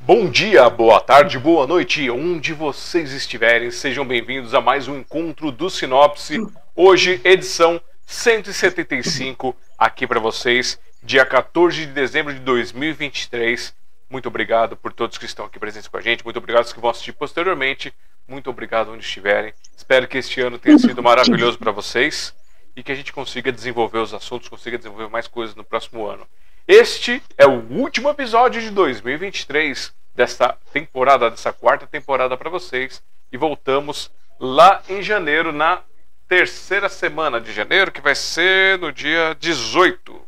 Bom 0.00 0.28
dia, 0.28 0.68
boa 0.68 1.00
tarde, 1.00 1.38
boa 1.38 1.68
noite, 1.68 2.10
onde 2.10 2.52
vocês 2.52 3.12
estiverem, 3.12 3.70
sejam 3.70 4.04
bem-vindos 4.04 4.54
a 4.54 4.60
mais 4.60 4.88
um 4.88 4.98
encontro 4.98 5.52
do 5.52 5.70
Sinopse. 5.70 6.44
Hoje, 6.74 7.20
edição 7.22 7.80
175, 8.06 9.54
aqui 9.78 10.04
para 10.04 10.18
vocês, 10.18 10.76
dia 11.00 11.24
14 11.24 11.86
de 11.86 11.92
dezembro 11.92 12.34
de 12.34 12.40
2023. 12.40 13.72
Muito 14.10 14.26
obrigado 14.26 14.76
por 14.76 14.92
todos 14.92 15.16
que 15.16 15.26
estão 15.26 15.44
aqui 15.44 15.60
presentes 15.60 15.86
com 15.86 15.96
a 15.96 16.00
gente, 16.00 16.24
muito 16.24 16.38
obrigado 16.38 16.64
aos 16.64 16.72
que 16.72 16.80
vão 16.80 16.90
assistir 16.90 17.12
posteriormente, 17.12 17.94
muito 18.26 18.50
obrigado 18.50 18.90
onde 18.90 19.04
estiverem. 19.04 19.54
Espero 19.76 20.08
que 20.08 20.18
este 20.18 20.40
ano 20.40 20.58
tenha 20.58 20.76
sido 20.76 21.00
maravilhoso 21.00 21.56
para 21.56 21.70
vocês 21.70 22.34
e 22.80 22.82
que 22.82 22.90
a 22.90 22.94
gente 22.94 23.12
consiga 23.12 23.52
desenvolver 23.52 23.98
os 23.98 24.14
assuntos, 24.14 24.48
consiga 24.48 24.78
desenvolver 24.78 25.10
mais 25.10 25.28
coisas 25.28 25.54
no 25.54 25.62
próximo 25.62 26.06
ano. 26.06 26.26
Este 26.66 27.22
é 27.36 27.46
o 27.46 27.60
último 27.70 28.08
episódio 28.08 28.58
de 28.58 28.70
2023 28.70 29.92
desta 30.14 30.56
temporada, 30.72 31.30
dessa 31.30 31.52
quarta 31.52 31.86
temporada 31.86 32.38
para 32.38 32.48
vocês. 32.48 33.02
E 33.30 33.36
voltamos 33.36 34.10
lá 34.38 34.82
em 34.88 35.02
janeiro, 35.02 35.52
na 35.52 35.82
terceira 36.26 36.88
semana 36.88 37.38
de 37.38 37.52
janeiro, 37.52 37.92
que 37.92 38.00
vai 38.00 38.14
ser 38.14 38.78
no 38.78 38.90
dia 38.90 39.36
18. 39.38 40.18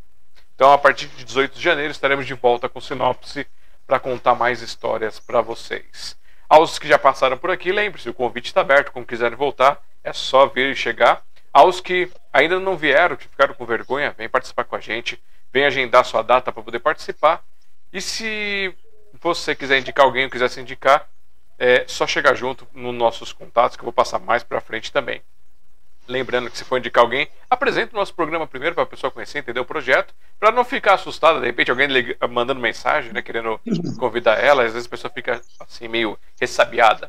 Então, 0.54 0.74
a 0.74 0.78
partir 0.78 1.06
de 1.06 1.24
18 1.24 1.54
de 1.54 1.62
janeiro, 1.62 1.90
estaremos 1.90 2.26
de 2.26 2.34
volta 2.34 2.68
com 2.68 2.82
Sinopse 2.82 3.46
para 3.86 3.98
contar 3.98 4.34
mais 4.34 4.60
histórias 4.60 5.18
para 5.18 5.40
vocês. 5.40 6.18
Aos 6.50 6.78
que 6.78 6.86
já 6.86 6.98
passaram 6.98 7.38
por 7.38 7.50
aqui, 7.50 7.72
lembre-se, 7.72 8.10
o 8.10 8.14
convite 8.14 8.48
está 8.48 8.60
aberto. 8.60 8.92
Como 8.92 9.06
quiserem 9.06 9.38
voltar, 9.38 9.80
é 10.04 10.12
só 10.12 10.46
vir 10.48 10.70
e 10.72 10.76
chegar. 10.76 11.24
Aos 11.52 11.80
que 11.80 12.10
ainda 12.32 12.58
não 12.58 12.76
vieram, 12.76 13.16
que 13.16 13.28
ficaram 13.28 13.54
com 13.54 13.66
vergonha, 13.66 14.14
vem 14.16 14.28
participar 14.28 14.64
com 14.64 14.76
a 14.76 14.80
gente. 14.80 15.22
Vem 15.52 15.64
agendar 15.64 16.04
sua 16.04 16.22
data 16.22 16.50
para 16.50 16.62
poder 16.62 16.78
participar. 16.78 17.44
E 17.92 18.00
se 18.00 18.74
você 19.20 19.54
quiser 19.54 19.78
indicar 19.78 20.06
alguém 20.06 20.24
ou 20.24 20.30
quiser 20.30 20.48
se 20.48 20.60
indicar, 20.60 21.06
é 21.58 21.84
só 21.86 22.06
chegar 22.06 22.34
junto 22.34 22.66
nos 22.72 22.94
nossos 22.94 23.32
contatos 23.32 23.76
que 23.76 23.82
eu 23.82 23.84
vou 23.84 23.92
passar 23.92 24.18
mais 24.18 24.42
para 24.42 24.60
frente 24.60 24.90
também. 24.90 25.22
Lembrando 26.08 26.50
que 26.50 26.58
se 26.58 26.64
for 26.64 26.78
indicar 26.78 27.04
alguém, 27.04 27.28
apresente 27.48 27.92
o 27.92 27.96
nosso 27.96 28.14
programa 28.14 28.46
primeiro 28.46 28.74
para 28.74 28.82
a 28.84 28.86
pessoa 28.86 29.10
conhecer, 29.10 29.38
entender 29.38 29.60
o 29.60 29.64
projeto, 29.64 30.12
para 30.40 30.50
não 30.50 30.64
ficar 30.64 30.94
assustada, 30.94 31.38
de 31.38 31.46
repente 31.46 31.70
alguém 31.70 31.88
mandando 32.28 32.60
mensagem, 32.60 33.12
né, 33.12 33.22
querendo 33.22 33.60
convidar 34.00 34.42
ela, 34.42 34.64
às 34.64 34.72
vezes 34.72 34.86
a 34.86 34.90
pessoa 34.90 35.12
fica 35.12 35.40
assim 35.60 35.86
meio 35.86 36.18
ressabiada. 36.40 37.08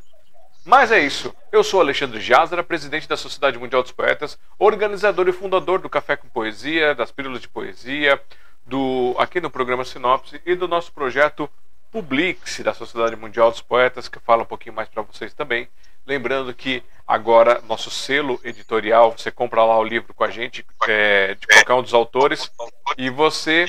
Mas 0.66 0.92
é 0.92 1.00
isso. 1.00 1.33
Eu 1.52 1.64
sou 1.64 1.81
Alexandre 1.81 2.22
Jazara, 2.22 2.64
presidente 2.64 3.08
da 3.08 3.17
Sociedade 3.17 3.59
Mundial 3.59 3.83
dos 3.83 3.92
Poetas, 3.92 4.39
organizador 4.58 5.28
e 5.28 5.33
fundador 5.33 5.80
do 5.80 5.89
Café 5.89 6.16
com 6.16 6.30
Poesia, 6.30 6.95
das 6.95 7.11
Pílulas 7.11 7.42
de 7.42 7.50
Poesia, 7.50 8.22
do 8.66 9.14
aqui 9.17 9.41
no 9.41 9.50
programa 9.50 9.84
Sinopse 9.84 10.41
e 10.45 10.56
do 10.56 10.67
nosso 10.67 10.94
projeto 10.94 11.50
Publix 11.91 12.61
da 12.61 12.73
Sociedade 12.73 13.16
Mundial 13.17 13.52
dos 13.52 13.61
Poetas, 13.61 14.08
que 14.08 14.19
fala 14.19 14.44
um 14.44 14.47
pouquinho 14.47 14.73
mais 14.73 14.88
para 14.88 15.03
vocês 15.03 15.34
também. 15.34 15.67
Lembrando 16.06 16.53
que 16.53 16.81
agora 17.06 17.61
nosso 17.67 17.91
selo 17.91 18.39
editorial, 18.44 19.11
você 19.17 19.31
compra 19.31 19.64
lá 19.66 19.78
o 19.78 19.84
livro 19.84 20.14
com 20.14 20.23
a 20.23 20.31
gente, 20.31 20.66
é, 20.88 21.36
de 21.36 21.45
qualquer 21.45 21.73
um 21.73 21.84
dos 21.84 21.94
autores, 21.94 22.52
e 22.97 23.09
você 23.09 23.66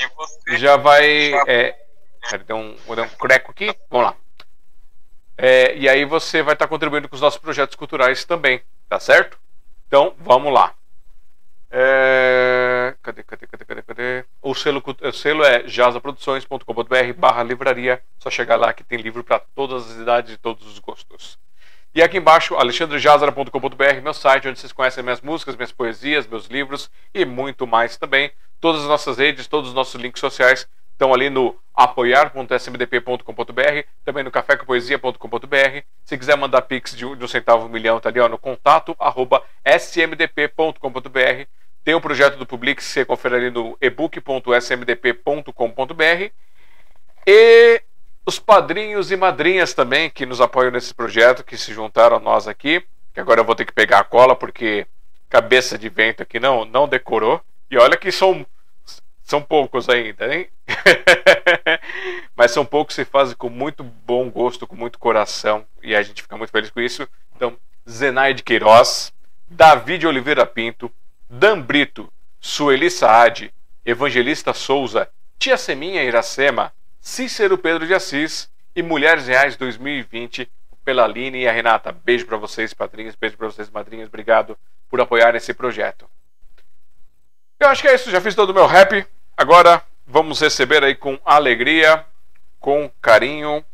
já 0.52 0.76
vai. 0.76 1.32
É, 1.46 1.76
deu 2.46 2.56
um, 2.56 2.76
deu 2.94 3.04
um 3.04 3.08
creco 3.08 3.50
aqui? 3.50 3.74
Vamos 3.90 4.06
lá. 4.06 4.23
É, 5.36 5.76
e 5.76 5.88
aí 5.88 6.04
você 6.04 6.42
vai 6.42 6.54
estar 6.54 6.68
contribuindo 6.68 7.08
com 7.08 7.14
os 7.14 7.20
nossos 7.20 7.38
projetos 7.38 7.74
culturais 7.76 8.24
também, 8.24 8.62
tá 8.88 9.00
certo? 9.00 9.38
Então, 9.86 10.14
vamos 10.18 10.52
lá. 10.52 10.74
É... 11.76 12.94
Cadê, 13.02 13.24
cadê, 13.24 13.46
cadê, 13.48 13.64
cadê, 13.64 13.82
cadê? 13.82 14.24
O 14.40 14.54
selo, 14.54 14.80
o 15.02 15.12
selo 15.12 15.42
é 15.42 15.66
jazaproduções.com.br 15.66 17.12
barra 17.16 17.42
livraria. 17.42 18.00
Só 18.18 18.30
chegar 18.30 18.54
lá 18.54 18.72
que 18.72 18.84
tem 18.84 19.00
livro 19.00 19.24
para 19.24 19.40
todas 19.40 19.90
as 19.90 19.96
idades 19.96 20.34
e 20.34 20.36
todos 20.36 20.66
os 20.68 20.78
gostos. 20.78 21.36
E 21.92 22.00
aqui 22.00 22.18
embaixo, 22.18 22.54
alexandrejazara.com.br, 22.54 24.00
meu 24.02 24.14
site, 24.14 24.48
onde 24.48 24.58
vocês 24.58 24.72
conhecem 24.72 25.02
minhas 25.02 25.20
músicas, 25.20 25.56
minhas 25.56 25.72
poesias, 25.72 26.26
meus 26.28 26.46
livros 26.46 26.90
e 27.12 27.24
muito 27.24 27.66
mais 27.66 27.96
também. 27.96 28.30
Todas 28.60 28.82
as 28.82 28.88
nossas 28.88 29.18
redes, 29.18 29.48
todos 29.48 29.70
os 29.70 29.74
nossos 29.74 30.00
links 30.00 30.20
sociais 30.20 30.68
estão 30.94 31.12
ali 31.12 31.28
no 31.28 31.54
apoiar.smdp.com.br, 31.74 33.86
também 34.04 34.24
no 34.24 34.30
cafécompoesia.com.br. 34.30 35.82
Se 36.04 36.16
quiser 36.16 36.36
mandar 36.36 36.62
pix 36.62 36.96
de 36.96 37.04
um, 37.04 37.16
de 37.16 37.24
um 37.24 37.28
centavo 37.28 37.66
um 37.66 37.68
milhão, 37.68 38.00
tá 38.00 38.08
ali 38.08 38.20
ó, 38.20 38.28
no 38.28 38.38
contato 38.38 38.96
arroba 38.98 39.42
smdp.com.br. 39.64 41.46
Tem 41.84 41.94
o 41.94 42.00
projeto 42.00 42.38
do 42.38 42.46
Publix, 42.46 42.84
você 42.84 43.04
confere 43.04 43.36
ali 43.36 43.50
no 43.50 43.76
ebook.smdp.com.br. 43.80 46.32
E 47.26 47.82
os 48.24 48.38
padrinhos 48.38 49.10
e 49.10 49.16
madrinhas 49.16 49.74
também 49.74 50.08
que 50.08 50.24
nos 50.24 50.40
apoiam 50.40 50.70
nesse 50.70 50.94
projeto, 50.94 51.44
que 51.44 51.58
se 51.58 51.74
juntaram 51.74 52.16
a 52.16 52.20
nós 52.20 52.48
aqui. 52.48 52.82
Que 53.12 53.20
agora 53.20 53.40
eu 53.40 53.44
vou 53.44 53.54
ter 53.54 53.66
que 53.66 53.72
pegar 53.72 53.98
a 53.98 54.04
cola 54.04 54.34
porque 54.34 54.86
cabeça 55.28 55.76
de 55.76 55.88
vento 55.88 56.22
aqui 56.22 56.40
não, 56.40 56.64
não 56.64 56.88
decorou. 56.88 57.40
E 57.70 57.76
olha 57.76 57.96
que 57.96 58.10
são, 58.10 58.46
são 59.24 59.40
poucos 59.40 59.88
ainda, 59.88 60.32
hein? 60.32 60.48
Mas 62.36 62.50
são 62.50 62.64
poucos 62.64 62.94
se 62.94 63.06
fazem 63.06 63.34
com 63.34 63.48
muito 63.48 63.82
bom 63.82 64.30
gosto, 64.30 64.66
com 64.66 64.76
muito 64.76 64.98
coração. 64.98 65.64
E 65.82 65.96
a 65.96 66.02
gente 66.02 66.20
fica 66.20 66.36
muito 66.36 66.50
feliz 66.50 66.70
com 66.70 66.80
isso. 66.80 67.08
Então, 67.34 67.56
Zenaide 67.88 68.42
Queiroz, 68.42 69.14
David 69.48 70.06
Oliveira 70.06 70.44
Pinto, 70.44 70.92
Dan 71.28 71.60
Brito, 71.62 72.12
Sueli 72.38 72.90
Saad, 72.90 73.52
Evangelista 73.82 74.52
Souza, 74.52 75.08
Tia 75.38 75.56
Seminha 75.56 76.04
Iracema, 76.04 76.70
Cícero 77.00 77.56
Pedro 77.56 77.86
de 77.86 77.94
Assis 77.94 78.50
e 78.76 78.82
Mulheres 78.82 79.26
Reais 79.26 79.56
2020 79.56 80.50
pela 80.84 81.04
Aline 81.04 81.40
e 81.40 81.48
a 81.48 81.52
Renata. 81.52 81.92
Beijo 81.92 82.26
para 82.26 82.36
vocês, 82.36 82.74
padrinhos, 82.74 83.14
beijo 83.14 83.38
para 83.38 83.46
vocês, 83.46 83.70
madrinhas. 83.70 84.08
Obrigado 84.08 84.58
por 84.90 85.00
apoiar 85.00 85.34
esse 85.34 85.54
projeto. 85.54 86.06
Eu 87.58 87.68
acho 87.68 87.80
que 87.80 87.88
é 87.88 87.94
isso, 87.94 88.10
já 88.10 88.20
fiz 88.20 88.34
todo 88.34 88.50
o 88.50 88.54
meu 88.54 88.66
rap. 88.66 89.06
Agora 89.36 89.82
vamos 90.06 90.40
receber 90.40 90.84
aí 90.84 90.94
com 90.94 91.18
alegria, 91.24 92.04
com 92.60 92.90
carinho. 93.02 93.64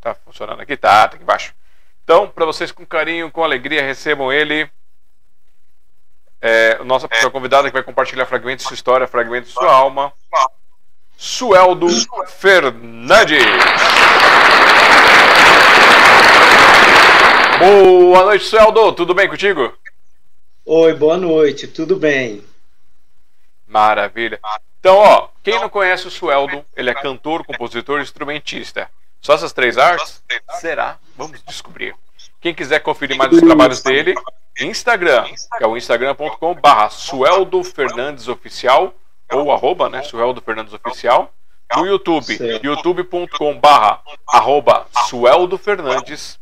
Tá 0.00 0.14
funcionando 0.14 0.60
aqui? 0.60 0.76
Tá, 0.76 1.08
tá 1.08 1.14
aqui 1.14 1.22
embaixo. 1.22 1.54
Então, 2.04 2.28
para 2.28 2.46
vocês 2.46 2.70
com 2.70 2.86
carinho, 2.86 3.30
com 3.30 3.42
alegria, 3.42 3.82
recebam 3.82 4.32
ele, 4.32 4.70
é, 6.40 6.82
nossa 6.84 7.08
é. 7.10 7.30
convidada 7.30 7.68
que 7.68 7.74
vai 7.74 7.82
compartilhar 7.82 8.24
fragmentos 8.26 8.64
de 8.64 8.68
sua 8.68 8.74
história, 8.74 9.06
fragmentos 9.06 9.48
de 9.48 9.54
sua 9.54 9.72
alma, 9.72 10.12
Sueldo 11.16 11.88
Fernandes. 12.26 13.42
Boa 17.58 18.24
noite, 18.24 18.44
Sueldo. 18.44 18.92
Tudo 18.92 19.14
bem 19.14 19.28
contigo? 19.28 19.72
Oi, 20.64 20.94
boa 20.94 21.16
noite. 21.16 21.66
Tudo 21.66 21.96
bem. 21.96 22.44
Maravilha. 23.66 24.40
Então, 24.78 24.96
ó, 24.96 25.28
quem 25.42 25.58
não 25.58 25.68
conhece 25.68 26.06
o 26.06 26.10
Sueldo, 26.10 26.64
ele 26.76 26.90
é 26.90 26.94
cantor, 26.94 27.44
compositor 27.44 27.98
e 27.98 28.02
instrumentista. 28.02 28.88
Só 29.20 29.34
essas 29.34 29.52
três 29.52 29.76
artes? 29.76 30.22
Será? 30.60 30.98
Vamos 31.16 31.42
descobrir. 31.42 31.94
Quem 32.40 32.54
quiser 32.54 32.78
conferir 32.80 33.16
mais 33.16 33.32
os 33.32 33.40
trabalhos 33.40 33.82
dele, 33.82 34.14
Instagram, 34.60 35.24
que 35.24 35.64
é 35.64 35.66
o 35.66 35.76
instagram.com 35.76 36.54
barra 36.54 36.90
Sueldo 36.90 37.64
Fernandes 37.64 38.28
Oficial, 38.28 38.94
ou 39.32 39.50
arroba, 39.50 39.88
né, 39.88 40.02
Sueldo 40.02 40.40
Fernandes 40.40 40.72
Oficial. 40.72 41.32
No 41.74 41.84
YouTube, 41.84 42.38
youtube.com 42.62 43.58
barra 43.58 44.00
arroba 44.28 44.86
Sueldo 45.08 45.58
Fernandes. 45.58 46.38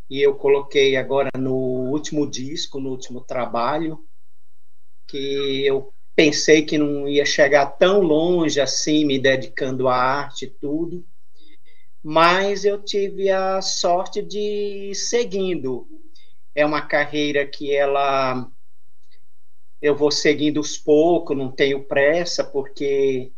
e 0.09 0.21
eu 0.21 0.35
coloquei 0.35 0.97
agora 0.97 1.29
no 1.37 1.55
último 1.89 2.29
disco, 2.29 2.81
no 2.81 2.89
último 2.89 3.21
trabalho 3.21 4.08
que 5.09 5.65
eu 5.65 5.91
pensei 6.15 6.61
que 6.61 6.77
não 6.77 7.07
ia 7.07 7.25
chegar 7.25 7.65
tão 7.65 8.01
longe 8.01 8.61
assim, 8.61 9.05
me 9.05 9.17
dedicando 9.17 9.87
à 9.87 9.95
arte 9.95 10.45
e 10.45 10.49
tudo, 10.49 11.05
mas 12.03 12.63
eu 12.63 12.81
tive 12.83 13.29
a 13.29 13.61
sorte 13.61 14.21
de 14.21 14.39
ir 14.91 14.95
seguindo. 14.95 15.87
É 16.53 16.65
uma 16.65 16.81
carreira 16.81 17.45
que 17.45 17.75
ela 17.75 18.47
eu 19.81 19.95
vou 19.95 20.11
seguindo 20.11 20.57
aos 20.57 20.77
poucos, 20.77 21.37
não 21.37 21.49
tenho 21.51 21.85
pressa, 21.85 22.43
porque 22.43 23.31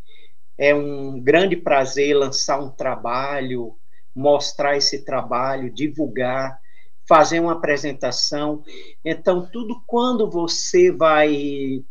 é 0.58 0.74
um 0.74 1.20
grande 1.20 1.56
prazer 1.56 2.16
lançar 2.16 2.60
um 2.60 2.70
trabalho, 2.70 3.76
mostrar 4.14 4.76
esse 4.76 5.04
trabalho, 5.04 5.72
divulgar 5.72 6.60
fazer 7.08 7.40
uma 7.40 7.52
apresentação. 7.52 8.62
Então, 9.04 9.48
tudo 9.50 9.82
quando 9.86 10.30
você 10.30 10.90
vai 10.90 11.82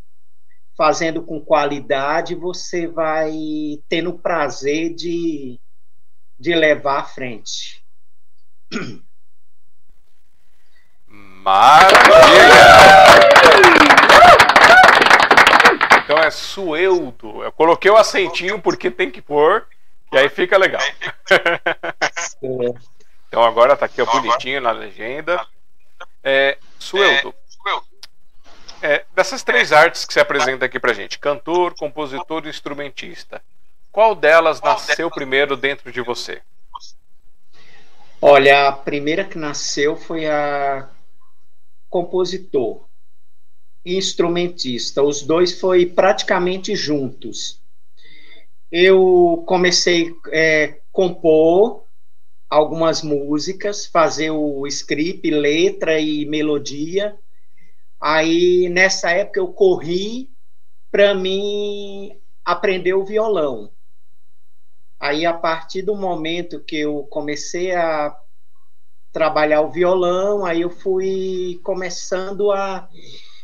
fazendo 0.78 1.22
com 1.22 1.40
qualidade, 1.40 2.34
você 2.34 2.88
vai 2.88 3.34
tendo 3.88 4.18
prazer 4.18 4.96
de, 4.96 5.60
de 6.40 6.56
levar 6.56 7.00
à 7.00 7.04
frente. 7.04 7.84
Maravilha! 11.08 11.92
Então 16.04 16.18
é 16.18 16.32
Sueldo. 16.32 17.44
Eu 17.44 17.52
coloquei 17.52 17.92
o 17.92 17.98
acentinho 17.98 18.60
porque 18.60 18.92
tem 18.92 19.12
que 19.12 19.22
pôr, 19.22 19.68
e 20.12 20.18
aí 20.18 20.30
fica 20.30 20.58
legal. 20.58 20.82
É. 23.32 23.36
Então 23.36 23.44
agora 23.44 23.78
tá 23.78 23.86
aqui 23.86 24.02
ó, 24.02 24.06
bonitinho 24.06 24.60
na 24.60 24.72
legenda. 24.72 25.46
É, 26.22 26.58
Sueldo. 26.78 27.34
É, 28.82 29.06
dessas 29.16 29.44
três 29.44 29.72
artes 29.72 30.06
que 30.06 30.14
você 30.14 30.20
apresenta 30.20 30.66
aqui 30.66 30.80
pra 30.80 30.92
gente, 30.92 31.20
cantor, 31.20 31.76
compositor 31.76 32.46
e 32.46 32.50
instrumentista, 32.50 33.42
qual 33.92 34.16
delas 34.16 34.60
nasceu 34.60 35.10
primeiro 35.12 35.56
dentro 35.56 35.92
de 35.92 36.02
você? 36.02 36.42
Olha, 38.20 38.68
a 38.68 38.72
primeira 38.72 39.24
que 39.24 39.38
nasceu 39.38 39.96
foi 39.96 40.26
a 40.26 40.90
compositor 41.90 42.86
e 43.86 43.98
instrumentista. 43.98 45.04
Os 45.04 45.22
dois 45.22 45.60
foi 45.60 45.86
praticamente 45.86 46.76
juntos. 46.76 47.60
Eu 48.72 49.44
comecei 49.46 50.10
a 50.26 50.30
é, 50.32 50.80
compor 50.92 51.84
algumas 52.52 53.02
músicas, 53.02 53.86
fazer 53.86 54.30
o 54.30 54.68
script, 54.68 55.32
letra 55.32 56.02
e 56.02 56.26
melodia. 56.26 57.18
Aí 57.98 58.68
nessa 58.68 59.10
época 59.12 59.40
eu 59.40 59.48
corri 59.54 60.30
para 60.92 61.16
mim 61.16 62.20
aprender 62.44 62.94
o 62.94 63.06
violão. 63.06 63.72
Aí 65.00 65.26
a 65.26 65.34
partir 65.34 65.82
do 65.82 65.96
momento 65.96 66.60
que 66.60 66.76
eu 66.76 67.04
comecei 67.06 67.72
a 67.72 68.14
trabalhar 69.14 69.62
o 69.62 69.72
violão, 69.72 70.46
aí 70.46 70.60
eu 70.60 70.70
fui 70.70 71.58
começando 71.64 72.52
a 72.52 72.90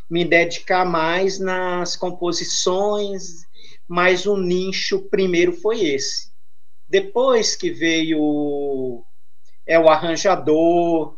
me 0.10 0.26
dedicar 0.26 0.84
mais 0.84 1.40
nas 1.40 1.96
composições, 1.96 3.46
mas 3.88 4.26
o 4.26 4.36
nicho 4.36 5.08
primeiro 5.10 5.54
foi 5.54 5.80
esse. 5.82 6.27
Depois 6.88 7.56
que 7.56 7.70
veio 7.70 9.04
é 9.66 9.78
o 9.78 9.90
arranjador, 9.90 11.18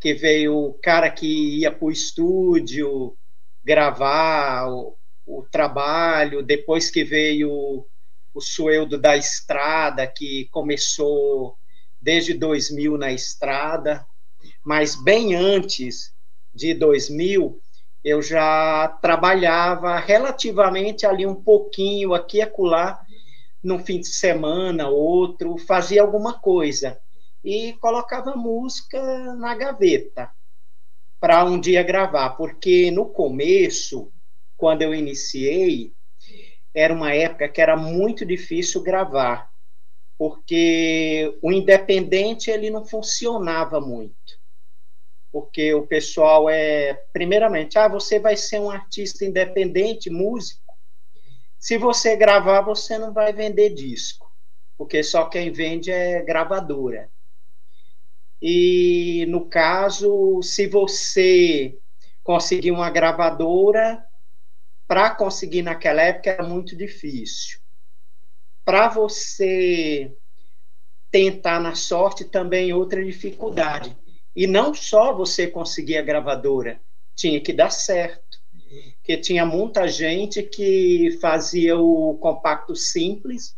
que 0.00 0.12
veio 0.12 0.56
o 0.56 0.74
cara 0.74 1.10
que 1.10 1.60
ia 1.60 1.70
para 1.70 1.86
o 1.86 1.90
estúdio 1.90 3.16
gravar 3.64 4.68
o, 4.68 4.96
o, 5.24 5.42
trabalho, 5.50 6.42
depois 6.42 6.90
que 6.90 7.04
veio 7.04 7.86
o 8.34 8.40
Sueldo 8.40 8.98
da 8.98 9.16
Estrada, 9.16 10.06
que 10.06 10.48
começou 10.50 11.56
desde 12.00 12.34
2000 12.34 12.98
na 12.98 13.12
estrada, 13.12 14.04
mas 14.62 14.94
bem 14.94 15.34
antes 15.34 16.12
de 16.52 16.74
2000, 16.74 17.58
eu 18.02 18.20
já 18.20 18.88
trabalhava 19.00 19.98
relativamente 19.98 21.06
ali 21.06 21.24
um 21.24 21.34
pouquinho 21.34 22.12
aqui 22.12 22.38
e 22.38 22.42
acolá 22.42 23.03
num 23.64 23.78
fim 23.78 23.98
de 23.98 24.08
semana, 24.08 24.88
outro, 24.88 25.56
fazia 25.56 26.02
alguma 26.02 26.38
coisa 26.38 27.00
e 27.42 27.72
colocava 27.80 28.36
música 28.36 29.00
na 29.34 29.54
gaveta 29.54 30.30
para 31.18 31.44
um 31.44 31.58
dia 31.58 31.82
gravar, 31.82 32.30
porque 32.30 32.90
no 32.90 33.06
começo, 33.06 34.12
quando 34.56 34.82
eu 34.82 34.94
iniciei, 34.94 35.92
era 36.74 36.92
uma 36.92 37.14
época 37.14 37.48
que 37.48 37.60
era 37.60 37.76
muito 37.76 38.26
difícil 38.26 38.82
gravar, 38.82 39.50
porque 40.18 41.36
o 41.42 41.50
independente 41.50 42.50
ele 42.50 42.68
não 42.68 42.84
funcionava 42.84 43.80
muito. 43.80 44.14
Porque 45.32 45.74
o 45.74 45.86
pessoal 45.86 46.48
é, 46.48 46.94
primeiramente, 47.12 47.78
ah, 47.78 47.88
você 47.88 48.18
vai 48.20 48.36
ser 48.36 48.60
um 48.60 48.70
artista 48.70 49.24
independente, 49.24 50.10
músico, 50.10 50.63
se 51.64 51.78
você 51.78 52.14
gravar, 52.14 52.60
você 52.60 52.98
não 52.98 53.10
vai 53.10 53.32
vender 53.32 53.70
disco, 53.70 54.30
porque 54.76 55.02
só 55.02 55.24
quem 55.30 55.50
vende 55.50 55.90
é 55.90 56.20
gravadora. 56.20 57.10
E 58.38 59.24
no 59.30 59.48
caso, 59.48 60.42
se 60.42 60.66
você 60.66 61.78
conseguir 62.22 62.70
uma 62.70 62.90
gravadora, 62.90 64.04
para 64.86 65.08
conseguir 65.14 65.62
naquela 65.62 66.02
época 66.02 66.28
era 66.32 66.42
muito 66.42 66.76
difícil. 66.76 67.58
Para 68.62 68.88
você 68.88 70.14
tentar 71.10 71.60
na 71.60 71.74
sorte 71.74 72.26
também 72.26 72.74
outra 72.74 73.02
dificuldade. 73.02 73.96
E 74.36 74.46
não 74.46 74.74
só 74.74 75.14
você 75.14 75.46
conseguir 75.46 75.96
a 75.96 76.02
gravadora, 76.02 76.78
tinha 77.16 77.40
que 77.40 77.54
dar 77.54 77.70
certo 77.70 78.23
que 79.02 79.16
tinha 79.16 79.44
muita 79.44 79.86
gente 79.88 80.42
que 80.42 81.18
fazia 81.20 81.76
o 81.76 82.16
compacto 82.18 82.74
simples 82.74 83.56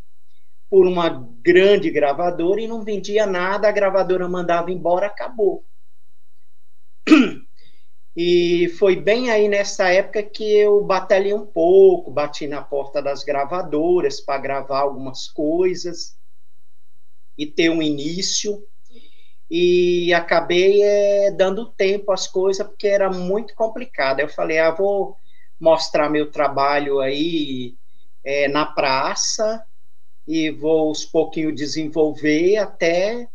por 0.69 0.87
uma 0.87 1.09
grande 1.43 1.91
gravadora 1.91 2.61
e 2.61 2.69
não 2.69 2.85
vendia 2.85 3.27
nada, 3.27 3.69
a 3.69 3.73
gravadora 3.73 4.29
mandava 4.29 4.71
embora, 4.71 5.07
acabou. 5.07 5.65
E 8.17 8.69
foi 8.79 8.97
bem 8.97 9.31
aí 9.31 9.47
nessa 9.47 9.91
época 9.91 10.23
que 10.23 10.43
eu 10.43 10.83
batalhei 10.83 11.35
um 11.35 11.45
pouco, 11.45 12.11
bati 12.11 12.47
na 12.47 12.63
porta 12.63 13.03
das 13.03 13.23
gravadoras 13.23 14.23
para 14.23 14.41
gravar 14.41 14.81
algumas 14.81 15.29
coisas 15.29 16.17
e 17.37 17.47
ter 17.47 17.69
um 17.69 17.83
início. 17.83 18.67
E 19.51 20.13
acabei 20.13 20.83
é, 20.83 21.31
dando 21.31 21.73
tempo 21.73 22.13
às 22.13 22.27
coisas 22.27 22.67
porque 22.67 22.89
era 22.89 23.11
muito 23.11 23.55
complicado. 23.55 24.21
Eu 24.21 24.29
falei, 24.29 24.59
ah, 24.59 24.71
vou 24.71 25.17
mostrar 25.59 26.11
meu 26.11 26.31
trabalho 26.31 27.01
aí 27.01 27.77
é, 28.25 28.49
na 28.49 28.67
praça 28.67 29.65
e 30.27 30.51
vou 30.51 30.89
aos 30.89 31.05
pouquinho 31.05 31.55
desenvolver 31.55 32.57
até 32.57 33.29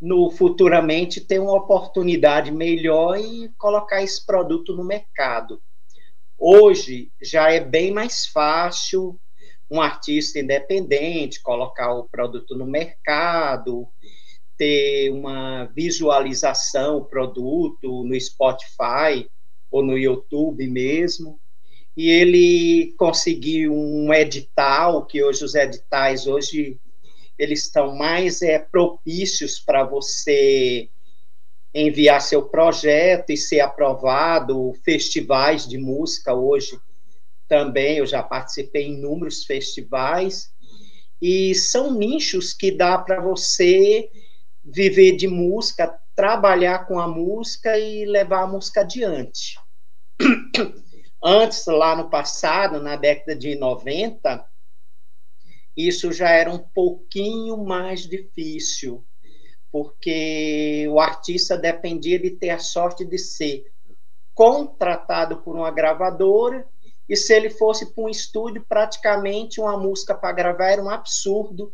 no 0.00 0.30
futuramente 0.30 1.20
ter 1.20 1.38
uma 1.38 1.56
oportunidade 1.56 2.52
melhor 2.52 3.18
e 3.18 3.48
colocar 3.58 4.02
esse 4.02 4.24
produto 4.24 4.74
no 4.76 4.84
mercado. 4.84 5.60
Hoje 6.38 7.10
já 7.22 7.50
é 7.50 7.58
bem 7.58 7.90
mais 7.90 8.26
fácil 8.26 9.18
um 9.70 9.80
artista 9.80 10.38
independente 10.38 11.42
colocar 11.42 11.92
o 11.94 12.08
produto 12.08 12.54
no 12.54 12.66
mercado, 12.66 13.88
ter 14.56 15.10
uma 15.10 15.64
visualização 15.74 17.04
produto 17.04 18.04
no 18.04 18.18
Spotify 18.20 19.28
ou 19.70 19.84
no 19.84 19.98
YouTube 19.98 20.66
mesmo. 20.68 21.38
E 21.96 22.10
ele 22.10 22.94
conseguiu 22.96 23.72
um 23.72 24.12
edital, 24.12 25.06
que 25.06 25.22
hoje 25.22 25.44
os 25.44 25.54
editais 25.54 26.26
hoje 26.26 26.80
eles 27.38 27.64
estão 27.64 27.96
mais 27.96 28.42
é, 28.42 28.58
propícios 28.58 29.58
para 29.58 29.84
você 29.84 30.88
enviar 31.74 32.20
seu 32.22 32.42
projeto 32.42 33.30
e 33.30 33.36
ser 33.36 33.60
aprovado, 33.60 34.72
festivais 34.84 35.66
de 35.66 35.76
música 35.76 36.32
hoje 36.32 36.78
também, 37.48 37.98
eu 37.98 38.06
já 38.06 38.22
participei 38.22 38.84
em 38.84 38.94
inúmeros 38.94 39.44
festivais, 39.44 40.50
e 41.20 41.54
são 41.54 41.92
nichos 41.92 42.52
que 42.52 42.70
dá 42.70 42.98
para 42.98 43.20
você 43.20 44.08
viver 44.64 45.16
de 45.16 45.28
música, 45.28 45.98
trabalhar 46.14 46.86
com 46.86 46.98
a 46.98 47.06
música 47.06 47.78
e 47.78 48.06
levar 48.06 48.42
a 48.42 48.46
música 48.46 48.80
adiante. 48.80 49.58
Antes, 51.22 51.64
lá 51.66 51.96
no 51.96 52.08
passado, 52.08 52.80
na 52.80 52.96
década 52.96 53.36
de 53.36 53.56
90, 53.56 54.46
isso 55.76 56.12
já 56.12 56.30
era 56.30 56.50
um 56.50 56.58
pouquinho 56.58 57.56
mais 57.64 58.02
difícil, 58.02 59.04
porque 59.72 60.86
o 60.88 61.00
artista 61.00 61.56
dependia 61.56 62.18
de 62.18 62.30
ter 62.30 62.50
a 62.50 62.58
sorte 62.58 63.04
de 63.04 63.18
ser 63.18 63.64
contratado 64.34 65.38
por 65.42 65.56
uma 65.56 65.70
gravadora 65.70 66.66
e 67.08 67.16
se 67.16 67.34
ele 67.34 67.50
fosse 67.50 67.92
para 67.92 68.04
um 68.04 68.08
estúdio, 68.08 68.64
praticamente 68.68 69.60
uma 69.60 69.76
música 69.76 70.14
para 70.14 70.32
gravar 70.32 70.70
era 70.70 70.82
um 70.82 70.88
absurdo 70.88 71.72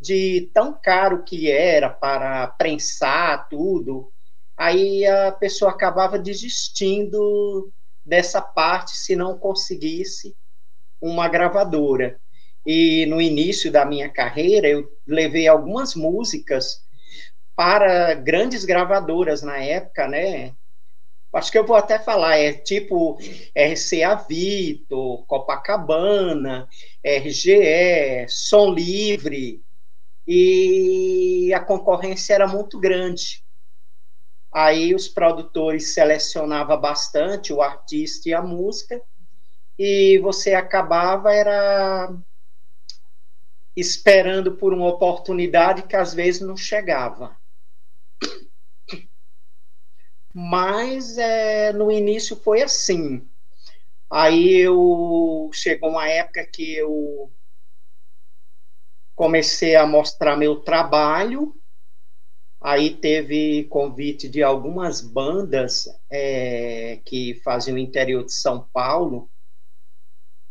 de 0.00 0.50
tão 0.54 0.78
caro 0.80 1.24
que 1.24 1.50
era 1.50 1.90
para 1.90 2.46
prensar 2.46 3.48
tudo. 3.48 4.12
Aí 4.56 5.06
a 5.06 5.32
pessoa 5.32 5.70
acabava 5.70 6.18
desistindo 6.18 7.72
dessa 8.04 8.40
parte 8.40 8.96
se 8.96 9.14
não 9.14 9.38
conseguisse 9.38 10.36
uma 11.00 11.28
gravadora. 11.28 12.20
E 12.64 13.06
no 13.06 13.20
início 13.20 13.70
da 13.70 13.84
minha 13.84 14.08
carreira, 14.08 14.68
eu 14.68 14.88
levei 15.06 15.48
algumas 15.48 15.94
músicas 15.94 16.82
para 17.56 18.14
grandes 18.14 18.64
gravadoras 18.64 19.42
na 19.42 19.58
época, 19.58 20.06
né? 20.06 20.54
Acho 21.32 21.52
que 21.52 21.58
eu 21.58 21.66
vou 21.66 21.76
até 21.76 21.98
falar, 21.98 22.38
é 22.38 22.52
tipo 22.52 23.18
RCA 23.54 24.14
Vitor, 24.28 25.26
Copacabana, 25.26 26.68
RGE, 27.04 28.26
Som 28.28 28.72
Livre, 28.72 29.62
e 30.30 31.54
a 31.54 31.58
concorrência 31.58 32.34
era 32.34 32.46
muito 32.46 32.78
grande. 32.78 33.42
Aí 34.52 34.94
os 34.94 35.08
produtores 35.08 35.94
selecionavam 35.94 36.78
bastante 36.78 37.50
o 37.50 37.62
artista 37.62 38.28
e 38.28 38.34
a 38.34 38.42
música, 38.42 39.00
e 39.78 40.18
você 40.18 40.52
acabava 40.52 41.32
era 41.32 42.14
esperando 43.74 44.54
por 44.56 44.74
uma 44.74 44.88
oportunidade 44.88 45.84
que 45.84 45.96
às 45.96 46.12
vezes 46.12 46.42
não 46.42 46.56
chegava. 46.56 47.34
Mas 50.34 51.16
é, 51.16 51.72
no 51.72 51.90
início 51.90 52.36
foi 52.36 52.60
assim. 52.60 53.26
Aí 54.10 54.56
eu 54.56 55.50
chegou 55.54 55.88
uma 55.90 56.06
época 56.06 56.44
que 56.44 56.74
eu 56.74 57.32
comecei 59.18 59.74
a 59.74 59.84
mostrar 59.84 60.36
meu 60.36 60.60
trabalho. 60.60 61.52
Aí 62.60 62.90
teve 62.90 63.64
convite 63.64 64.28
de 64.28 64.44
algumas 64.44 65.00
bandas 65.00 65.88
é, 66.08 67.00
que 67.04 67.34
faziam 67.42 67.74
o 67.74 67.80
interior 67.80 68.24
de 68.24 68.32
São 68.32 68.68
Paulo. 68.72 69.28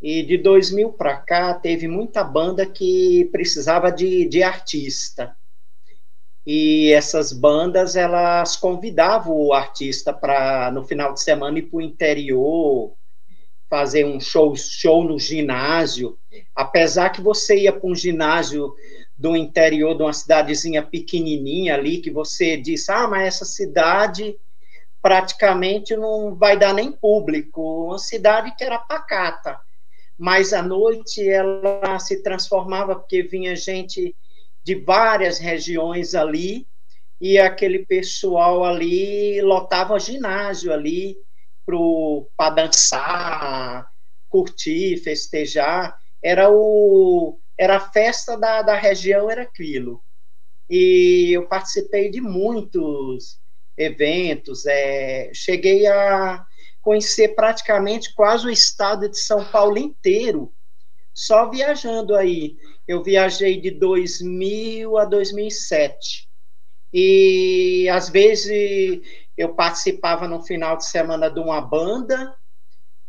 E 0.02 0.22
de 0.22 0.36
2000 0.36 0.92
para 0.92 1.16
cá 1.16 1.54
teve 1.54 1.88
muita 1.88 2.22
banda 2.22 2.66
que 2.66 3.24
precisava 3.32 3.90
de, 3.90 4.28
de 4.28 4.42
artista 4.42 5.34
e 6.46 6.92
essas 6.92 7.32
bandas 7.32 7.96
elas 7.96 8.56
convidavam 8.56 9.34
o 9.34 9.52
artista 9.52 10.12
para 10.12 10.70
no 10.70 10.84
final 10.84 11.12
de 11.12 11.22
semana 11.22 11.58
ir 11.58 11.62
para 11.62 11.78
o 11.78 11.82
interior 11.82 12.96
fazer 13.68 14.04
um 14.04 14.20
show 14.20 14.56
show 14.56 15.04
no 15.04 15.18
ginásio 15.18 16.18
apesar 16.54 17.10
que 17.10 17.20
você 17.20 17.60
ia 17.60 17.72
para 17.72 17.88
um 17.88 17.94
ginásio 17.94 18.72
do 19.16 19.36
interior 19.36 19.96
de 19.96 20.02
uma 20.02 20.12
cidadezinha 20.12 20.82
pequenininha 20.82 21.74
ali 21.74 21.98
que 21.98 22.10
você 22.10 22.56
disse 22.56 22.90
ah 22.90 23.06
mas 23.06 23.26
essa 23.26 23.44
cidade 23.44 24.36
praticamente 25.02 25.96
não 25.96 26.34
vai 26.34 26.58
dar 26.58 26.74
nem 26.74 26.90
público 26.90 27.86
uma 27.86 27.98
cidade 27.98 28.54
que 28.56 28.64
era 28.64 28.78
pacata. 28.78 29.58
Mas 30.18 30.52
à 30.52 30.62
noite 30.62 31.26
ela 31.28 31.98
se 31.98 32.22
transformava 32.22 32.96
porque 32.96 33.22
vinha 33.22 33.54
gente 33.54 34.14
de 34.64 34.74
várias 34.74 35.38
regiões 35.38 36.14
ali, 36.14 36.66
e 37.20 37.38
aquele 37.38 37.86
pessoal 37.86 38.64
ali 38.64 39.40
lotava 39.40 39.98
ginásio 39.98 40.72
ali 40.72 41.16
para 42.36 42.50
dançar, 42.50 43.88
curtir, 44.28 44.96
festejar. 44.98 45.98
Era 46.22 46.50
o 46.50 47.40
era 47.56 47.76
a 47.76 47.90
festa 47.90 48.36
da, 48.36 48.62
da 48.62 48.76
região, 48.76 49.28
era 49.28 49.42
aquilo. 49.42 50.00
E 50.70 51.30
eu 51.32 51.48
participei 51.48 52.08
de 52.08 52.20
muitos 52.20 53.40
eventos, 53.76 54.64
é, 54.66 55.30
cheguei 55.34 55.86
a 55.86 56.44
conhecer 56.80 57.34
praticamente 57.34 58.14
quase 58.14 58.46
o 58.46 58.50
estado 58.50 59.08
de 59.08 59.18
São 59.18 59.44
Paulo 59.44 59.76
inteiro, 59.76 60.52
só 61.12 61.50
viajando 61.50 62.14
aí 62.14 62.56
eu 62.86 63.02
viajei 63.02 63.60
de 63.60 63.70
2000 63.70 64.96
a 64.96 65.04
2007. 65.04 66.28
E 66.92 67.86
às 67.90 68.08
vezes 68.08 69.00
eu 69.38 69.54
participava 69.54 70.26
no 70.26 70.42
final 70.42 70.76
de 70.76 70.84
semana 70.84 71.30
de 71.30 71.38
uma 71.38 71.60
banda, 71.60 72.34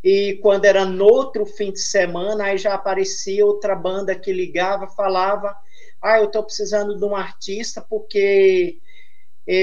e 0.04 0.40
quando 0.44 0.66
era 0.66 0.86
no 0.86 1.06
outro 1.06 1.44
fim 1.44 1.72
de 1.72 1.80
semana, 1.80 2.46
aí 2.46 2.58
já 2.58 2.76
aparecia 2.76 3.44
outra 3.44 3.76
banda 3.76 4.18
que 4.18 4.32
ligava, 4.32 4.88
falava: 4.88 5.58
Ah, 6.00 6.20
eu 6.20 6.26
estou 6.26 6.44
precisando 6.44 6.98
de 6.98 7.04
um 7.04 7.16
artista 7.16 7.82
porque 7.82 8.80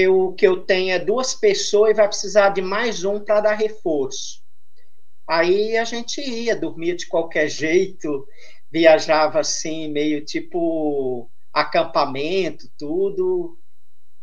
o 0.09 0.33
que 0.33 0.45
eu 0.45 0.65
tenho 0.65 0.91
é 0.91 0.99
duas 0.99 1.33
pessoas 1.33 1.91
e 1.91 1.93
vai 1.93 2.07
precisar 2.07 2.49
de 2.49 2.61
mais 2.61 3.05
um 3.05 3.21
para 3.23 3.39
dar 3.39 3.53
reforço. 3.53 4.43
Aí 5.25 5.77
a 5.77 5.85
gente 5.85 6.19
ia, 6.19 6.55
dormia 6.55 6.95
de 6.95 7.07
qualquer 7.07 7.47
jeito, 7.47 8.27
viajava 8.69 9.39
assim, 9.39 9.89
meio 9.89 10.23
tipo 10.25 11.31
acampamento, 11.53 12.69
tudo, 12.77 13.57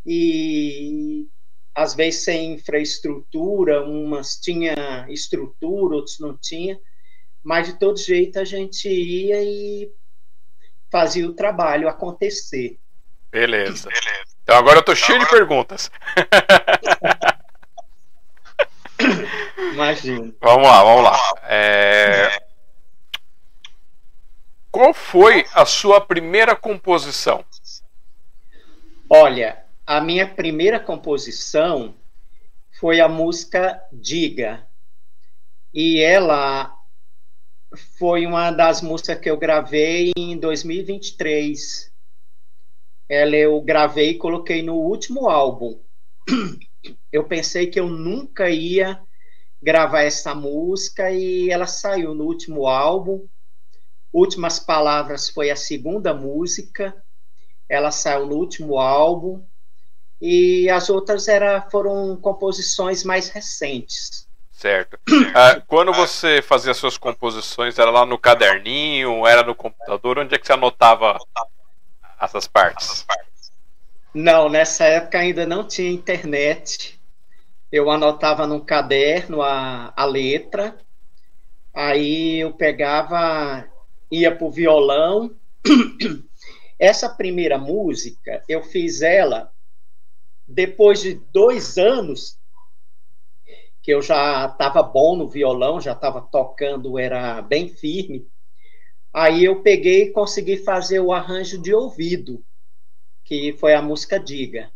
e 0.05 1.27
às 1.75 1.93
vezes 1.93 2.23
sem 2.23 2.53
infraestrutura, 2.53 3.83
umas 3.83 4.37
tinha 4.37 5.05
estrutura, 5.09 5.95
outros 5.97 6.19
não 6.19 6.37
tinha, 6.37 6.79
mas 7.43 7.67
de 7.67 7.73
todo 7.73 7.99
jeito 7.99 8.39
a 8.39 8.45
gente 8.45 8.87
ia 8.87 9.43
e 9.43 9.91
fazia 10.89 11.27
o 11.27 11.33
trabalho 11.33 11.89
acontecer. 11.89 12.79
Beleza. 13.29 13.89
Beleza. 13.89 14.35
Então 14.41 14.55
agora 14.55 14.79
eu 14.79 14.83
tô 14.83 14.95
cheio 14.95 15.19
de 15.19 15.29
perguntas. 15.29 15.91
Imagina. 19.73 20.33
Vamos 20.39 20.67
lá, 20.67 20.83
vamos 20.83 21.03
lá. 21.03 21.33
É... 21.43 22.41
Qual 24.71 24.93
foi 24.93 25.45
a 25.53 25.65
sua 25.65 25.99
primeira 25.99 26.55
composição? 26.55 27.43
Olha, 29.09 29.64
a 29.85 30.01
minha 30.01 30.27
primeira 30.27 30.79
composição 30.79 31.95
foi 32.79 32.99
a 32.99 33.07
música 33.07 33.81
Diga. 33.91 34.67
E 35.73 35.99
ela 35.99 36.73
foi 37.97 38.25
uma 38.25 38.51
das 38.51 38.81
músicas 38.81 39.19
que 39.19 39.29
eu 39.29 39.37
gravei 39.37 40.11
em 40.17 40.37
2023. 40.37 41.91
Ela 43.07 43.35
eu 43.35 43.61
gravei 43.61 44.11
e 44.11 44.17
coloquei 44.17 44.61
no 44.61 44.75
último 44.75 45.29
álbum. 45.29 45.79
Eu 47.11 47.23
pensei 47.23 47.67
que 47.67 47.79
eu 47.79 47.89
nunca 47.89 48.49
ia 48.49 49.01
gravar 49.61 50.03
essa 50.03 50.35
música 50.35 51.11
e 51.11 51.49
ela 51.49 51.65
saiu 51.65 52.13
no 52.13 52.25
último 52.25 52.67
álbum 52.67 53.27
Últimas 54.15 54.59
Palavras 54.59 55.27
foi 55.27 55.49
a 55.49 55.57
segunda 55.57 56.13
música, 56.13 56.95
ela 57.67 57.91
saiu 57.91 58.25
no 58.25 58.37
último 58.37 58.79
álbum, 58.79 59.45
e 60.21 60.69
as 60.69 60.89
outras 60.89 61.27
era, 61.27 61.61
foram 61.69 62.15
composições 62.15 63.03
mais 63.03 63.29
recentes. 63.29 64.25
Certo. 64.51 64.97
Ah, 65.35 65.61
quando 65.67 65.91
você 65.91 66.41
fazia 66.41 66.73
suas 66.73 66.97
composições, 66.97 67.77
era 67.77 67.91
lá 67.91 68.05
no 68.05 68.17
caderninho, 68.17 69.27
era 69.27 69.43
no 69.43 69.53
computador? 69.53 70.17
Onde 70.17 70.33
é 70.33 70.37
que 70.37 70.47
você 70.47 70.53
anotava 70.53 71.19
essas 72.19 72.47
partes? 72.47 73.05
Não, 74.13 74.47
nessa 74.47 74.85
época 74.85 75.19
ainda 75.19 75.45
não 75.45 75.67
tinha 75.67 75.91
internet. 75.91 76.99
Eu 77.69 77.91
anotava 77.91 78.47
num 78.47 78.61
caderno 78.61 79.41
a, 79.41 79.91
a 79.95 80.05
letra, 80.05 80.77
aí 81.73 82.39
eu 82.39 82.53
pegava, 82.53 83.65
ia 84.09 84.33
pro 84.33 84.49
violão. 84.49 85.35
Essa 86.79 87.09
primeira 87.09 87.57
música, 87.57 88.41
eu 88.47 88.63
fiz 88.63 89.01
ela 89.01 89.51
depois 90.47 91.01
de 91.01 91.15
dois 91.31 91.77
anos 91.77 92.39
que 93.81 93.91
eu 93.91 94.01
já 94.01 94.47
estava 94.47 94.81
bom 94.81 95.15
no 95.15 95.29
violão, 95.29 95.79
já 95.79 95.91
estava 95.91 96.19
tocando, 96.19 96.97
era 96.97 97.41
bem 97.43 97.69
firme. 97.69 98.27
Aí 99.13 99.45
eu 99.45 99.61
peguei 99.61 100.05
e 100.05 100.11
consegui 100.11 100.57
fazer 100.57 100.99
o 100.99 101.13
arranjo 101.13 101.61
de 101.61 101.73
ouvido, 101.73 102.43
que 103.23 103.53
foi 103.53 103.73
a 103.75 103.81
música 103.81 104.19
Diga. 104.19 104.71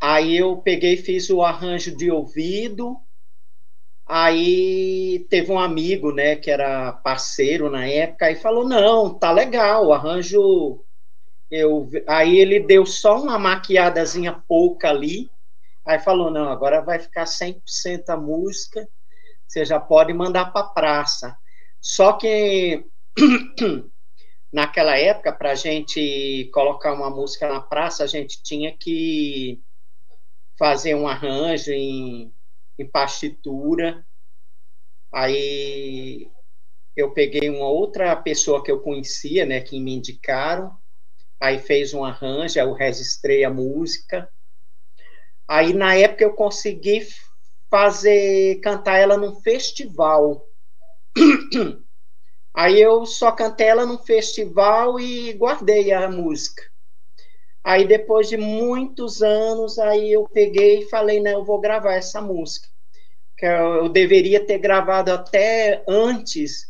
Aí 0.00 0.38
eu 0.38 0.56
peguei 0.56 0.94
e 0.94 0.96
fiz 0.96 1.28
o 1.28 1.42
arranjo 1.42 1.94
de 1.94 2.10
ouvido. 2.10 2.96
Aí 4.06 5.26
teve 5.28 5.52
um 5.52 5.58
amigo, 5.58 6.10
né, 6.10 6.36
que 6.36 6.50
era 6.50 6.90
parceiro 6.92 7.70
na 7.70 7.86
época, 7.86 8.30
e 8.30 8.36
falou: 8.36 8.66
"Não, 8.66 9.12
tá 9.12 9.30
legal, 9.30 9.86
o 9.86 9.92
arranjo 9.92 10.82
eu 11.50 11.90
aí 12.06 12.38
ele 12.38 12.60
deu 12.60 12.86
só 12.86 13.20
uma 13.20 13.38
maquiadazinha 13.38 14.42
pouca 14.46 14.90
ali 14.90 15.30
Aí 15.84 15.98
falou: 15.98 16.30
não, 16.30 16.48
agora 16.48 16.80
vai 16.80 16.98
ficar 16.98 17.26
100% 17.26 18.10
a 18.10 18.16
música, 18.16 18.88
você 19.46 19.64
já 19.64 19.80
pode 19.80 20.12
mandar 20.12 20.52
para 20.52 20.68
praça. 20.68 21.36
Só 21.80 22.12
que 22.12 22.84
naquela 24.52 24.96
época, 24.96 25.32
para 25.32 25.52
a 25.52 25.54
gente 25.54 26.50
colocar 26.52 26.92
uma 26.92 27.10
música 27.10 27.48
na 27.48 27.60
praça, 27.60 28.04
a 28.04 28.06
gente 28.06 28.42
tinha 28.42 28.76
que 28.76 29.60
fazer 30.58 30.94
um 30.94 31.08
arranjo 31.08 31.72
em, 31.72 32.32
em 32.78 32.88
partitura. 32.88 34.06
Aí 35.12 36.30
eu 36.96 37.12
peguei 37.12 37.50
uma 37.50 37.68
outra 37.68 38.14
pessoa 38.14 38.62
que 38.62 38.70
eu 38.70 38.80
conhecia, 38.80 39.46
né, 39.46 39.60
que 39.60 39.80
me 39.80 39.92
indicaram, 39.94 40.76
aí 41.40 41.58
fez 41.58 41.94
um 41.94 42.04
arranjo, 42.04 42.58
eu 42.60 42.72
registrei 42.72 43.44
a 43.44 43.50
música 43.50 44.28
Aí, 45.50 45.72
na 45.72 45.96
época, 45.96 46.22
eu 46.22 46.32
consegui 46.32 47.04
fazer, 47.68 48.60
cantar 48.60 48.98
ela 48.98 49.16
num 49.16 49.34
festival. 49.40 50.46
Aí 52.54 52.80
eu 52.80 53.04
só 53.04 53.32
cantei 53.32 53.66
ela 53.66 53.84
num 53.84 53.98
festival 53.98 55.00
e 55.00 55.32
guardei 55.32 55.92
a 55.92 56.08
música. 56.08 56.62
Aí 57.64 57.84
depois 57.84 58.28
de 58.28 58.36
muitos 58.36 59.22
anos, 59.22 59.78
aí 59.78 60.12
eu 60.12 60.24
peguei 60.28 60.80
e 60.80 60.88
falei, 60.88 61.20
não, 61.20 61.32
eu 61.32 61.44
vou 61.44 61.60
gravar 61.60 61.94
essa 61.94 62.20
música. 62.20 62.68
Que 63.36 63.46
eu, 63.46 63.88
deveria 63.88 64.44
ter 64.44 64.58
gravado 64.58 65.12
até 65.12 65.84
antes, 65.86 66.69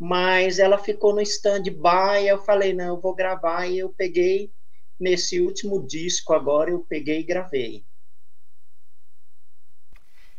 mas 0.00 0.58
ela 0.58 0.78
ficou 0.78 1.14
no 1.14 1.20
stand-by, 1.20 2.26
eu 2.26 2.38
falei, 2.38 2.72
não, 2.72 2.86
eu 2.86 3.00
vou 3.00 3.14
gravar, 3.14 3.66
e 3.66 3.80
eu 3.80 3.90
peguei, 3.90 4.50
nesse 4.98 5.42
último 5.42 5.86
disco 5.86 6.32
agora, 6.32 6.70
eu 6.70 6.86
peguei 6.88 7.20
e 7.20 7.22
gravei. 7.22 7.84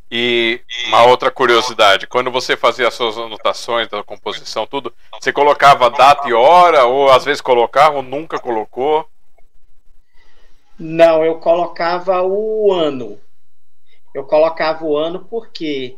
E 0.09 0.59
uma 0.87 1.05
outra 1.05 1.29
curiosidade, 1.29 2.07
quando 2.07 2.31
você 2.31 2.57
fazia 2.57 2.87
as 2.87 2.95
suas 2.95 3.17
anotações 3.19 3.87
da 3.87 4.03
composição, 4.03 4.65
tudo, 4.65 4.91
você 5.21 5.31
colocava 5.31 5.91
data 5.91 6.27
e 6.27 6.33
hora, 6.33 6.85
ou 6.85 7.11
às 7.11 7.23
vezes 7.23 7.39
colocava 7.39 7.97
ou 7.97 8.01
nunca 8.01 8.39
colocou? 8.39 9.07
Não, 10.77 11.23
eu 11.23 11.35
colocava 11.35 12.23
o 12.23 12.73
ano. 12.73 13.21
Eu 14.13 14.25
colocava 14.25 14.83
o 14.83 14.97
ano 14.97 15.23
por 15.23 15.49
quê? 15.51 15.97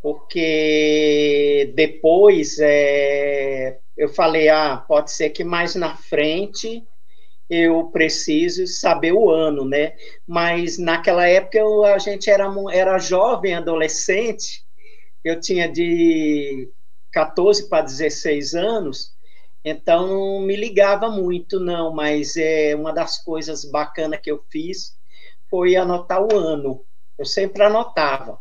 Porque 0.00 1.72
depois 1.74 2.58
é, 2.60 3.78
eu 3.96 4.08
falei, 4.08 4.48
ah, 4.48 4.76
pode 4.76 5.10
ser 5.10 5.30
que 5.30 5.42
mais 5.42 5.74
na 5.74 5.96
frente 5.96 6.84
eu 7.50 7.88
preciso 7.90 8.66
saber 8.66 9.12
o 9.12 9.30
ano, 9.30 9.64
né? 9.64 9.94
Mas 10.26 10.78
naquela 10.78 11.26
época 11.26 11.58
eu, 11.58 11.84
a 11.84 11.98
gente 11.98 12.30
era, 12.30 12.46
era 12.72 12.98
jovem, 12.98 13.54
adolescente, 13.54 14.64
eu 15.24 15.40
tinha 15.40 15.68
de 15.68 16.70
14 17.12 17.68
para 17.68 17.84
16 17.84 18.54
anos, 18.54 19.12
então 19.64 20.06
não 20.06 20.40
me 20.42 20.54
ligava 20.54 21.10
muito, 21.10 21.58
não, 21.58 21.92
mas 21.92 22.36
é 22.36 22.74
uma 22.76 22.92
das 22.92 23.22
coisas 23.22 23.64
bacanas 23.64 24.20
que 24.20 24.30
eu 24.30 24.44
fiz 24.50 24.96
foi 25.50 25.76
anotar 25.76 26.22
o 26.22 26.36
ano. 26.36 26.84
Eu 27.18 27.24
sempre 27.24 27.62
anotava. 27.62 28.38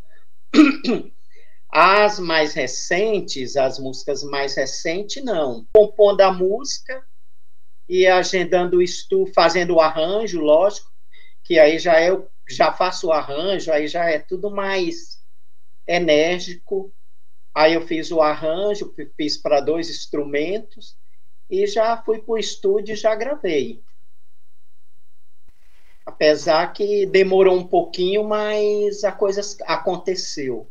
As 1.69 2.19
mais 2.19 2.53
recentes, 2.53 3.57
as 3.57 3.77
músicas 3.79 4.23
mais 4.23 4.55
recentes, 4.55 5.23
não. 5.23 5.67
Compondo 5.73 6.21
a 6.21 6.31
música, 6.31 7.03
e 7.87 8.05
agendando 8.05 8.81
isso, 8.81 9.07
fazendo 9.33 9.75
o 9.75 9.79
arranjo, 9.79 10.41
lógico, 10.41 10.91
que 11.43 11.57
aí 11.57 11.79
já 11.79 12.01
eu 12.01 12.29
já 12.49 12.71
faço 12.71 13.07
o 13.07 13.11
arranjo, 13.11 13.71
aí 13.71 13.87
já 13.87 14.09
é 14.09 14.19
tudo 14.19 14.51
mais 14.51 15.19
enérgico. 15.85 16.93
Aí 17.53 17.73
eu 17.73 17.81
fiz 17.81 18.11
o 18.11 18.21
arranjo, 18.21 18.93
fiz 19.15 19.37
para 19.37 19.59
dois 19.61 19.89
instrumentos 19.89 20.95
e 21.49 21.65
já 21.65 22.01
fui 22.03 22.19
para 22.19 22.33
o 22.33 22.37
estúdio 22.37 22.93
e 22.93 22.97
já 22.97 23.15
gravei. 23.15 23.81
Apesar 26.05 26.71
que 26.71 27.05
demorou 27.05 27.57
um 27.57 27.67
pouquinho, 27.67 28.23
mas 28.23 29.03
a 29.03 29.11
coisa 29.11 29.41
aconteceu. 29.65 30.69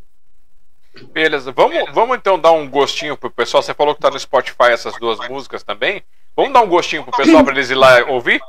Beleza, 1.12 1.52
vamos, 1.52 1.92
vamos 1.92 2.16
então 2.16 2.38
dar 2.38 2.52
um 2.52 2.68
gostinho 2.68 3.16
pro 3.16 3.30
pessoal. 3.30 3.62
Você 3.62 3.74
falou 3.74 3.94
que 3.94 4.00
tá 4.00 4.10
no 4.10 4.18
Spotify 4.18 4.70
essas 4.70 4.98
duas 4.98 5.18
músicas 5.28 5.62
também. 5.62 6.02
Vamos 6.34 6.52
dar 6.52 6.62
um 6.62 6.68
gostinho 6.68 7.02
pro 7.02 7.16
pessoal 7.16 7.44
para 7.44 7.54
eles 7.54 7.70
ir 7.70 7.74
lá 7.74 8.10
ouvir? 8.10 8.40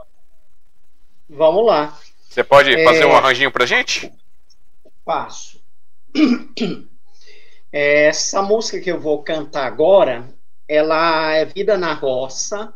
Vamos 1.30 1.66
lá. 1.66 1.98
Você 2.30 2.44
pode 2.44 2.74
é... 2.74 2.84
fazer 2.84 3.06
um 3.06 3.16
arranjinho 3.16 3.52
pra 3.52 3.66
gente? 3.66 4.12
Passo. 5.04 5.62
Essa 7.72 8.42
música 8.42 8.80
que 8.80 8.92
eu 8.92 9.00
vou 9.00 9.24
cantar 9.24 9.66
agora, 9.66 10.28
ela 10.68 11.34
é 11.34 11.46
Vida 11.46 11.78
na 11.78 11.94
Roça. 11.94 12.74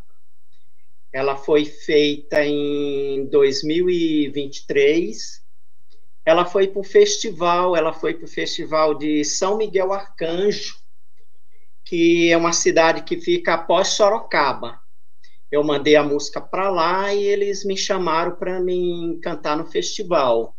Ela 1.13 1.35
foi 1.35 1.65
feita 1.65 2.45
em 2.45 3.25
2023. 3.25 5.40
Ela 6.31 6.45
foi 6.45 6.67
para 6.67 6.79
o 6.79 6.83
festival, 6.83 7.75
ela 7.75 7.93
foi 7.93 8.13
para 8.13 8.25
o 8.25 8.27
festival 8.27 8.95
de 8.95 9.23
São 9.23 9.57
Miguel 9.57 9.93
Arcanjo, 9.93 10.75
que 11.85 12.31
é 12.31 12.37
uma 12.37 12.53
cidade 12.53 13.03
que 13.03 13.19
fica 13.19 13.53
após 13.53 13.89
Sorocaba 13.89 14.81
eu 15.51 15.63
mandei 15.63 15.97
a 15.97 16.03
música 16.03 16.39
para 16.39 16.69
lá 16.69 17.13
e 17.13 17.21
eles 17.23 17.65
me 17.65 17.75
chamaram 17.75 18.35
para 18.37 18.61
me 18.61 19.19
cantar 19.21 19.57
no 19.57 19.65
festival. 19.65 20.55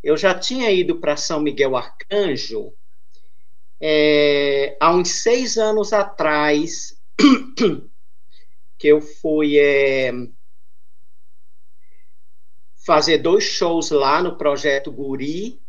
Eu 0.00 0.16
já 0.16 0.38
tinha 0.38 0.70
ido 0.70 1.00
para 1.00 1.16
São 1.16 1.40
Miguel 1.40 1.76
Arcanjo 1.76 2.72
é, 3.80 4.76
há 4.80 4.94
uns 4.94 5.22
seis 5.22 5.58
anos 5.58 5.92
atrás, 5.92 6.96
que 8.78 8.86
eu 8.86 9.00
fui 9.00 9.58
é, 9.58 10.12
fazer 12.84 13.18
dois 13.18 13.44
shows 13.44 13.90
lá 13.90 14.22
no 14.22 14.36
Projeto 14.36 14.90
Guri. 14.90 15.60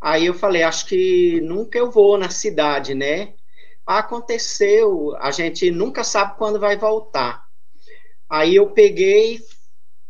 Aí 0.00 0.26
eu 0.26 0.34
falei, 0.34 0.62
acho 0.62 0.86
que 0.86 1.40
nunca 1.40 1.78
eu 1.78 1.90
vou 1.90 2.18
na 2.18 2.30
cidade, 2.30 2.94
né? 2.94 3.34
aconteceu, 3.86 5.14
a 5.16 5.30
gente 5.30 5.70
nunca 5.70 6.02
sabe 6.02 6.36
quando 6.36 6.58
vai 6.58 6.76
voltar. 6.76 7.46
Aí 8.28 8.56
eu 8.56 8.72
peguei 8.72 9.38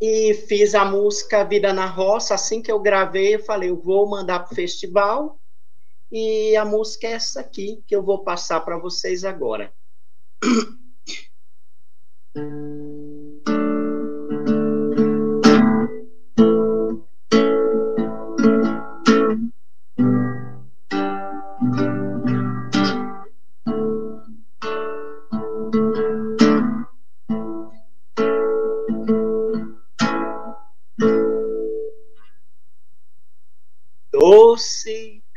e 0.01 0.33
fiz 0.33 0.75
a 0.75 0.85
música 0.85 1.45
Vida 1.45 1.73
na 1.75 1.85
Roça. 1.85 2.35
Assim 2.35 2.63
que 2.63 2.73
eu 2.73 2.81
gravei, 2.81 3.35
eu 3.35 3.45
falei, 3.45 3.69
eu 3.69 3.77
vou 3.77 4.09
mandar 4.09 4.41
para 4.41 4.53
o 4.53 4.57
festival 4.57 5.39
e 6.11 6.57
a 6.57 6.65
música 6.65 7.07
é 7.07 7.13
essa 7.13 7.41
aqui 7.41 7.85
que 7.87 7.95
eu 7.95 8.03
vou 8.03 8.25
passar 8.25 8.61
para 8.61 8.79
vocês 8.79 9.25
agora. 9.25 9.71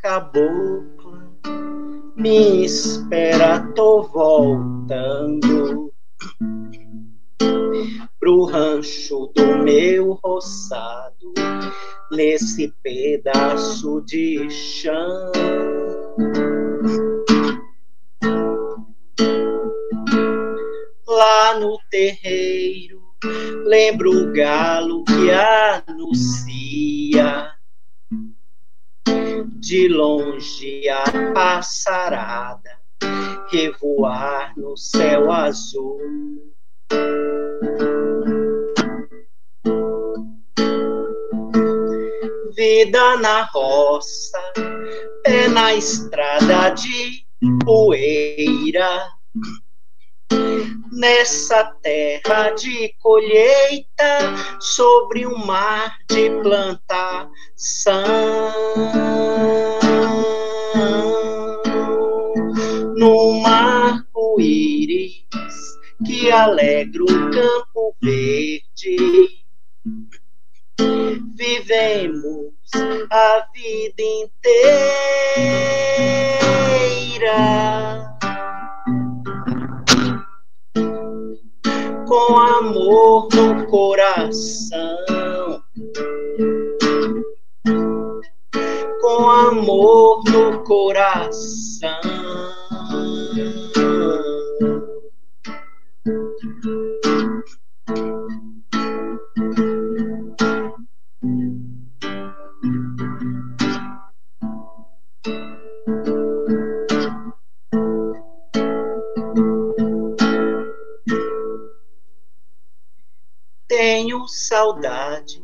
cabocla, 0.02 1.30
me 2.16 2.64
espera, 2.64 3.60
tô 3.76 4.04
voltando 4.04 5.94
pro 8.18 8.46
rancho 8.46 9.30
do 9.36 9.58
meu 9.58 10.14
roçado, 10.24 11.34
nesse 12.10 12.74
pedaço 12.82 14.02
de 14.06 14.50
chão. 14.50 15.34
Lá 21.06 21.60
no 21.60 21.78
terreiro, 21.92 23.02
lembro 23.66 24.12
o 24.12 24.32
galo 24.32 25.04
que 25.04 25.30
anuncia 25.32 26.40
de 29.46 29.88
longe 29.88 30.88
a 30.90 31.34
passarada 31.34 32.80
revoar 33.52 34.54
no 34.58 34.78
céu 34.78 35.32
azul. 35.32 36.00
Vida 42.56 43.18
na 43.18 43.44
roça, 43.44 44.42
pé 45.24 45.48
na 45.48 45.74
estrada 45.74 46.70
de 46.70 47.26
poeira 47.64 49.08
nessa 50.92 51.64
terra 51.82 52.52
de 52.52 52.94
colheita, 53.00 54.36
sobre 54.60 55.26
um 55.26 55.38
mar 55.46 55.98
de 56.10 56.30
plantação. 56.42 58.04
No 62.96 63.46
arco-íris 63.46 65.26
que 66.06 66.32
alegra 66.32 67.04
o 67.04 67.32
campo 67.32 67.96
verde, 68.02 69.30
vivemos 71.36 72.54
a 73.12 73.46
vida 73.54 74.04
inteira 74.04 75.60
com 82.10 82.40
amor 82.40 83.28
no 83.36 83.68
coração. 83.68 84.98
Com 89.00 89.30
amor 89.30 90.24
no 90.26 90.64
coração. 90.64 92.59
Tenho 113.90 114.28
saudade. 114.28 115.44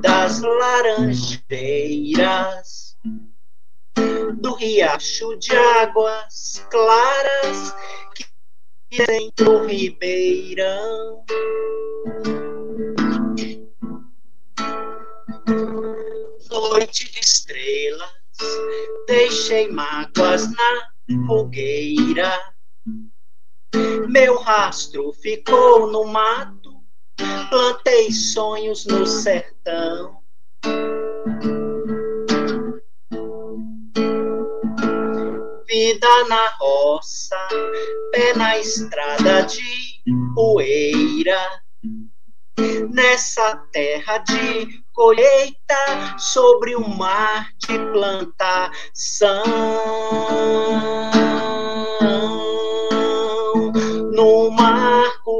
Das 0.00 0.40
laranjeiras, 0.42 2.96
do 4.40 4.54
riacho 4.54 5.36
de 5.38 5.56
águas 5.56 6.64
claras 6.70 7.74
que 8.14 8.24
dentro 9.04 9.44
do 9.44 9.66
ribeirão. 9.66 11.24
Noite 16.48 17.10
de 17.10 17.18
estrelas, 17.18 18.12
deixei 19.08 19.68
mágoas 19.72 20.48
na 20.52 20.92
fogueira 21.26 22.38
meu 24.08 24.38
rastro 24.38 25.12
ficou 25.12 25.90
no 25.90 26.04
mato, 26.04 26.82
plantei 27.50 28.10
sonhos 28.12 28.86
no 28.86 29.06
sertão. 29.06 30.20
Vida 35.66 36.24
na 36.28 36.48
roça, 36.58 37.48
pé 38.12 38.34
na 38.34 38.58
estrada 38.58 39.42
de 39.42 40.02
poeira. 40.34 41.38
Nessa 42.90 43.56
terra 43.72 44.18
de 44.18 44.82
colheita, 44.92 46.16
sobre 46.18 46.74
o 46.74 46.88
mar 46.88 47.50
de 47.58 47.78
plantação 47.92 49.44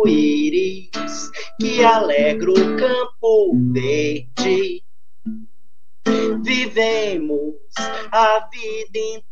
arco-íris 0.06 1.30
que 1.60 1.84
alegra 1.84 2.50
o 2.50 2.76
campo 2.76 3.52
verde. 3.72 4.82
Vivemos 6.42 7.54
a 8.12 8.48
vida 8.52 8.98
inteira 8.98 9.26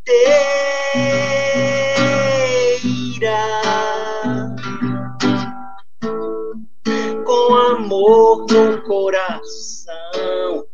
com 7.24 7.54
amor 7.54 8.46
no 8.50 8.82
coração. 8.82 10.66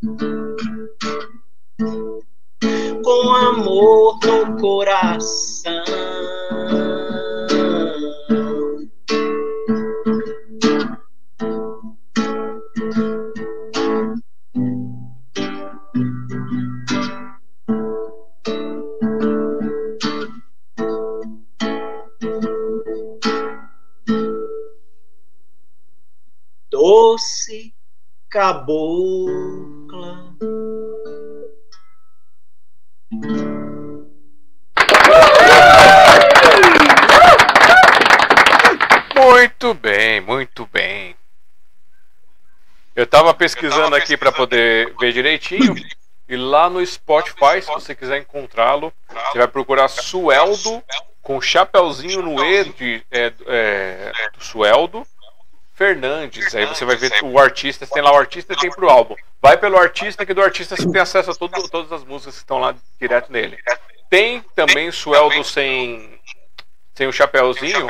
Com 3.05 3.35
amor 3.35 4.19
no 4.25 4.57
coração. 4.59 6.70
Doce 26.91 27.73
cabocla. 28.29 30.35
Muito 39.15 39.75
bem, 39.75 40.21
muito 40.21 40.67
bem. 40.67 41.15
Eu 42.97 43.05
estava 43.05 43.33
pesquisando 43.35 43.95
aqui 43.95 44.17
para 44.17 44.33
poder 44.33 44.93
ver 44.99 45.13
direitinho. 45.13 45.77
E 46.29 46.37
lá 46.37 46.69
no 46.69 46.85
Spotify, 46.85 47.63
se 47.63 47.69
você 47.69 47.95
quiser 47.95 48.19
encontrá-lo, 48.19 48.93
você 49.31 49.39
vai 49.39 49.47
procurar 49.47 49.87
Sueldo 49.87 50.83
com 51.23 51.41
chapéuzinho 51.41 52.21
no 52.21 52.45
E 52.45 52.65
de, 52.65 53.03
é, 53.13 53.33
é, 53.47 54.13
do 54.37 54.43
Sueldo 54.43 55.07
Fernandes. 55.81 56.55
Aí 56.55 56.67
você 56.67 56.85
vai 56.85 56.95
ver 56.95 57.11
o 57.23 57.39
artista, 57.39 57.87
tem 57.87 58.03
lá 58.03 58.13
o 58.13 58.19
artista 58.19 58.53
e 58.53 58.57
tem 58.57 58.71
pro 58.71 58.91
álbum. 58.91 59.17
Vai 59.41 59.57
pelo 59.57 59.79
artista, 59.79 60.27
que 60.27 60.35
do 60.35 60.43
artista 60.43 60.77
você 60.77 60.87
tem 60.93 61.01
acesso 61.01 61.31
a 61.31 61.35
todo, 61.35 61.71
todas 61.71 61.91
as 61.91 62.05
músicas 62.05 62.35
que 62.35 62.41
estão 62.41 62.59
lá 62.59 62.75
direto 63.01 63.33
nele. 63.33 63.57
Tem 64.11 64.45
também 64.55 64.93
Sueldo 64.93 65.43
sem, 65.43 66.21
sem 66.95 67.07
o 67.07 67.13
chapéuzinho, 67.13 67.89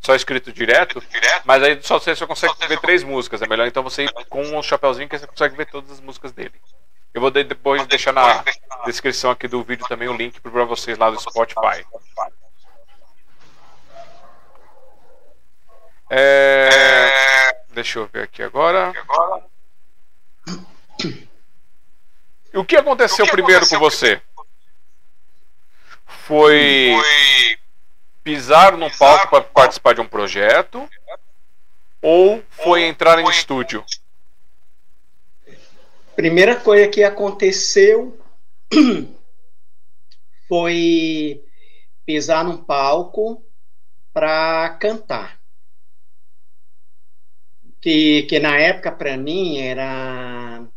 só 0.00 0.14
escrito 0.14 0.52
direto, 0.52 1.02
mas 1.44 1.64
aí 1.64 1.76
só 1.82 1.98
você 1.98 2.14
só 2.14 2.28
consegue 2.28 2.54
ver 2.68 2.78
três 2.78 3.02
músicas. 3.02 3.42
É 3.42 3.48
melhor 3.48 3.66
então 3.66 3.82
você 3.82 4.04
ir 4.04 4.12
com 4.28 4.56
o 4.56 4.62
chapéuzinho 4.62 5.08
que 5.08 5.18
você 5.18 5.26
consegue 5.26 5.56
ver 5.56 5.66
todas 5.66 5.90
as 5.90 6.00
músicas 6.00 6.30
dele. 6.30 6.54
Eu 7.12 7.20
vou 7.20 7.32
depois 7.32 7.84
deixar 7.88 8.12
na 8.12 8.44
descrição 8.84 9.32
aqui 9.32 9.48
do 9.48 9.64
vídeo 9.64 9.84
também 9.88 10.06
o 10.06 10.16
link 10.16 10.40
para 10.40 10.64
vocês 10.64 10.96
lá 10.96 11.10
do 11.10 11.20
Spotify. 11.20 11.84
É... 16.08 17.56
Deixa 17.70 17.98
eu 17.98 18.06
ver 18.06 18.24
aqui 18.24 18.42
agora. 18.42 18.92
E 22.52 22.58
o 22.58 22.64
que 22.64 22.76
aconteceu 22.76 23.24
o 23.24 23.28
que 23.28 23.32
primeiro 23.32 23.64
aconteceu 23.64 23.78
com 23.78 23.84
você? 23.84 24.22
Foi, 26.06 26.94
foi 26.94 27.58
pisar 28.24 28.76
num 28.76 28.90
palco 28.90 29.28
para 29.28 29.42
participar 29.42 29.94
de 29.94 30.00
um 30.00 30.08
projeto 30.08 30.88
ou 32.00 32.42
foi 32.50 32.84
entrar 32.84 33.18
em 33.18 33.28
estúdio? 33.28 33.84
Primeira 36.14 36.56
coisa 36.56 36.88
que 36.88 37.04
aconteceu 37.04 38.18
foi 40.48 41.44
pisar 42.06 42.44
num 42.44 42.56
palco 42.56 43.44
para 44.12 44.70
cantar. 44.80 45.35
Que, 47.86 48.24
que 48.24 48.40
na 48.40 48.58
época, 48.58 48.90
para 48.90 49.16
mim, 49.16 49.58
era 49.58 50.68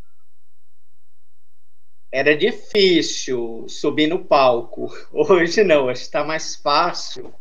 era 2.11 2.37
difícil 2.37 3.65
subir 3.67 4.05
no 4.05 4.25
palco. 4.25 4.87
Hoje 5.11 5.63
não, 5.63 5.85
hoje 5.85 6.03
está 6.03 6.23
mais 6.23 6.55
fácil, 6.55 7.33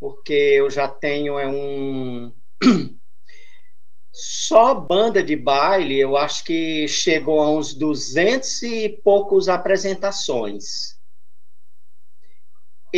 porque 0.00 0.32
eu 0.32 0.70
já 0.70 0.88
tenho 0.88 1.38
é 1.38 1.46
um 1.46 2.32
só 4.10 4.74
banda 4.74 5.22
de 5.22 5.36
baile, 5.36 5.98
eu 5.98 6.16
acho 6.16 6.42
que 6.42 6.88
chegou 6.88 7.42
a 7.42 7.50
uns 7.50 7.74
duzentos 7.74 8.62
e 8.62 8.88
poucos 8.88 9.50
apresentações. 9.50 10.95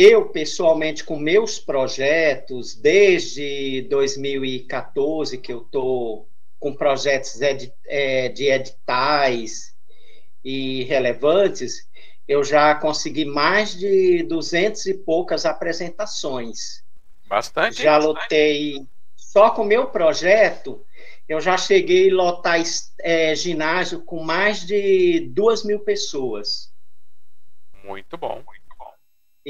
Eu, 0.01 0.29
pessoalmente, 0.29 1.03
com 1.03 1.19
meus 1.19 1.59
projetos, 1.59 2.73
desde 2.73 3.81
2014, 3.89 5.37
que 5.37 5.51
eu 5.51 5.63
estou 5.63 6.29
com 6.57 6.73
projetos 6.73 7.41
é, 7.85 8.29
de 8.29 8.45
editais 8.45 9.75
e 10.41 10.85
relevantes, 10.85 11.85
eu 12.25 12.45
já 12.45 12.73
consegui 12.75 13.25
mais 13.25 13.77
de 13.77 14.23
duzentos 14.23 14.85
e 14.85 14.93
poucas 14.93 15.45
apresentações. 15.45 16.81
Bastante. 17.27 17.83
Já 17.83 17.97
lotei, 17.97 18.87
só 19.17 19.49
com 19.49 19.65
meu 19.65 19.87
projeto, 19.87 20.81
eu 21.27 21.41
já 21.41 21.57
cheguei 21.57 22.09
a 22.09 22.15
lotar 22.15 22.63
é, 23.01 23.35
ginásio 23.35 24.01
com 24.05 24.23
mais 24.23 24.65
de 24.65 25.29
duas 25.33 25.65
mil 25.65 25.81
pessoas. 25.81 26.71
Muito 27.83 28.17
bom, 28.17 28.35
muito 28.35 28.47
bom. 28.47 28.58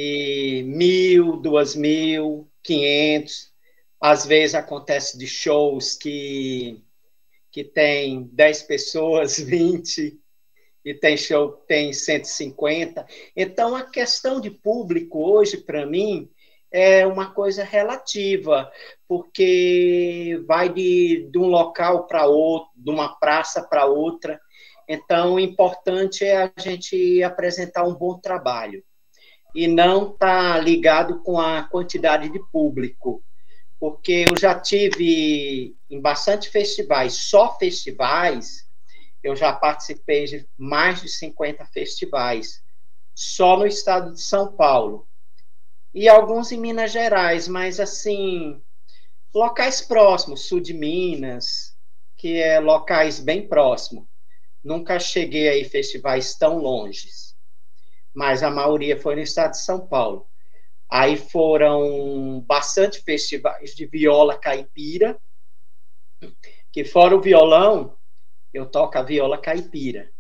E 0.02 0.64
mil, 0.64 1.36
duas 1.36 1.76
mil, 1.76 2.50
quinhentos. 2.64 3.52
Às 4.00 4.26
vezes 4.26 4.56
acontece 4.56 5.18
de 5.18 5.28
shows 5.28 5.94
que, 5.94 6.82
que 7.52 7.66
tem 7.66 8.30
dez 8.32 8.64
pessoas, 8.64 9.38
vinte, 9.44 10.18
e 10.86 10.94
tem 10.94 11.18
show 11.18 11.52
que 11.52 11.68
tem 11.68 11.92
150. 11.92 13.06
Então, 13.36 13.76
a 13.76 13.84
questão 13.84 14.40
de 14.40 14.50
público 14.50 15.22
hoje, 15.22 15.58
para 15.58 15.86
mim, 15.86 16.32
é 16.72 17.06
uma 17.06 17.34
coisa 17.34 17.66
relativa, 17.66 18.72
porque 19.06 20.42
vai 20.48 20.72
de, 20.72 21.28
de 21.30 21.38
um 21.38 21.48
local 21.48 22.08
para 22.08 22.26
outro, 22.26 22.70
de 22.74 22.90
uma 22.90 23.20
praça 23.20 23.62
para 23.62 23.86
outra. 23.86 24.40
Então, 24.88 25.34
o 25.34 25.40
importante 25.42 26.24
é 26.24 26.38
a 26.38 26.52
gente 26.58 27.22
apresentar 27.22 27.84
um 27.84 27.94
bom 27.94 28.18
trabalho 28.18 28.82
e 29.54 29.68
não 29.68 30.12
estar 30.12 30.54
tá 30.54 30.60
ligado 30.60 31.22
com 31.22 31.40
a 31.40 31.64
quantidade 31.64 32.30
de 32.30 32.40
público, 32.52 33.24
porque 33.80 34.26
eu 34.30 34.38
já 34.38 34.60
tive 34.60 35.76
em 35.90 36.00
bastante 36.02 36.50
festivais, 36.50 37.14
só 37.30 37.58
festivais, 37.58 38.68
eu 39.24 39.36
já 39.36 39.54
participei 39.54 40.26
de 40.26 40.48
mais 40.58 41.02
de 41.02 41.10
50 41.10 41.66
festivais, 41.66 42.62
só 43.16 43.58
no 43.58 43.66
estado 43.66 44.14
de 44.14 44.22
São 44.22 44.54
Paulo. 44.56 45.08
E 45.94 46.08
alguns 46.08 46.52
em 46.52 46.58
Minas 46.58 46.92
Gerais, 46.92 47.48
mas 47.48 47.80
assim, 47.80 48.62
locais 49.34 49.82
próximos, 49.82 50.48
sul 50.48 50.60
de 50.60 50.74
Minas, 50.74 51.76
que 52.16 52.38
é 52.38 52.60
locais 52.60 53.20
bem 53.20 53.48
próximos. 53.48 54.06
Nunca 54.64 55.00
cheguei 55.00 55.50
a 55.50 55.56
ir 55.56 55.66
festivais 55.66 56.36
tão 56.36 56.58
longes, 56.58 57.29
mas 58.14 58.44
a 58.44 58.50
maioria 58.50 59.00
foi 59.00 59.16
no 59.16 59.22
estado 59.22 59.52
de 59.52 59.64
São 59.64 59.88
Paulo. 59.88 60.28
Aí 60.90 61.16
foram 61.18 62.42
bastante 62.48 63.02
festivais 63.02 63.76
de 63.76 63.86
viola 63.86 64.38
caipira, 64.38 65.20
que 66.72 66.84
fora 66.84 67.16
o 67.16 67.22
violão, 67.22 67.98
eu 68.54 68.66
toco 68.66 68.98
a 68.98 69.04
viola 69.04 69.38
caipira. 69.38 70.12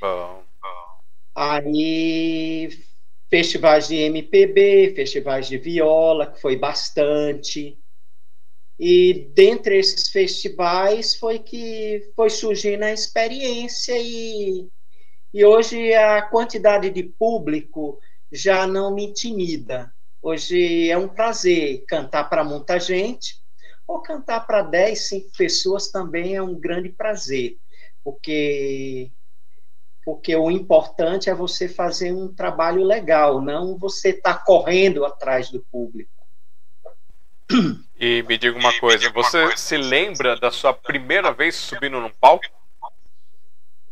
Bom, 0.00 0.44
bom. 0.60 1.00
Aí 1.34 2.68
festivais 3.28 3.88
de 3.88 3.96
MPB, 3.96 4.94
festivais 4.94 5.48
de 5.48 5.56
viola, 5.56 6.30
que 6.30 6.40
foi 6.40 6.54
bastante. 6.56 7.78
E 8.78 9.30
dentre 9.34 9.78
esses 9.78 10.10
festivais 10.10 11.16
foi 11.16 11.38
que 11.38 12.12
foi 12.14 12.28
surgindo 12.28 12.82
a 12.82 12.92
experiência 12.92 13.94
e, 13.96 14.68
e 15.32 15.44
hoje 15.44 15.94
a 15.94 16.22
quantidade 16.22 16.90
de 16.90 17.02
público 17.02 17.98
já 18.30 18.66
não 18.66 18.94
me 18.94 19.06
intimida. 19.06 19.92
Hoje 20.20 20.90
é 20.90 20.96
um 20.96 21.08
prazer 21.08 21.84
cantar 21.86 22.24
para 22.28 22.44
muita 22.44 22.78
gente, 22.78 23.36
ou 23.86 24.00
cantar 24.00 24.46
para 24.46 24.62
10, 24.62 25.08
5 25.08 25.30
pessoas 25.36 25.90
também 25.90 26.36
é 26.36 26.42
um 26.42 26.54
grande 26.54 26.88
prazer, 26.88 27.56
porque 28.04 29.10
porque 30.04 30.34
o 30.34 30.50
importante 30.50 31.30
é 31.30 31.34
você 31.34 31.68
fazer 31.68 32.12
um 32.12 32.32
trabalho 32.34 32.82
legal, 32.82 33.40
não 33.40 33.78
você 33.78 34.10
estar 34.10 34.34
tá 34.34 34.40
correndo 34.40 35.04
atrás 35.04 35.48
do 35.48 35.60
público. 35.60 36.10
E 37.98 38.22
me 38.24 38.36
diga 38.36 38.58
uma 38.58 38.76
coisa, 38.80 39.10
você 39.10 39.56
se 39.56 39.76
lembra 39.76 40.36
da 40.36 40.50
sua 40.50 40.72
primeira 40.72 41.32
vez 41.32 41.54
subindo 41.54 42.00
num 42.00 42.10
palco? 42.10 42.44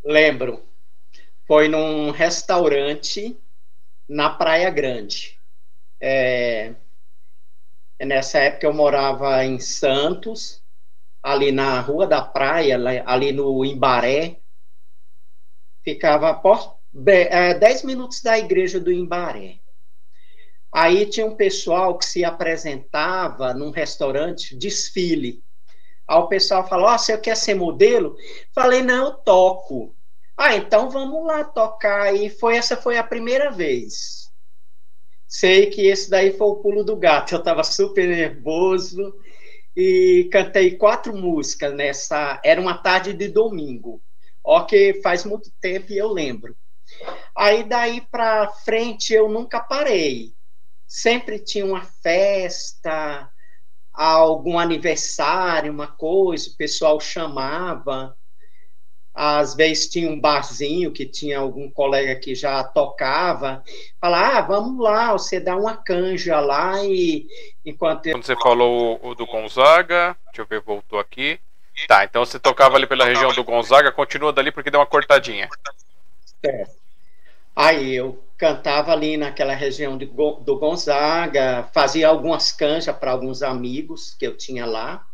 Lembro. 0.03 0.70
Foi 1.51 1.67
num 1.67 2.11
restaurante 2.11 3.37
na 4.07 4.29
Praia 4.29 4.69
Grande. 4.69 5.37
É... 5.99 6.73
Nessa 8.01 8.39
época 8.39 8.67
eu 8.67 8.73
morava 8.73 9.43
em 9.43 9.59
Santos, 9.59 10.63
ali 11.21 11.51
na 11.51 11.81
Rua 11.81 12.07
da 12.07 12.21
Praia, 12.21 12.79
ali 13.05 13.33
no 13.33 13.65
Imbaré, 13.65 14.39
ficava 15.83 16.41
10 16.93 17.83
é, 17.83 17.85
minutos 17.85 18.21
da 18.21 18.39
igreja 18.39 18.79
do 18.79 18.89
Imbaré. 18.89 19.59
Aí 20.71 21.05
tinha 21.05 21.25
um 21.25 21.35
pessoal 21.35 21.97
que 21.97 22.05
se 22.05 22.23
apresentava 22.23 23.53
num 23.53 23.71
restaurante, 23.71 24.55
desfile. 24.55 25.43
Aí 26.07 26.17
o 26.17 26.29
pessoal 26.29 26.65
falou: 26.65 26.87
oh, 26.87 26.97
você 26.97 27.17
quer 27.17 27.35
ser 27.35 27.55
modelo? 27.55 28.15
Falei: 28.55 28.81
Não, 28.81 29.07
eu 29.07 29.13
toco. 29.15 29.93
Ah, 30.43 30.55
então 30.55 30.89
vamos 30.89 31.23
lá 31.23 31.43
tocar. 31.43 32.15
E 32.15 32.27
foi 32.27 32.57
essa 32.57 32.75
foi 32.75 32.97
a 32.97 33.03
primeira 33.03 33.51
vez. 33.51 34.27
Sei 35.27 35.67
que 35.67 35.85
esse 35.85 36.09
daí 36.09 36.35
foi 36.35 36.47
o 36.47 36.55
pulo 36.55 36.83
do 36.83 36.95
gato. 36.95 37.33
Eu 37.35 37.39
estava 37.39 37.63
super 37.63 38.07
nervoso 38.07 39.13
e 39.77 40.27
cantei 40.31 40.77
quatro 40.77 41.15
músicas 41.15 41.71
nessa. 41.75 42.41
Era 42.43 42.59
uma 42.59 42.75
tarde 42.75 43.13
de 43.13 43.27
domingo. 43.27 44.01
Que 44.67 44.99
faz 45.03 45.25
muito 45.25 45.51
tempo 45.61 45.91
e 45.91 45.99
eu 45.99 46.07
lembro. 46.11 46.57
Aí 47.37 47.63
daí 47.63 48.01
para 48.01 48.47
frente 48.65 49.13
eu 49.13 49.29
nunca 49.29 49.59
parei. 49.59 50.33
Sempre 50.87 51.37
tinha 51.37 51.63
uma 51.63 51.83
festa, 51.83 53.31
algum 53.93 54.57
aniversário, 54.57 55.71
uma 55.71 55.87
coisa, 55.87 56.49
o 56.49 56.57
pessoal 56.57 56.99
chamava. 56.99 58.17
Às 59.13 59.55
vezes 59.55 59.89
tinha 59.89 60.09
um 60.09 60.19
barzinho 60.19 60.91
que 60.91 61.05
tinha 61.05 61.39
algum 61.39 61.69
colega 61.69 62.15
que 62.15 62.33
já 62.33 62.63
tocava. 62.63 63.63
Falava, 63.99 64.37
ah, 64.37 64.41
vamos 64.41 64.81
lá, 64.81 65.11
você 65.11 65.39
dá 65.39 65.55
uma 65.55 65.75
canja 65.75 66.39
lá 66.39 66.83
e 66.83 67.27
enquanto. 67.65 68.09
Quando 68.09 68.23
você 68.23 68.35
falou 68.35 68.99
o 69.03 69.13
do 69.13 69.25
Gonzaga, 69.25 70.15
deixa 70.27 70.41
eu 70.41 70.45
ver, 70.45 70.61
voltou 70.61 70.97
aqui. 70.97 71.39
Tá, 71.87 72.03
então 72.03 72.23
você 72.23 72.39
tocava 72.39 72.75
ali 72.75 72.85
pela 72.85 73.05
região 73.05 73.33
do 73.33 73.43
Gonzaga, 73.43 73.91
continua 73.91 74.31
dali 74.31 74.51
porque 74.51 74.69
deu 74.69 74.79
uma 74.79 74.85
cortadinha. 74.85 75.49
É. 76.43 76.65
Aí 77.55 77.93
eu 77.93 78.23
cantava 78.37 78.91
ali 78.91 79.17
naquela 79.17 79.53
região 79.53 79.97
de, 79.97 80.05
do 80.05 80.57
Gonzaga, 80.57 81.69
fazia 81.73 82.07
algumas 82.07 82.51
canjas 82.51 82.95
para 82.95 83.11
alguns 83.11 83.43
amigos 83.43 84.15
que 84.17 84.25
eu 84.25 84.35
tinha 84.35 84.65
lá. 84.65 85.05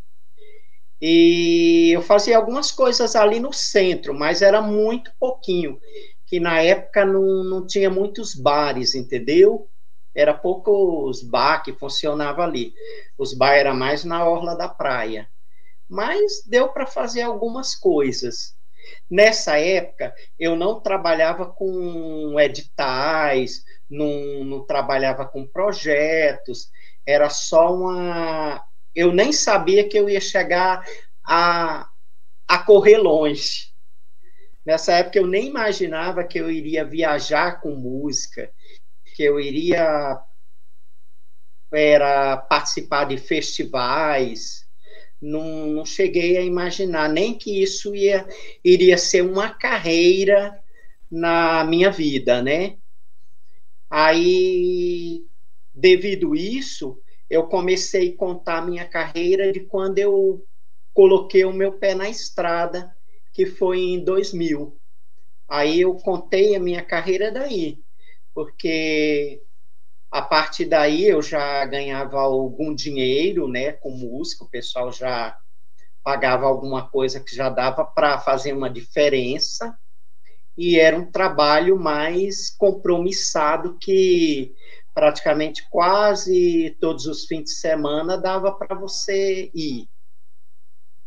E 1.01 1.91
eu 1.93 2.01
fazia 2.01 2.37
algumas 2.37 2.71
coisas 2.71 3.15
ali 3.15 3.39
no 3.39 3.53
centro, 3.53 4.13
mas 4.13 4.41
era 4.41 4.61
muito 4.61 5.11
pouquinho, 5.19 5.79
que 6.25 6.39
na 6.39 6.61
época 6.61 7.05
não, 7.05 7.43
não 7.43 7.67
tinha 7.67 7.89
muitos 7.89 8.33
bares, 8.35 8.95
entendeu? 8.95 9.69
Era 10.15 10.33
poucos 10.33 11.21
bar 11.23 11.61
que 11.63 11.73
funcionava 11.73 12.43
ali. 12.43 12.73
Os 13.17 13.33
bar 13.33 13.53
era 13.53 13.73
mais 13.73 14.03
na 14.03 14.27
orla 14.27 14.55
da 14.55 14.67
praia 14.67 15.29
mas 15.89 16.43
deu 16.45 16.69
para 16.69 16.85
fazer 16.85 17.21
algumas 17.21 17.75
coisas. 17.75 18.55
Nessa 19.09 19.57
época, 19.59 20.13
eu 20.39 20.55
não 20.55 20.79
trabalhava 20.81 21.45
com 21.45 22.39
editais, 22.39 23.63
não, 23.89 24.43
não 24.43 24.65
trabalhava 24.65 25.25
com 25.25 25.45
projetos, 25.47 26.69
era 27.05 27.29
só 27.29 27.73
uma. 27.73 28.63
Eu 28.97 29.13
nem 29.13 29.31
sabia 29.31 29.87
que 29.87 29.95
eu 29.95 30.09
ia 30.09 30.19
chegar 30.19 30.83
a, 31.23 31.87
a 32.47 32.57
correr 32.57 32.97
longe. 32.97 33.71
Nessa 34.65 34.93
época 34.93 35.19
eu 35.19 35.27
nem 35.27 35.45
imaginava 35.45 36.23
que 36.23 36.39
eu 36.39 36.49
iria 36.49 36.83
viajar 36.83 37.61
com 37.61 37.75
música, 37.75 38.51
que 39.15 39.21
eu 39.21 39.39
iria 39.39 40.19
era 41.71 42.37
participar 42.37 43.03
de 43.03 43.17
festivais. 43.17 44.65
Não, 45.21 45.67
não 45.67 45.85
cheguei 45.85 46.35
a 46.35 46.41
imaginar 46.41 47.07
nem 47.07 47.37
que 47.37 47.61
isso 47.61 47.95
ia, 47.95 48.27
iria 48.65 48.97
ser 48.97 49.21
uma 49.21 49.51
carreira 49.51 50.59
na 51.09 51.63
minha 51.63 51.91
vida, 51.91 52.41
né? 52.41 52.77
Aí, 53.91 55.23
devido 55.71 56.35
isso, 56.35 56.99
eu 57.29 57.47
comecei 57.47 58.13
a 58.13 58.17
contar 58.17 58.65
minha 58.65 58.87
carreira 58.87 59.51
de 59.51 59.61
quando 59.61 59.99
eu 59.99 60.45
coloquei 60.93 61.43
o 61.45 61.53
meu 61.53 61.73
pé 61.73 61.93
na 61.93 62.09
estrada, 62.09 62.95
que 63.33 63.45
foi 63.45 63.79
em 63.79 64.03
2000. 64.03 64.79
Aí 65.47 65.81
eu 65.81 65.95
contei 65.95 66.55
a 66.55 66.59
minha 66.59 66.83
carreira 66.83 67.31
daí, 67.31 67.79
porque 68.33 69.41
a 70.11 70.21
partir 70.21 70.65
daí 70.65 71.05
eu 71.05 71.21
já 71.21 71.65
ganhava 71.65 72.19
algum 72.19 72.73
dinheiro, 72.73 73.47
né, 73.47 73.73
com 73.73 73.91
música, 73.91 74.43
o 74.43 74.49
pessoal 74.49 74.91
já 74.91 75.37
pagava 76.03 76.45
alguma 76.45 76.89
coisa 76.89 77.19
que 77.19 77.35
já 77.35 77.49
dava 77.49 77.83
para 77.83 78.17
fazer 78.19 78.53
uma 78.53 78.69
diferença 78.69 79.77
e 80.57 80.79
era 80.79 80.97
um 80.97 81.11
trabalho 81.11 81.77
mais 81.77 82.49
compromissado 82.49 83.77
que 83.77 84.55
praticamente 84.97 85.69
quase 85.69 86.75
todos 86.81 87.05
os 87.05 87.27
fins 87.27 87.43
de 87.43 87.49
semana 87.51 88.17
dava 88.17 88.51
para 88.51 88.75
você 88.75 89.51
ir. 89.53 89.87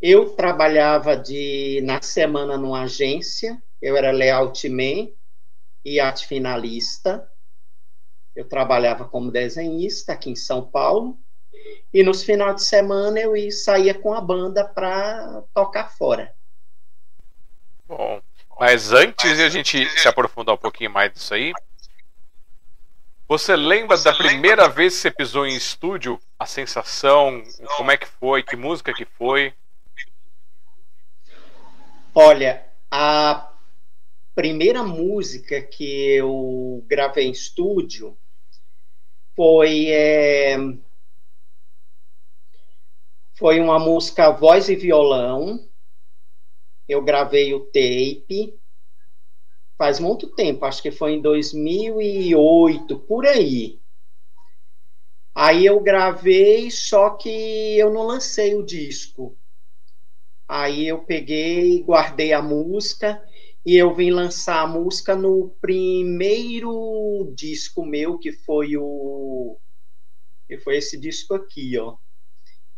Eu 0.00 0.30
trabalhava 0.36 1.16
de 1.16 1.80
na 1.82 2.00
semana 2.00 2.56
numa 2.56 2.82
agência, 2.82 3.60
eu 3.82 3.96
era 3.96 4.12
layout 4.12 4.68
man 4.68 5.08
e 5.84 5.98
arte 5.98 6.24
finalista. 6.28 7.28
Eu 8.36 8.48
trabalhava 8.48 9.08
como 9.08 9.32
desenhista 9.32 10.12
aqui 10.12 10.30
em 10.30 10.36
São 10.36 10.64
Paulo. 10.64 11.18
E 11.92 12.04
nos 12.04 12.22
finais 12.22 12.54
de 12.54 12.64
semana 12.66 13.18
eu 13.18 13.36
ia, 13.36 13.50
saía 13.50 13.92
com 13.92 14.14
a 14.14 14.20
banda 14.20 14.64
para 14.64 15.42
tocar 15.52 15.90
fora. 15.90 16.32
Bom, 17.88 18.22
mas 18.60 18.92
antes 18.92 19.36
de 19.36 19.42
a 19.42 19.48
gente 19.48 19.84
se 19.98 20.06
aprofundar 20.06 20.54
um 20.54 20.58
pouquinho 20.58 20.92
mais 20.92 21.12
disso 21.12 21.34
aí, 21.34 21.52
você 23.30 23.54
lembra 23.54 23.96
você 23.96 24.10
da 24.10 24.12
primeira 24.12 24.62
lembra? 24.62 24.74
vez 24.74 24.96
que 24.96 25.02
você 25.02 25.10
pisou 25.12 25.46
em 25.46 25.54
estúdio? 25.54 26.20
A 26.36 26.46
sensação, 26.46 27.40
como 27.76 27.92
é 27.92 27.96
que 27.96 28.08
foi, 28.08 28.42
que 28.42 28.56
música 28.56 28.92
que 28.92 29.04
foi? 29.04 29.54
Olha, 32.12 32.66
a 32.90 33.52
primeira 34.34 34.82
música 34.82 35.62
que 35.62 36.16
eu 36.16 36.84
gravei 36.88 37.28
em 37.28 37.30
estúdio 37.30 38.18
foi 39.36 39.86
é, 39.90 40.56
foi 43.38 43.60
uma 43.60 43.78
música 43.78 44.32
voz 44.32 44.68
e 44.68 44.74
violão 44.74 45.70
eu 46.88 47.00
gravei 47.00 47.54
o 47.54 47.60
tape 47.66 48.59
faz 49.80 49.98
muito 49.98 50.28
tempo, 50.28 50.66
acho 50.66 50.82
que 50.82 50.90
foi 50.90 51.12
em 51.12 51.22
2008, 51.22 52.98
por 52.98 53.26
aí. 53.26 53.80
Aí 55.34 55.64
eu 55.64 55.80
gravei, 55.80 56.70
só 56.70 57.08
que 57.16 57.78
eu 57.78 57.90
não 57.90 58.02
lancei 58.02 58.54
o 58.54 58.62
disco. 58.62 59.38
Aí 60.46 60.86
eu 60.86 60.98
peguei, 60.98 61.82
guardei 61.82 62.34
a 62.34 62.42
música 62.42 63.26
e 63.64 63.74
eu 63.74 63.94
vim 63.94 64.10
lançar 64.10 64.60
a 64.60 64.66
música 64.66 65.16
no 65.16 65.56
primeiro 65.62 67.32
disco 67.34 67.82
meu, 67.82 68.18
que 68.18 68.32
foi 68.32 68.76
o 68.76 69.56
que 70.46 70.58
foi 70.58 70.76
esse 70.76 71.00
disco 71.00 71.32
aqui, 71.32 71.78
ó. 71.78 71.96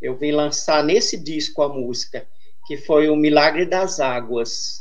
Eu 0.00 0.16
vim 0.16 0.30
lançar 0.30 0.84
nesse 0.84 1.20
disco 1.20 1.62
a 1.62 1.68
música 1.68 2.28
que 2.64 2.76
foi 2.76 3.08
o 3.08 3.16
Milagre 3.16 3.66
das 3.66 3.98
Águas, 3.98 4.78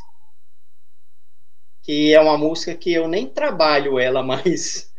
que 1.84 2.14
é 2.14 2.20
uma 2.20 2.38
música 2.38 2.76
que 2.76 2.94
eu 2.94 3.08
nem 3.08 3.28
trabalho 3.28 4.00
ela, 4.00 4.22
mas 4.24 4.92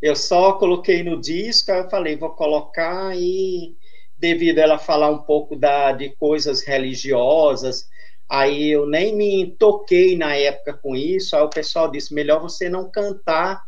eu 0.00 0.14
só 0.14 0.52
coloquei 0.54 1.02
no 1.02 1.20
disco, 1.20 1.70
eu 1.70 1.88
falei, 1.88 2.16
vou 2.16 2.30
colocar 2.30 3.16
e 3.16 3.76
devido 4.16 4.58
a 4.58 4.62
ela 4.62 4.78
falar 4.78 5.10
um 5.10 5.18
pouco 5.18 5.56
da, 5.56 5.92
de 5.92 6.10
coisas 6.16 6.64
religiosas, 6.64 7.88
aí 8.28 8.68
eu 8.68 8.86
nem 8.86 9.14
me 9.14 9.56
toquei 9.58 10.16
na 10.16 10.34
época 10.34 10.74
com 10.74 10.96
isso, 10.96 11.36
aí 11.36 11.42
o 11.42 11.50
pessoal 11.50 11.90
disse, 11.90 12.14
melhor 12.14 12.40
você 12.40 12.68
não 12.68 12.90
cantar, 12.90 13.62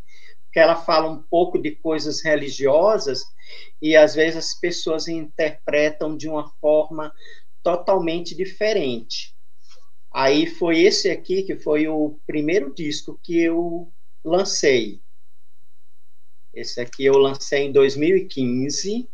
porque 0.45 0.59
ela 0.59 0.75
fala 0.75 1.09
um 1.09 1.21
pouco 1.29 1.61
de 1.61 1.71
coisas 1.71 2.23
religiosas, 2.23 3.23
e 3.81 3.95
às 3.95 4.15
vezes 4.15 4.37
as 4.37 4.59
pessoas 4.59 5.07
interpretam 5.07 6.17
de 6.17 6.27
uma 6.27 6.49
forma 6.59 7.13
totalmente 7.63 8.35
diferente. 8.35 9.33
Aí 10.11 10.47
foi 10.47 10.81
esse 10.81 11.09
aqui 11.09 11.43
que 11.43 11.55
foi 11.55 11.87
o 11.87 12.19
primeiro 12.25 12.73
disco 12.73 13.19
que 13.23 13.39
eu 13.39 13.91
lancei. 14.23 15.01
Esse 16.53 16.81
aqui 16.81 17.05
eu 17.05 17.17
lancei 17.17 17.63
em 17.63 17.71
2015. 17.71 19.07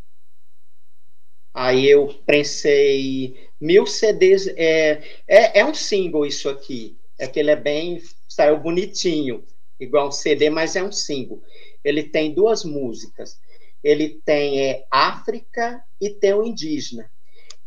Aí 1.54 1.86
eu 1.88 2.08
prensei 2.26 3.50
mil 3.60 3.86
CDs. 3.86 4.48
É, 4.48 5.04
é, 5.28 5.60
é 5.60 5.66
um 5.66 5.74
single 5.74 6.26
isso 6.26 6.48
aqui. 6.48 6.98
É 7.20 7.28
que 7.28 7.40
ele 7.40 7.52
é 7.52 7.56
bem. 7.56 8.02
saiu 8.28 8.60
bonitinho, 8.60 9.46
igual 9.80 10.08
um 10.08 10.12
CD, 10.12 10.50
mas 10.50 10.76
é 10.76 10.84
um 10.84 10.92
single. 10.92 11.42
Ele 11.84 12.04
tem 12.04 12.34
duas 12.34 12.64
músicas. 12.64 13.38
Ele 13.84 14.22
tem 14.26 14.62
é, 14.62 14.88
África 14.90 15.84
e 16.00 16.10
tem 16.10 16.34
o 16.34 16.44
Indígena. 16.44 17.10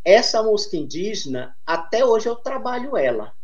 Essa 0.05 0.43
música 0.43 0.77
indígena, 0.77 1.57
até 1.67 2.05
hoje 2.05 2.29
eu 2.29 2.37
trabalho 2.37 2.97
ela. 2.97 3.35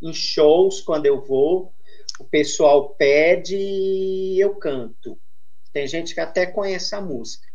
Em 0.00 0.12
shows, 0.12 0.80
quando 0.80 1.06
eu 1.06 1.20
vou, 1.20 1.74
o 2.18 2.24
pessoal 2.24 2.94
pede 2.94 3.56
e 3.56 4.38
eu 4.40 4.54
canto. 4.56 5.18
Tem 5.72 5.86
gente 5.86 6.14
que 6.14 6.20
até 6.20 6.46
conhece 6.46 6.94
a 6.94 7.00
música. 7.00 7.46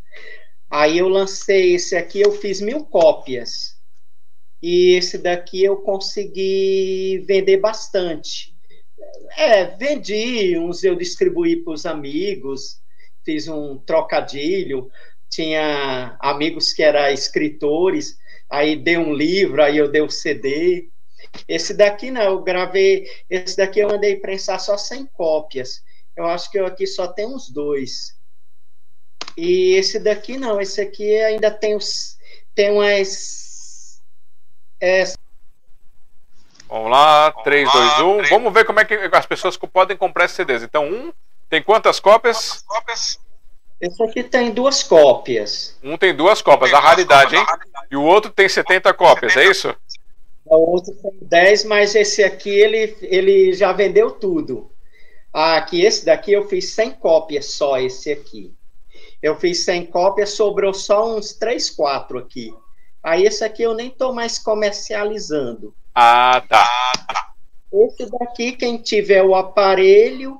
Aí 0.69 0.97
eu 0.97 1.07
lancei 1.07 1.73
esse 1.73 1.95
aqui, 1.95 2.21
eu 2.21 2.31
fiz 2.31 2.61
mil 2.61 2.85
cópias. 2.85 3.79
E 4.61 4.95
esse 4.95 5.17
daqui 5.17 5.63
eu 5.63 5.77
consegui 5.77 7.23
vender 7.25 7.57
bastante. 7.57 8.55
É, 9.37 9.65
vendi, 9.77 10.57
uns 10.57 10.83
eu 10.83 10.95
distribuí 10.95 11.63
para 11.63 11.73
os 11.73 11.85
amigos, 11.85 12.81
fiz 13.23 13.47
um 13.47 13.77
trocadilho. 13.77 14.89
Tinha 15.29 16.17
amigos 16.19 16.73
que 16.73 16.81
eram 16.81 17.07
escritores, 17.07 18.17
aí 18.49 18.75
dei 18.75 18.97
um 18.97 19.13
livro, 19.13 19.61
aí 19.63 19.77
eu 19.77 19.89
dei 19.89 20.01
o 20.01 20.05
um 20.05 20.09
CD. 20.09 20.89
Esse 21.47 21.73
daqui 21.73 22.09
não, 22.09 22.21
eu 22.23 22.41
gravei, 22.41 23.07
esse 23.29 23.55
daqui 23.55 23.79
eu 23.79 23.91
andei 23.91 24.15
prensar 24.15 24.59
só 24.59 24.77
100 24.77 25.05
cópias. 25.07 25.83
Eu 26.15 26.25
acho 26.25 26.49
que 26.49 26.59
eu 26.59 26.65
aqui 26.65 26.87
só 26.87 27.07
tem 27.07 27.27
uns 27.27 27.49
dois. 27.49 28.17
E 29.37 29.75
esse 29.75 29.99
daqui 29.99 30.37
não, 30.37 30.59
esse 30.59 30.81
aqui 30.81 31.15
ainda 31.21 31.51
tem 31.51 31.75
os 31.75 32.17
tem 32.55 32.71
umas 32.71 33.49
é... 34.81 35.03
Vamos 36.67 36.91
lá, 36.91 37.31
3, 37.43 37.71
2, 37.71 38.01
1. 38.01 38.23
Vamos 38.29 38.53
ver 38.53 38.63
como 38.63 38.79
é 38.79 38.85
que 38.85 38.95
as 38.95 39.25
pessoas 39.25 39.57
podem 39.57 39.97
comprar 39.97 40.25
esses 40.25 40.37
CDs. 40.37 40.61
Então, 40.61 40.85
um 40.85 41.11
tem 41.49 41.63
quantas 41.63 41.99
cópias? 41.99 42.37
Quantas 42.37 42.63
cópias? 42.63 43.19
Esse 43.81 44.03
aqui 44.03 44.23
tem 44.23 44.51
duas 44.51 44.83
cópias. 44.83 45.77
Um 45.81 45.97
tem 45.97 46.13
duas 46.13 46.41
cópias, 46.41 46.73
a 46.73 46.79
raridade, 46.79 47.35
hein? 47.35 47.45
E 47.89 47.95
o 47.95 48.03
outro 48.03 48.29
tem 48.29 48.49
70 48.49 48.93
cópias, 48.93 49.33
70. 49.33 49.47
é 49.47 49.51
isso? 49.51 49.75
O 50.45 50.71
outro 50.71 50.93
tem 50.95 51.17
10, 51.21 51.65
mas 51.65 51.95
esse 51.95 52.23
aqui 52.23 52.49
ele, 52.49 52.97
ele 53.01 53.53
já 53.53 53.71
vendeu 53.71 54.11
tudo. 54.11 54.69
Ah, 55.33 55.57
aqui, 55.57 55.85
esse 55.85 56.05
daqui 56.05 56.33
eu 56.33 56.47
fiz 56.47 56.73
100 56.73 56.91
cópias 56.93 57.45
só, 57.45 57.77
esse 57.79 58.11
aqui. 58.11 58.53
Eu 59.21 59.35
fiz 59.37 59.63
100 59.63 59.85
cópias, 59.87 60.31
sobrou 60.31 60.73
só 60.73 61.15
uns 61.15 61.33
3, 61.33 61.69
4 61.69 62.17
aqui. 62.17 62.53
Aí 63.01 63.23
esse 63.23 63.43
aqui 63.43 63.63
eu 63.63 63.73
nem 63.73 63.87
estou 63.87 64.13
mais 64.13 64.37
comercializando. 64.39 65.73
Ah, 65.95 66.43
tá. 66.49 66.69
Esse 67.71 68.09
daqui, 68.09 68.53
quem 68.53 68.77
tiver 68.77 69.23
o 69.23 69.35
aparelho, 69.35 70.39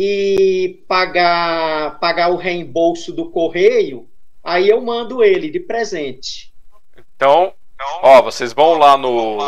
e 0.00 0.84
pagar, 0.86 1.98
pagar 1.98 2.30
o 2.30 2.36
reembolso 2.36 3.12
do 3.12 3.28
correio, 3.32 4.08
aí 4.44 4.68
eu 4.68 4.80
mando 4.80 5.24
ele 5.24 5.50
de 5.50 5.58
presente. 5.58 6.52
Então, 7.16 7.52
ó, 8.00 8.22
vocês 8.22 8.52
vão 8.52 8.78
lá 8.78 8.96
no 8.96 9.38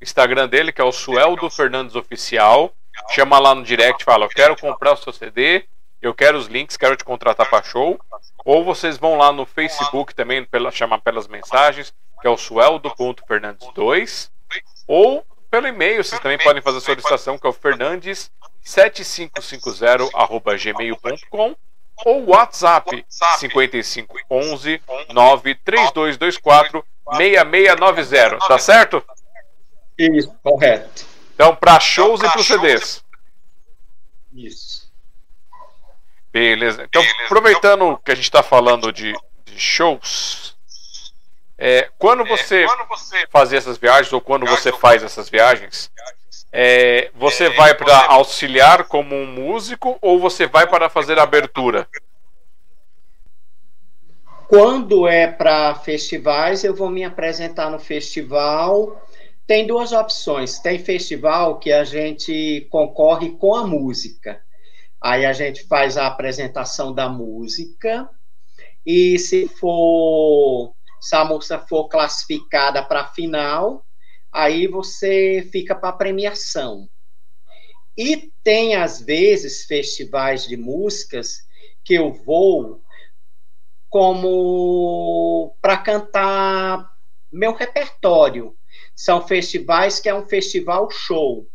Instagram 0.00 0.48
dele, 0.48 0.70
que 0.70 0.80
é 0.80 0.84
o 0.84 0.92
Sueldo 0.92 1.50
Fernandes 1.50 1.96
Oficial. 1.96 2.72
Chama 3.10 3.40
lá 3.40 3.56
no 3.56 3.64
direct, 3.64 4.04
fala: 4.04 4.26
Eu 4.26 4.28
quero 4.28 4.56
comprar 4.56 4.92
o 4.92 4.96
seu 4.96 5.12
CD, 5.12 5.64
eu 6.00 6.14
quero 6.14 6.38
os 6.38 6.46
links, 6.46 6.76
quero 6.76 6.96
te 6.96 7.04
contratar 7.04 7.50
para 7.50 7.64
show. 7.64 7.98
Ou 8.44 8.64
vocês 8.64 8.98
vão 8.98 9.16
lá 9.16 9.32
no 9.32 9.44
Facebook 9.44 10.14
também, 10.14 10.44
pela, 10.44 10.70
chamar 10.70 11.00
pelas 11.00 11.26
mensagens, 11.26 11.92
que 12.20 12.26
é 12.28 12.30
o 12.30 12.36
Sueldo.fernandes2. 12.36 14.30
Ou 14.86 15.24
pelo 15.50 15.66
e-mail, 15.66 16.04
vocês 16.04 16.20
também 16.20 16.38
podem 16.38 16.62
fazer 16.62 16.78
a 16.78 16.82
solicitação, 16.82 17.36
que 17.36 17.46
é 17.48 17.50
o 17.50 17.52
fernandes7550.gmail.com 18.68 21.56
ou 22.04 22.26
WhatsApp 22.26 23.04
5511 23.08 24.82
93224 25.08 26.84
6690, 27.16 28.38
tá 28.46 28.58
certo? 28.58 29.02
Isso, 29.96 30.30
correto. 30.42 31.06
Então, 31.34 31.56
para 31.56 31.80
shows 31.80 32.22
e 32.22 32.30
para 32.30 32.42
CDs. 32.42 33.02
Isso. 34.32 34.92
Beleza. 36.30 36.84
Então, 36.84 37.02
aproveitando 37.24 37.98
que 38.04 38.12
a 38.12 38.14
gente 38.14 38.24
está 38.24 38.42
falando 38.42 38.92
de, 38.92 39.14
de 39.44 39.58
shows, 39.58 40.54
é, 41.56 41.90
quando, 41.98 42.22
você 42.24 42.62
é, 42.62 42.66
quando 42.66 42.86
você 42.86 43.26
fazia 43.28 43.58
essas 43.58 43.78
viagens, 43.78 44.12
ou 44.12 44.20
quando 44.20 44.46
você 44.46 44.70
faz 44.72 45.02
essas 45.02 45.28
viagens, 45.28 45.90
é, 46.52 47.10
você 47.14 47.44
é, 47.44 47.50
vai 47.50 47.74
para 47.74 48.06
auxiliar 48.06 48.84
como 48.84 49.14
um 49.14 49.26
músico 49.26 49.98
ou 50.00 50.18
você 50.18 50.46
vai 50.46 50.66
para 50.66 50.88
fazer 50.88 51.18
a 51.18 51.22
abertura? 51.22 51.86
Quando 54.48 55.06
é 55.06 55.26
para 55.26 55.74
festivais, 55.74 56.64
eu 56.64 56.74
vou 56.74 56.88
me 56.88 57.04
apresentar 57.04 57.70
no 57.70 57.78
festival. 57.78 59.06
Tem 59.46 59.66
duas 59.66 59.92
opções. 59.92 60.58
Tem 60.58 60.78
festival 60.78 61.58
que 61.58 61.70
a 61.70 61.84
gente 61.84 62.66
concorre 62.70 63.32
com 63.32 63.54
a 63.54 63.66
música. 63.66 64.40
Aí 65.00 65.26
a 65.26 65.34
gente 65.34 65.66
faz 65.66 65.98
a 65.98 66.06
apresentação 66.06 66.94
da 66.94 67.10
música. 67.10 68.08
E 68.86 69.18
se 69.18 69.46
for 69.48 70.72
se 71.00 71.14
a 71.14 71.24
moça 71.24 71.58
for 71.58 71.88
classificada 71.88 72.82
para 72.82 73.02
a 73.02 73.08
final, 73.08 73.84
aí 74.32 74.66
você 74.66 75.48
fica 75.50 75.74
para 75.74 75.92
premiação. 75.92 76.88
E 77.96 78.32
tem 78.44 78.76
às 78.76 79.00
vezes 79.00 79.64
festivais 79.64 80.46
de 80.46 80.56
músicas 80.56 81.38
que 81.84 81.94
eu 81.94 82.12
vou 82.12 82.82
como 83.88 85.56
para 85.60 85.78
cantar 85.78 86.88
meu 87.32 87.54
repertório. 87.54 88.56
São 88.94 89.26
festivais 89.26 89.98
que 89.98 90.08
é 90.08 90.14
um 90.14 90.28
festival 90.28 90.90
show. 90.90 91.48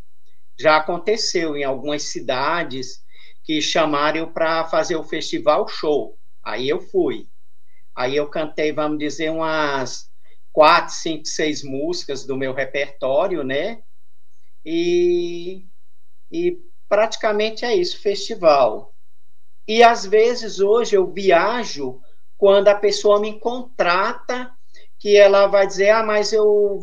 Já 0.59 0.77
aconteceu 0.77 1.55
em 1.55 1.63
algumas 1.63 2.03
cidades 2.03 3.03
que 3.43 3.61
chamaram 3.61 4.31
para 4.31 4.65
fazer 4.65 4.95
o 4.95 5.03
festival 5.03 5.67
show. 5.67 6.17
Aí 6.43 6.67
eu 6.69 6.79
fui. 6.79 7.27
Aí 7.95 8.15
eu 8.15 8.27
cantei, 8.29 8.71
vamos 8.71 8.97
dizer, 8.97 9.29
umas 9.29 10.09
quatro, 10.53 10.93
cinco, 10.93 11.25
seis 11.25 11.63
músicas 11.63 12.25
do 12.25 12.37
meu 12.37 12.53
repertório, 12.53 13.43
né? 13.43 13.81
E, 14.63 15.65
e 16.31 16.57
praticamente 16.87 17.65
é 17.65 17.75
isso, 17.75 17.99
festival. 17.99 18.95
E 19.67 19.81
às 19.83 20.05
vezes 20.05 20.59
hoje 20.59 20.95
eu 20.95 21.11
viajo 21.11 21.99
quando 22.37 22.67
a 22.67 22.75
pessoa 22.75 23.19
me 23.19 23.39
contrata, 23.39 24.51
que 24.99 25.17
ela 25.17 25.47
vai 25.47 25.65
dizer, 25.67 25.89
ah, 25.89 26.03
mas 26.03 26.31
eu, 26.31 26.79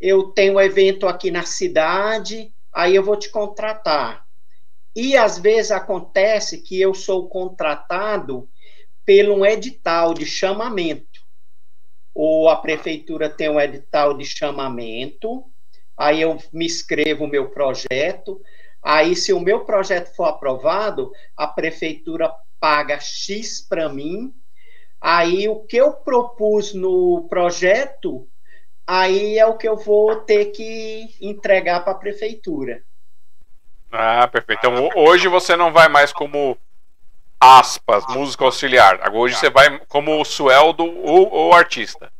eu 0.00 0.32
tenho 0.32 0.54
um 0.54 0.60
evento 0.60 1.06
aqui 1.06 1.30
na 1.30 1.44
cidade, 1.44 2.54
aí 2.72 2.94
eu 2.94 3.02
vou 3.02 3.16
te 3.16 3.30
contratar. 3.30 4.24
E 4.94 5.16
às 5.16 5.38
vezes 5.38 5.70
acontece 5.72 6.62
que 6.62 6.80
eu 6.80 6.94
sou 6.94 7.28
contratado 7.28 8.48
pelo 9.04 9.34
um 9.34 9.46
edital 9.46 10.14
de 10.14 10.26
chamamento. 10.26 11.13
Ou 12.14 12.48
a 12.48 12.56
prefeitura 12.56 13.28
tem 13.28 13.48
um 13.48 13.60
edital 13.60 14.16
de 14.16 14.24
chamamento, 14.24 15.44
aí 15.96 16.20
eu 16.20 16.38
me 16.52 16.66
inscrevo 16.66 17.24
o 17.24 17.28
meu 17.28 17.50
projeto, 17.50 18.40
aí 18.82 19.16
se 19.16 19.32
o 19.32 19.40
meu 19.40 19.64
projeto 19.64 20.14
for 20.14 20.24
aprovado, 20.24 21.10
a 21.36 21.46
prefeitura 21.46 22.32
paga 22.60 22.98
X 23.00 23.60
para 23.60 23.88
mim, 23.88 24.32
Aí 25.06 25.46
o 25.50 25.56
que 25.56 25.76
eu 25.76 25.92
propus 25.92 26.72
no 26.72 27.26
projeto, 27.28 28.26
aí 28.86 29.38
é 29.38 29.44
o 29.44 29.58
que 29.58 29.68
eu 29.68 29.76
vou 29.76 30.16
ter 30.16 30.46
que 30.46 31.14
entregar 31.20 31.80
para 31.80 31.92
a 31.92 31.98
prefeitura. 31.98 32.82
Ah, 33.92 34.26
perfeito. 34.26 34.60
Então 34.60 34.88
hoje 34.96 35.28
você 35.28 35.56
não 35.56 35.70
vai 35.70 35.88
mais 35.88 36.10
como 36.10 36.56
aspas, 37.40 38.04
músico 38.08 38.44
auxiliar. 38.44 39.00
Hoje 39.12 39.36
você 39.36 39.50
vai 39.50 39.78
como 39.86 40.20
o 40.20 40.24
Sueldo 40.24 40.84
ou, 40.84 41.32
ou 41.32 41.54
artista. 41.54 42.10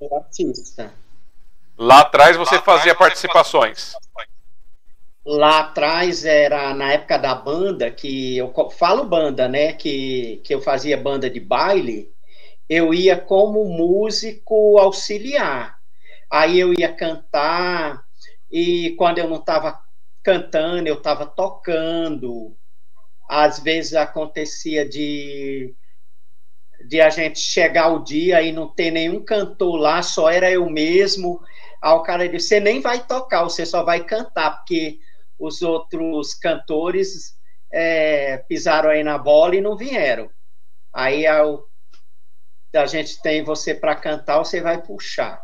O 0.00 0.16
artista. 0.16 0.92
Lá 1.76 2.00
atrás 2.00 2.36
você 2.36 2.58
fazia 2.58 2.94
participações 2.94 3.94
lá 5.28 5.60
atrás 5.60 6.24
era 6.24 6.72
na 6.72 6.92
época 6.92 7.18
da 7.18 7.34
banda 7.34 7.90
que 7.90 8.38
eu 8.38 8.50
falo 8.70 9.04
banda, 9.04 9.46
né? 9.46 9.74
Que, 9.74 10.40
que 10.42 10.54
eu 10.54 10.62
fazia 10.62 10.96
banda 10.96 11.28
de 11.28 11.38
baile. 11.38 12.10
Eu 12.66 12.94
ia 12.94 13.14
como 13.14 13.64
músico 13.66 14.78
auxiliar. 14.78 15.78
Aí 16.30 16.58
eu 16.58 16.72
ia 16.72 16.90
cantar 16.92 18.02
e 18.50 18.94
quando 18.96 19.18
eu 19.18 19.28
não 19.28 19.36
estava 19.36 19.78
cantando, 20.22 20.88
eu 20.88 20.94
estava 20.94 21.26
tocando. 21.26 22.56
Às 23.28 23.58
vezes 23.60 23.94
acontecia 23.94 24.88
de 24.88 25.74
de 26.86 27.00
a 27.00 27.10
gente 27.10 27.40
chegar 27.40 27.92
o 27.92 28.04
dia 28.04 28.40
e 28.42 28.52
não 28.52 28.72
ter 28.72 28.90
nenhum 28.90 29.24
cantor 29.24 29.76
lá, 29.76 30.02
só 30.02 30.30
era 30.30 30.50
eu 30.50 30.68
mesmo. 30.70 31.40
Aí 31.82 31.92
o 31.92 32.02
cara 32.02 32.28
disse: 32.28 32.48
Você 32.48 32.60
nem 32.60 32.80
vai 32.80 33.04
tocar, 33.04 33.42
você 33.44 33.66
só 33.66 33.82
vai 33.84 34.04
cantar, 34.04 34.58
porque 34.58 34.98
os 35.38 35.62
outros 35.62 36.34
cantores 36.34 37.34
é, 37.72 38.38
pisaram 38.48 38.90
aí 38.90 39.02
na 39.02 39.18
bola 39.18 39.56
e 39.56 39.60
não 39.60 39.76
vieram. 39.76 40.30
Aí 40.92 41.26
a, 41.26 41.42
a 42.74 42.86
gente 42.86 43.20
tem 43.22 43.42
você 43.44 43.74
para 43.74 43.94
cantar, 43.96 44.38
você 44.38 44.60
vai 44.60 44.82
puxar. 44.82 45.42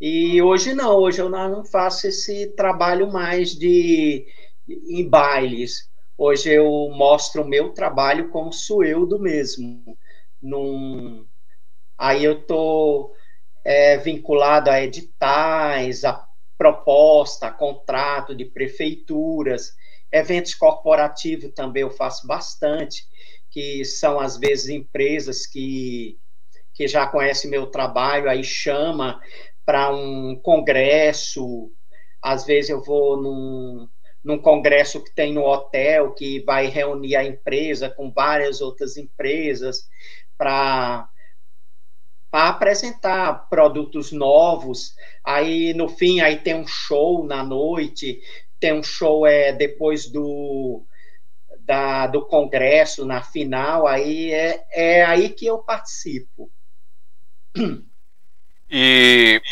E 0.00 0.40
hoje 0.40 0.72
não, 0.72 0.96
hoje 0.96 1.20
eu 1.20 1.28
não 1.28 1.64
faço 1.64 2.06
esse 2.06 2.54
trabalho 2.54 3.12
mais 3.12 3.50
de 3.50 4.26
em 4.68 5.06
bailes. 5.08 5.89
Hoje 6.22 6.52
eu 6.52 6.68
mostro 6.90 7.40
o 7.40 7.48
meu 7.48 7.70
trabalho 7.72 8.28
como 8.28 8.52
sou 8.52 8.84
eu 8.84 9.06
do 9.06 9.18
mesmo. 9.18 9.96
Num... 10.42 11.26
Aí 11.96 12.22
eu 12.22 12.40
estou 12.40 13.14
é, 13.64 13.96
vinculado 13.96 14.68
a 14.68 14.82
editais, 14.82 16.04
a 16.04 16.22
proposta, 16.58 17.50
contrato 17.50 18.34
de 18.34 18.44
prefeituras, 18.44 19.72
eventos 20.12 20.54
corporativos 20.54 21.54
também 21.54 21.84
eu 21.84 21.90
faço 21.90 22.26
bastante, 22.26 23.02
que 23.50 23.82
são 23.86 24.20
às 24.20 24.36
vezes 24.36 24.68
empresas 24.68 25.46
que, 25.46 26.18
que 26.74 26.86
já 26.86 27.06
conhecem 27.06 27.50
meu 27.50 27.68
trabalho, 27.68 28.28
aí 28.28 28.44
chama 28.44 29.18
para 29.64 29.90
um 29.90 30.38
congresso, 30.42 31.72
às 32.20 32.44
vezes 32.44 32.68
eu 32.68 32.84
vou 32.84 33.16
num, 33.16 33.88
num 34.22 34.38
congresso 34.38 35.02
que 35.02 35.14
tem 35.14 35.32
no 35.32 35.44
hotel, 35.44 36.14
que 36.14 36.40
vai 36.40 36.66
reunir 36.66 37.16
a 37.16 37.24
empresa 37.24 37.88
com 37.88 38.12
várias 38.12 38.60
outras 38.60 38.96
empresas 38.96 39.88
para 40.36 41.08
apresentar 42.32 43.48
produtos 43.48 44.12
novos. 44.12 44.94
Aí 45.24 45.74
no 45.74 45.88
fim 45.88 46.20
aí 46.20 46.38
tem 46.38 46.54
um 46.54 46.66
show 46.66 47.24
na 47.24 47.42
noite, 47.42 48.20
tem 48.58 48.72
um 48.72 48.82
show 48.82 49.26
é 49.26 49.52
depois 49.52 50.06
do 50.10 50.86
da, 51.60 52.06
do 52.06 52.26
congresso 52.26 53.04
na 53.04 53.22
final. 53.22 53.86
Aí 53.86 54.32
é, 54.32 54.64
é 54.72 55.04
aí 55.04 55.30
que 55.30 55.46
eu 55.46 55.58
participo. 55.58 56.50
E 58.70 59.42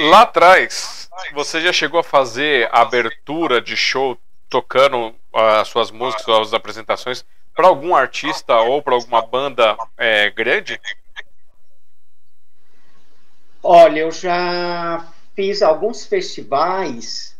lá 0.00 0.22
atrás, 0.22 1.10
você 1.32 1.60
já 1.60 1.72
chegou 1.72 1.98
a 1.98 2.04
fazer 2.04 2.68
a 2.72 2.82
abertura 2.82 3.60
de 3.60 3.76
show 3.76 4.16
tocando 4.48 5.14
as 5.34 5.68
suas 5.68 5.90
músicas, 5.90 6.24
suas 6.24 6.54
apresentações 6.54 7.24
para 7.54 7.66
algum 7.66 7.94
artista 7.94 8.56
ou 8.60 8.80
para 8.80 8.94
alguma 8.94 9.20
banda 9.20 9.76
é, 9.96 10.30
grande? 10.30 10.80
Olha, 13.60 14.00
eu 14.00 14.12
já 14.12 15.12
fiz 15.34 15.60
alguns 15.60 16.06
festivais 16.06 17.36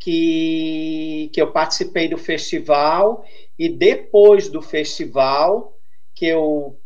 que, 0.00 1.30
que 1.32 1.40
eu 1.40 1.52
participei 1.52 2.08
do 2.08 2.18
festival 2.18 3.24
e 3.58 3.68
depois 3.68 4.48
do 4.48 4.60
festival 4.60 5.78
que 6.14 6.26
eu 6.26 6.78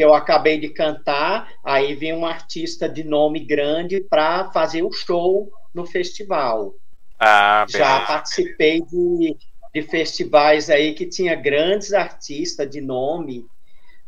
que 0.00 0.04
eu 0.04 0.14
acabei 0.14 0.58
de 0.58 0.70
cantar, 0.70 1.52
aí 1.62 1.94
vem 1.94 2.14
um 2.14 2.24
artista 2.24 2.88
de 2.88 3.04
nome 3.04 3.44
grande 3.44 4.00
para 4.00 4.50
fazer 4.50 4.82
o 4.82 4.90
show 4.90 5.52
no 5.74 5.84
festival. 5.84 6.74
Ah, 7.18 7.66
Já 7.68 8.00
participei 8.06 8.80
de, 8.80 9.36
de 9.74 9.82
festivais 9.82 10.70
aí 10.70 10.94
que 10.94 11.04
tinha 11.04 11.34
grandes 11.34 11.92
artistas 11.92 12.70
de 12.70 12.80
nome 12.80 13.44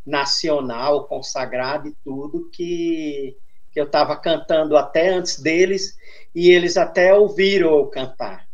nacional, 0.07 1.05
consagrado 1.05 1.89
e 1.89 1.95
tudo, 2.03 2.49
que 2.51 3.37
que 3.71 3.81
eu 3.81 3.85
estava 3.85 4.17
cantando 4.17 4.77
até 4.77 5.11
antes 5.11 5.41
deles, 5.41 5.97
e 6.35 6.51
eles 6.51 6.79
até 6.79 7.15
ouviram 7.15 7.71
eu 7.71 7.87
cantar. 7.87 8.47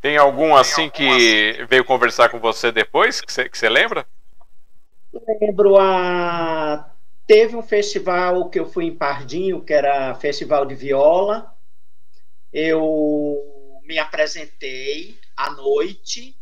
Tem 0.00 0.16
algum 0.16 0.54
assim 0.54 0.88
que 0.88 1.64
veio 1.68 1.84
conversar 1.84 2.28
com 2.30 2.38
você 2.38 2.70
depois, 2.72 3.20
que 3.20 3.32
você 3.32 3.68
lembra? 3.68 4.06
Lembro 5.12 5.76
a. 5.78 6.94
Teve 7.26 7.56
um 7.56 7.62
festival 7.62 8.48
que 8.48 8.58
eu 8.58 8.66
fui 8.66 8.86
em 8.86 8.96
Pardinho, 8.96 9.62
que 9.62 9.72
era 9.72 10.14
Festival 10.14 10.64
de 10.64 10.74
Viola. 10.74 11.54
Eu 12.52 13.80
me 13.84 13.98
apresentei 13.98 15.18
à 15.36 15.50
noite. 15.50 16.36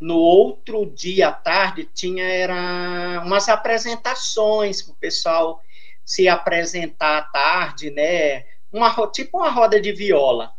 No 0.00 0.16
outro 0.16 0.86
dia 0.86 1.28
à 1.28 1.32
tarde 1.32 1.84
tinha 1.84 2.24
era 2.24 3.20
umas 3.24 3.48
apresentações 3.48 4.80
para 4.80 4.92
o 4.92 4.96
pessoal 4.96 5.60
se 6.04 6.28
apresentar 6.28 7.18
à 7.18 7.22
tarde, 7.22 7.90
né? 7.90 8.44
Uma, 8.70 8.94
tipo 9.10 9.38
uma 9.38 9.50
roda 9.50 9.80
de 9.80 9.90
viola. 9.90 10.52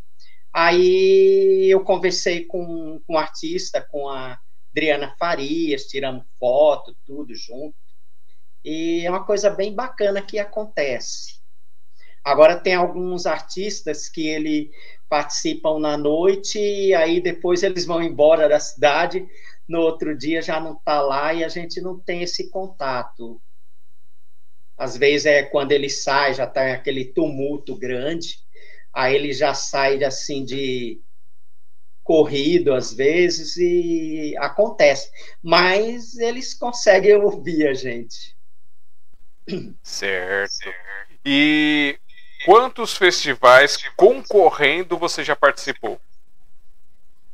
Aí 0.52 1.68
eu 1.70 1.82
conversei 1.86 2.44
com, 2.44 3.00
com 3.08 3.14
o 3.14 3.18
artista, 3.18 3.80
com 3.82 4.10
a 4.10 4.38
Adriana 4.72 5.16
Farias, 5.18 5.84
tiramos 5.84 6.26
foto, 6.40 6.96
tudo 7.06 7.34
junto. 7.36 7.76
E 8.64 9.06
é 9.06 9.10
uma 9.10 9.26
coisa 9.26 9.50
bem 9.50 9.74
bacana 9.74 10.22
que 10.22 10.38
acontece. 10.38 11.40
Agora 12.24 12.60
tem 12.60 12.76
alguns 12.76 13.26
artistas 13.26 14.10
que 14.10 14.28
ele 14.28 14.72
participam 15.08 15.80
na 15.80 15.98
noite 15.98 16.60
e 16.60 16.94
aí 16.94 17.22
depois 17.22 17.64
eles 17.64 17.86
vão 17.86 18.04
embora 18.04 18.48
da 18.48 18.60
cidade, 18.60 19.28
no 19.68 19.80
outro 19.80 20.16
dia 20.18 20.42
já 20.42 20.60
não 20.60 20.74
está 20.74 21.02
lá 21.02 21.34
e 21.34 21.44
a 21.44 21.48
gente 21.48 21.82
não 21.82 22.00
tem 22.00 22.22
esse 22.22 22.50
contato. 22.50 23.42
Às 24.78 24.96
vezes 24.96 25.26
é 25.26 25.44
quando 25.44 25.72
ele 25.72 25.90
sai, 25.90 26.34
já 26.34 26.46
está 26.46 26.74
aquele 26.74 27.06
tumulto 27.06 27.76
grande, 27.76 28.36
aí 28.94 29.16
ele 29.16 29.34
já 29.34 29.54
sai 29.54 30.04
assim 30.04 30.46
de 30.46 31.02
corrido 32.10 32.74
às 32.74 32.92
vezes 32.92 33.56
e 33.56 34.36
acontece, 34.40 35.12
mas 35.44 36.18
eles 36.18 36.56
conseguem 36.56 37.16
ouvir 37.18 37.68
a 37.68 37.74
gente. 37.76 38.36
Certo. 39.84 40.74
E 41.24 42.00
quantos 42.48 42.98
festivais 42.98 43.78
concorrendo 43.96 44.98
você 44.98 45.24
já 45.24 45.36
participou? 45.36 46.02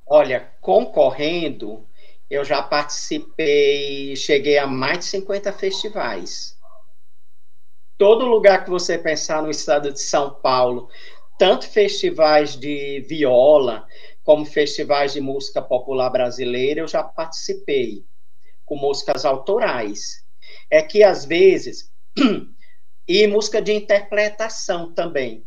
Olha, 0.06 0.52
concorrendo, 0.60 1.88
eu 2.30 2.44
já 2.44 2.62
participei, 2.62 4.14
cheguei 4.18 4.58
a 4.58 4.68
mais 4.68 5.00
de 5.00 5.06
50 5.06 5.54
festivais. 5.54 6.60
Todo 7.98 8.26
lugar 8.26 8.66
que 8.66 8.70
você 8.70 8.98
pensar 8.98 9.42
no 9.42 9.50
estado 9.50 9.94
de 9.94 10.02
São 10.02 10.32
Paulo, 10.32 10.90
tanto 11.40 11.66
festivais 11.66 12.58
de 12.58 13.00
viola, 13.08 13.88
como 14.26 14.44
festivais 14.44 15.14
de 15.14 15.22
música 15.22 15.62
popular 15.62 16.10
brasileira, 16.10 16.82
eu 16.82 16.88
já 16.88 17.04
participei, 17.04 18.04
com 18.66 18.76
músicas 18.76 19.24
autorais. 19.24 20.26
É 20.70 20.82
que, 20.82 21.04
às 21.04 21.26
vezes, 21.26 21.92
e 23.08 23.28
música 23.28 23.62
de 23.62 23.72
interpretação 23.72 24.92
também, 24.96 25.46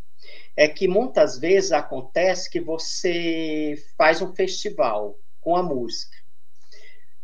é 0.55 0.65
que 0.67 0.87
muitas 0.87 1.37
vezes 1.37 1.73
acontece 1.73 2.49
que 2.49 2.61
você 2.61 3.75
faz 3.97 4.21
um 4.21 4.33
festival 4.33 5.19
com 5.41 5.57
a 5.57 5.61
música. 5.61 6.15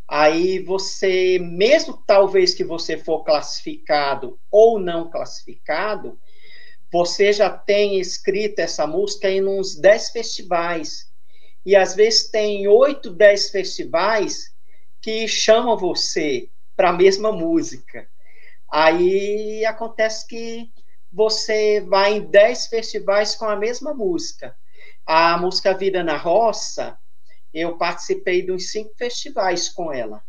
Aí 0.06 0.60
você, 0.60 1.40
mesmo 1.40 2.04
talvez 2.06 2.54
que 2.54 2.66
você 2.66 2.98
for 2.98 3.24
classificado 3.24 4.38
ou 4.52 4.78
não 4.78 5.10
classificado, 5.10 6.20
você 6.92 7.32
já 7.32 7.50
tem 7.50 7.98
escrito 7.98 8.60
essa 8.60 8.86
música 8.86 9.30
em 9.30 9.48
uns 9.48 9.80
10 9.80 10.10
festivais. 10.10 11.15
E 11.66 11.76
às 11.76 11.96
vezes 11.96 12.30
tem 12.30 12.68
8, 12.68 13.10
10 13.12 13.50
festivais 13.50 14.54
que 15.02 15.28
chamam 15.28 15.78
você 15.78 16.50
para 16.76 16.90
a 16.90 16.94
mesma 16.94 17.32
música. 17.32 18.08
Aí 18.72 19.66
acontece 19.66 20.28
que 20.28 20.72
você 21.12 21.82
vai 21.82 22.18
em 22.18 22.30
10 22.30 22.68
festivais 22.68 23.36
com 23.36 23.46
a 23.46 23.56
mesma 23.56 23.94
música. 23.94 24.56
A 25.06 25.38
música 25.38 25.74
Vida 25.74 26.04
na 26.04 26.18
Roça, 26.18 26.98
eu 27.54 27.78
participei 27.78 28.42
de 28.42 28.52
uns 28.52 28.70
cinco 28.72 28.94
festivais 28.98 29.70
com 29.70 29.94
ela. 29.94 30.22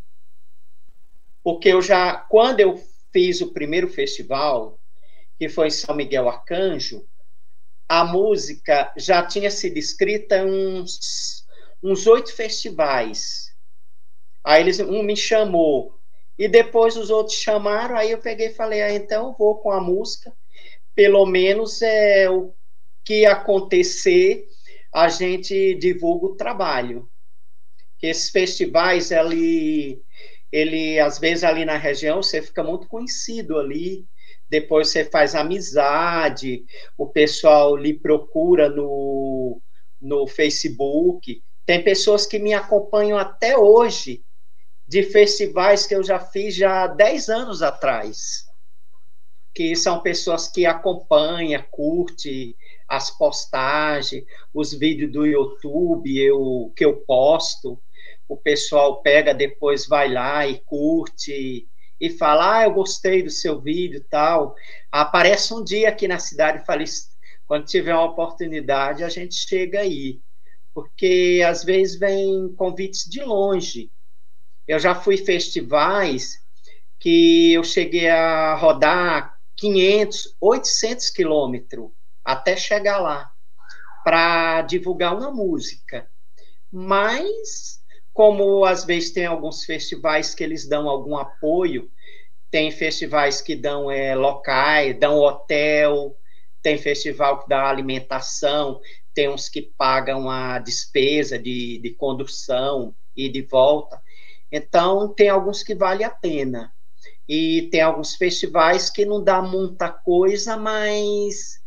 Porque 1.43 1.69
eu 1.69 1.81
já, 1.81 2.15
quando 2.15 2.61
eu 2.61 2.81
fiz 3.11 3.41
o 3.41 3.51
primeiro 3.53 3.89
festival, 3.89 4.79
que 5.37 5.49
foi 5.49 5.67
em 5.67 5.71
São 5.71 5.95
Miguel 5.95 6.29
Arcanjo, 6.29 7.05
a 7.87 8.03
música 8.03 8.91
já 8.97 9.25
tinha 9.25 9.49
sido 9.49 9.77
escrita 9.77 10.43
uns, 10.43 11.45
uns 11.81 12.05
oito 12.07 12.35
festivais. 12.35 13.53
Aí 14.43 14.61
eles, 14.61 14.79
um 14.79 15.03
me 15.03 15.15
chamou, 15.15 15.97
e 16.37 16.47
depois 16.47 16.95
os 16.95 17.09
outros 17.09 17.37
chamaram, 17.37 17.97
aí 17.97 18.11
eu 18.11 18.19
peguei 18.19 18.47
e 18.47 18.53
falei, 18.53 18.81
ah, 18.81 18.93
então 18.93 19.27
eu 19.27 19.35
vou 19.37 19.57
com 19.57 19.71
a 19.71 19.81
música, 19.81 20.31
pelo 20.95 21.25
menos 21.25 21.81
é 21.81 22.29
o 22.29 22.53
que 23.03 23.25
acontecer, 23.25 24.47
a 24.93 25.09
gente 25.09 25.75
divulga 25.75 26.27
o 26.27 26.35
trabalho. 26.35 27.09
Esses 28.01 28.29
festivais, 28.29 29.11
ele, 29.11 30.01
ele, 30.51 30.99
às 30.99 31.19
vezes 31.19 31.43
ali 31.43 31.65
na 31.65 31.77
região, 31.77 32.21
você 32.21 32.41
fica 32.41 32.63
muito 32.63 32.87
conhecido 32.87 33.57
ali, 33.57 34.07
depois 34.49 34.89
você 34.89 35.03
faz 35.03 35.35
amizade, 35.35 36.63
o 36.97 37.07
pessoal 37.07 37.75
lhe 37.75 37.93
procura 37.93 38.69
no, 38.69 39.61
no 40.01 40.25
Facebook. 40.27 41.41
Tem 41.65 41.83
pessoas 41.83 42.25
que 42.25 42.39
me 42.39 42.53
acompanham 42.53 43.17
até 43.17 43.57
hoje 43.57 44.23
de 44.87 45.03
festivais 45.03 45.85
que 45.85 45.93
eu 45.93 46.01
já 46.01 46.19
fiz 46.19 46.55
já 46.55 46.83
há 46.83 46.87
10 46.87 47.29
anos 47.29 47.61
atrás. 47.61 48.45
Que 49.53 49.75
são 49.75 50.01
pessoas 50.01 50.47
que 50.47 50.65
acompanham, 50.65 51.61
curtem 51.69 52.55
as 52.87 53.11
postagens, 53.11 54.23
os 54.53 54.71
vídeos 54.71 55.11
do 55.11 55.25
YouTube 55.25 56.17
eu, 56.17 56.71
que 56.73 56.85
eu 56.85 56.97
posto. 57.01 57.77
O 58.29 58.37
pessoal 58.37 59.01
pega 59.01 59.33
depois, 59.33 59.87
vai 59.87 60.07
lá 60.09 60.47
e 60.47 60.59
curte 60.59 61.67
e 61.99 62.09
fala, 62.09 62.59
ah, 62.59 62.63
eu 62.63 62.73
gostei 62.73 63.23
do 63.23 63.29
seu 63.29 63.59
vídeo 63.59 64.05
tal, 64.09 64.55
aparece 64.91 65.53
um 65.53 65.63
dia 65.63 65.89
aqui 65.89 66.07
na 66.07 66.19
cidade 66.19 66.61
e 66.61 66.65
fala, 66.65 66.83
quando 67.45 67.65
tiver 67.65 67.93
uma 67.93 68.05
oportunidade, 68.05 69.03
a 69.03 69.09
gente 69.09 69.35
chega 69.35 69.79
aí. 69.79 70.19
Porque 70.73 71.41
às 71.47 71.63
vezes 71.63 71.97
vem 71.97 72.53
convites 72.55 73.09
de 73.09 73.23
longe. 73.23 73.91
Eu 74.67 74.79
já 74.79 74.93
fui 74.93 75.17
festivais 75.17 76.37
que 76.99 77.53
eu 77.53 77.63
cheguei 77.63 78.09
a 78.09 78.53
rodar 78.55 79.37
500, 79.55 80.35
800 80.39 81.09
quilômetros 81.09 81.89
até 82.23 82.55
chegar 82.55 82.99
lá 82.99 83.31
para 84.03 84.61
divulgar 84.63 85.15
uma 85.15 85.31
música. 85.31 86.07
Mas 86.71 87.81
como 88.17 88.65
às 88.65 88.83
vezes 88.83 89.13
tem 89.13 89.27
alguns 89.27 89.63
festivais 89.63 90.33
que 90.33 90.43
eles 90.43 90.67
dão 90.67 90.89
algum 90.89 91.15
apoio, 91.15 91.87
tem 92.49 92.71
festivais 92.71 93.41
que 93.41 93.55
dão 93.55 93.91
é, 93.91 94.15
locais, 94.15 94.99
dão 94.99 95.19
hotel, 95.19 96.17
tem 96.59 96.79
festival 96.79 97.43
que 97.43 97.47
dá 97.47 97.69
alimentação, 97.69 98.81
tem 99.13 99.29
uns 99.29 99.47
que 99.47 99.61
pagam 99.77 100.31
a 100.31 100.57
despesa 100.57 101.37
de, 101.37 101.77
de 101.77 101.91
condução 101.91 102.95
e 103.15 103.29
de 103.29 103.43
volta. 103.43 104.01
Então, 104.51 105.13
tem 105.13 105.29
alguns 105.29 105.61
que 105.61 105.75
vale 105.75 106.03
a 106.03 106.09
pena. 106.09 106.73
E 107.29 107.69
tem 107.71 107.81
alguns 107.81 108.15
festivais 108.15 108.89
que 108.89 109.05
não 109.05 109.23
dá 109.23 109.43
muita 109.43 109.89
coisa, 109.91 110.57
mas 110.57 111.59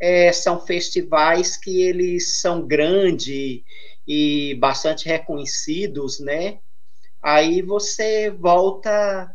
é, 0.00 0.32
são 0.32 0.64
festivais 0.64 1.58
que 1.58 1.82
eles 1.82 2.40
são 2.40 2.66
grandes 2.66 3.60
e 4.12 4.56
bastante 4.56 5.06
reconhecidos, 5.06 6.18
né? 6.18 6.58
Aí 7.22 7.62
você 7.62 8.28
volta, 8.28 9.32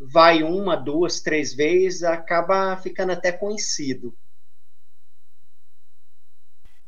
vai 0.00 0.42
uma, 0.42 0.76
duas, 0.76 1.20
três 1.20 1.52
vezes, 1.52 2.02
acaba 2.02 2.74
ficando 2.78 3.12
até 3.12 3.30
conhecido. 3.30 4.16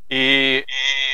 E 0.09 0.65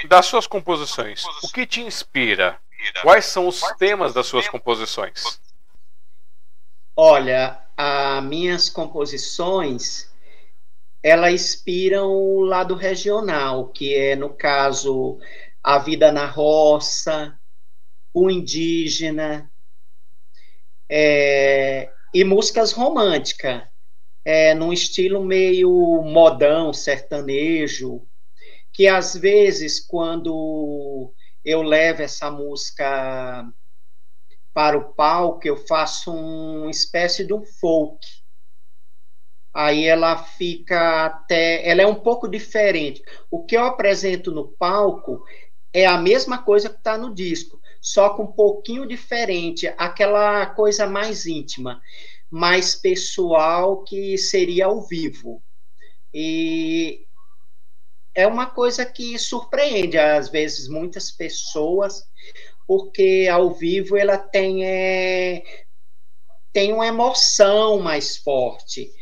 das 0.08 0.26
suas 0.26 0.46
composições, 0.46 1.24
o 1.42 1.48
que 1.48 1.66
te 1.66 1.80
inspira? 1.80 2.56
Quais 3.02 3.24
são 3.24 3.48
os 3.48 3.60
temas 3.76 4.14
das 4.14 4.26
suas 4.26 4.46
composições? 4.46 5.40
Olha, 6.94 7.58
as 7.76 8.22
minhas 8.22 8.70
composições 8.70 10.12
elas 11.02 11.32
inspiram 11.32 12.12
o 12.12 12.44
lado 12.44 12.76
regional, 12.76 13.68
que 13.68 13.92
é 13.92 14.14
no 14.14 14.32
caso 14.32 15.18
a 15.62 15.78
vida 15.78 16.10
na 16.12 16.26
roça, 16.26 17.38
o 18.14 18.30
indígena, 18.30 19.50
é, 20.90 21.90
e 22.14 22.24
músicas 22.24 22.72
românticas. 22.72 23.62
é, 24.24 24.54
num 24.54 24.72
estilo 24.72 25.24
meio 25.24 25.70
modão, 26.02 26.72
sertanejo, 26.72 28.06
que 28.72 28.86
às 28.88 29.14
vezes, 29.14 29.80
quando 29.84 31.12
eu 31.44 31.62
levo 31.62 32.02
essa 32.02 32.30
música 32.30 33.44
para 34.54 34.78
o 34.78 34.94
palco, 34.94 35.46
eu 35.46 35.56
faço 35.66 36.12
uma 36.14 36.70
espécie 36.70 37.24
de 37.26 37.34
um 37.34 37.44
folk. 37.44 37.98
Aí 39.54 39.84
ela 39.86 40.16
fica 40.16 41.06
até. 41.06 41.68
Ela 41.68 41.82
é 41.82 41.86
um 41.86 41.94
pouco 41.94 42.28
diferente. 42.28 43.02
O 43.30 43.44
que 43.44 43.56
eu 43.56 43.64
apresento 43.64 44.30
no 44.32 44.48
palco 44.58 45.22
é 45.72 45.86
a 45.86 45.96
mesma 45.96 46.42
coisa 46.42 46.68
que 46.68 46.76
está 46.76 46.98
no 46.98 47.14
disco, 47.14 47.60
só 47.80 48.10
com 48.10 48.24
um 48.24 48.32
pouquinho 48.32 48.86
diferente, 48.86 49.72
aquela 49.78 50.46
coisa 50.46 50.86
mais 50.86 51.26
íntima, 51.26 51.80
mais 52.30 52.74
pessoal 52.74 53.82
que 53.82 54.18
seria 54.18 54.66
ao 54.66 54.82
vivo. 54.82 55.42
E 56.12 57.06
é 58.14 58.26
uma 58.26 58.46
coisa 58.46 58.84
que 58.84 59.18
surpreende, 59.18 59.98
às 59.98 60.28
vezes, 60.28 60.68
muitas 60.68 61.10
pessoas, 61.10 62.04
porque 62.66 63.28
ao 63.30 63.54
vivo 63.54 63.96
ela 63.96 64.18
tem, 64.18 64.64
é, 64.64 65.42
tem 66.52 66.72
uma 66.72 66.86
emoção 66.86 67.80
mais 67.80 68.18
forte 68.18 68.92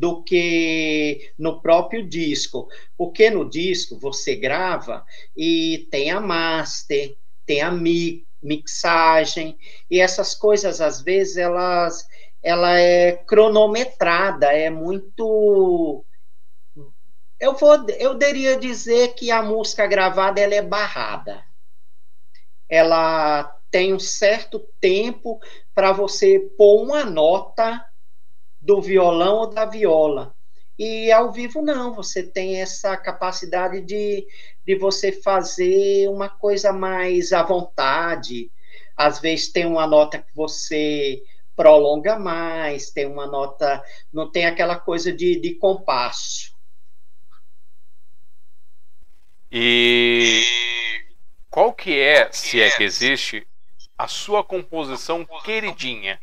do 0.00 0.22
que 0.22 1.30
no 1.38 1.60
próprio 1.60 2.02
disco. 2.02 2.68
Porque 2.96 3.28
no 3.28 3.48
disco 3.48 3.98
você 3.98 4.34
grava 4.34 5.04
e 5.36 5.86
tem 5.90 6.10
a 6.10 6.18
master, 6.18 7.14
tem 7.44 7.60
a 7.60 7.70
mi 7.70 8.26
mixagem, 8.42 9.58
e 9.90 10.00
essas 10.00 10.34
coisas, 10.34 10.80
às 10.80 11.02
vezes, 11.02 11.36
elas 11.36 12.08
ela 12.42 12.80
é 12.80 13.12
cronometrada, 13.12 14.46
é 14.46 14.70
muito 14.70 16.06
eu 17.38 17.54
vou 17.54 17.86
eu 17.98 18.14
deveria 18.14 18.58
dizer 18.58 19.08
que 19.08 19.30
a 19.30 19.42
música 19.42 19.86
gravada 19.86 20.40
ela 20.40 20.54
é 20.54 20.62
barrada. 20.62 21.44
Ela 22.66 23.44
tem 23.70 23.92
um 23.92 23.98
certo 23.98 24.66
tempo 24.80 25.38
para 25.74 25.92
você 25.92 26.38
pôr 26.56 26.82
uma 26.82 27.04
nota 27.04 27.84
do 28.60 28.80
violão 28.80 29.38
ou 29.38 29.46
da 29.46 29.64
viola. 29.64 30.34
E 30.78 31.12
ao 31.12 31.30
vivo 31.30 31.60
não, 31.60 31.94
você 31.94 32.22
tem 32.22 32.60
essa 32.60 32.96
capacidade 32.96 33.82
de, 33.82 34.26
de 34.66 34.74
você 34.76 35.12
fazer 35.12 36.08
uma 36.08 36.28
coisa 36.28 36.72
mais 36.72 37.32
à 37.32 37.42
vontade. 37.42 38.50
Às 38.96 39.20
vezes 39.20 39.52
tem 39.52 39.66
uma 39.66 39.86
nota 39.86 40.18
que 40.18 40.34
você 40.34 41.22
prolonga 41.54 42.18
mais, 42.18 42.90
tem 42.90 43.06
uma 43.06 43.26
nota, 43.26 43.82
não 44.10 44.30
tem 44.30 44.46
aquela 44.46 44.78
coisa 44.78 45.12
de, 45.12 45.38
de 45.38 45.54
compasso. 45.56 46.54
E 49.52 50.40
qual 51.50 51.74
que 51.74 51.98
é, 51.98 52.32
se 52.32 52.58
é 52.58 52.70
que 52.70 52.84
existe, 52.84 53.46
a 53.98 54.08
sua 54.08 54.42
composição 54.42 55.26
queridinha? 55.44 56.18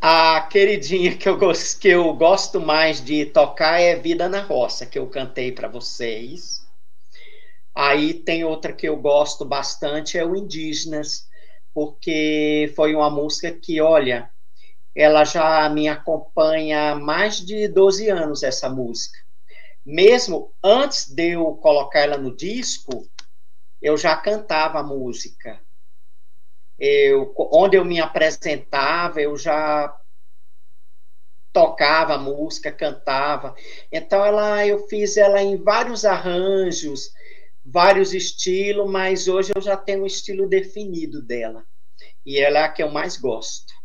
A 0.00 0.40
queridinha 0.42 1.16
que 1.16 1.28
eu, 1.28 1.38
que 1.80 1.88
eu 1.88 2.14
gosto 2.14 2.60
mais 2.60 3.04
de 3.04 3.26
tocar 3.26 3.80
é 3.80 3.96
Vida 3.96 4.28
na 4.28 4.40
Roça, 4.40 4.86
que 4.86 4.98
eu 4.98 5.06
cantei 5.08 5.52
para 5.52 5.68
vocês. 5.68 6.66
Aí 7.74 8.14
tem 8.14 8.44
outra 8.44 8.72
que 8.72 8.88
eu 8.88 8.96
gosto 8.96 9.44
bastante, 9.44 10.18
é 10.18 10.24
o 10.24 10.34
Indígenas, 10.34 11.28
porque 11.72 12.72
foi 12.74 12.94
uma 12.94 13.10
música 13.10 13.52
que, 13.52 13.80
olha, 13.80 14.30
ela 14.94 15.24
já 15.24 15.68
me 15.68 15.88
acompanha 15.88 16.92
há 16.92 16.94
mais 16.94 17.44
de 17.44 17.68
12 17.68 18.08
anos, 18.08 18.42
essa 18.42 18.68
música 18.68 19.18
mesmo 19.84 20.54
antes 20.62 21.08
de 21.08 21.32
eu 21.32 21.54
colocar 21.56 22.00
ela 22.00 22.18
no 22.18 22.34
disco, 22.34 23.08
eu 23.80 23.96
já 23.96 24.16
cantava 24.16 24.82
música. 24.82 25.60
Eu, 26.80 27.32
onde 27.52 27.76
eu 27.76 27.84
me 27.84 28.00
apresentava, 28.00 29.20
eu 29.20 29.36
já 29.36 29.94
tocava 31.52 32.18
música, 32.18 32.72
cantava. 32.72 33.54
Então 33.92 34.24
ela, 34.24 34.66
eu 34.66 34.88
fiz 34.88 35.16
ela 35.16 35.42
em 35.42 35.56
vários 35.62 36.04
arranjos, 36.04 37.12
vários 37.64 38.14
estilos, 38.14 38.90
mas 38.90 39.28
hoje 39.28 39.52
eu 39.54 39.60
já 39.60 39.76
tenho 39.76 40.02
um 40.02 40.06
estilo 40.06 40.48
definido 40.48 41.22
dela. 41.22 41.64
E 42.24 42.38
ela 42.38 42.60
é 42.60 42.62
a 42.62 42.68
que 42.72 42.82
eu 42.82 42.90
mais 42.90 43.16
gosto 43.16 43.80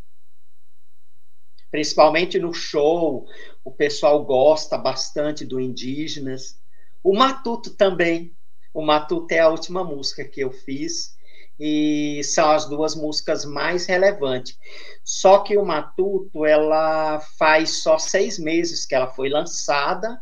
principalmente 1.75 2.39
no 2.39 2.53
show, 2.53 3.27
o 3.61 3.69
pessoal 3.69 4.23
gosta 4.23 4.77
bastante 4.77 5.43
do 5.43 5.59
Indígenas. 5.59 6.57
O 7.03 7.13
Matuto 7.13 7.75
também. 7.75 8.33
O 8.73 8.81
Matuto 8.81 9.33
é 9.33 9.39
a 9.39 9.49
última 9.49 9.83
música 9.83 10.23
que 10.23 10.39
eu 10.39 10.53
fiz 10.53 11.17
e 11.59 12.21
são 12.23 12.51
as 12.51 12.65
duas 12.67 12.95
músicas 12.95 13.45
mais 13.45 13.85
relevantes. 13.85 14.57
Só 15.03 15.39
que 15.39 15.57
o 15.57 15.65
Matuto, 15.65 16.45
ela 16.45 17.19
faz 17.37 17.81
só 17.81 17.97
seis 17.97 18.37
meses 18.39 18.85
que 18.85 18.95
ela 18.95 19.07
foi 19.07 19.29
lançada 19.29 20.21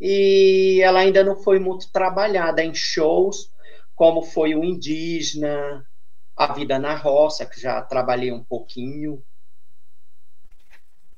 e 0.00 0.80
ela 0.82 1.00
ainda 1.00 1.24
não 1.24 1.36
foi 1.36 1.58
muito 1.58 1.90
trabalhada 1.92 2.62
em 2.62 2.74
shows, 2.74 3.50
como 3.94 4.22
foi 4.22 4.54
o 4.54 4.64
Indígena, 4.64 5.86
A 6.36 6.52
Vida 6.52 6.78
na 6.78 6.94
Roça, 6.94 7.46
que 7.46 7.60
já 7.60 7.80
trabalhei 7.80 8.32
um 8.32 8.42
pouquinho, 8.42 9.22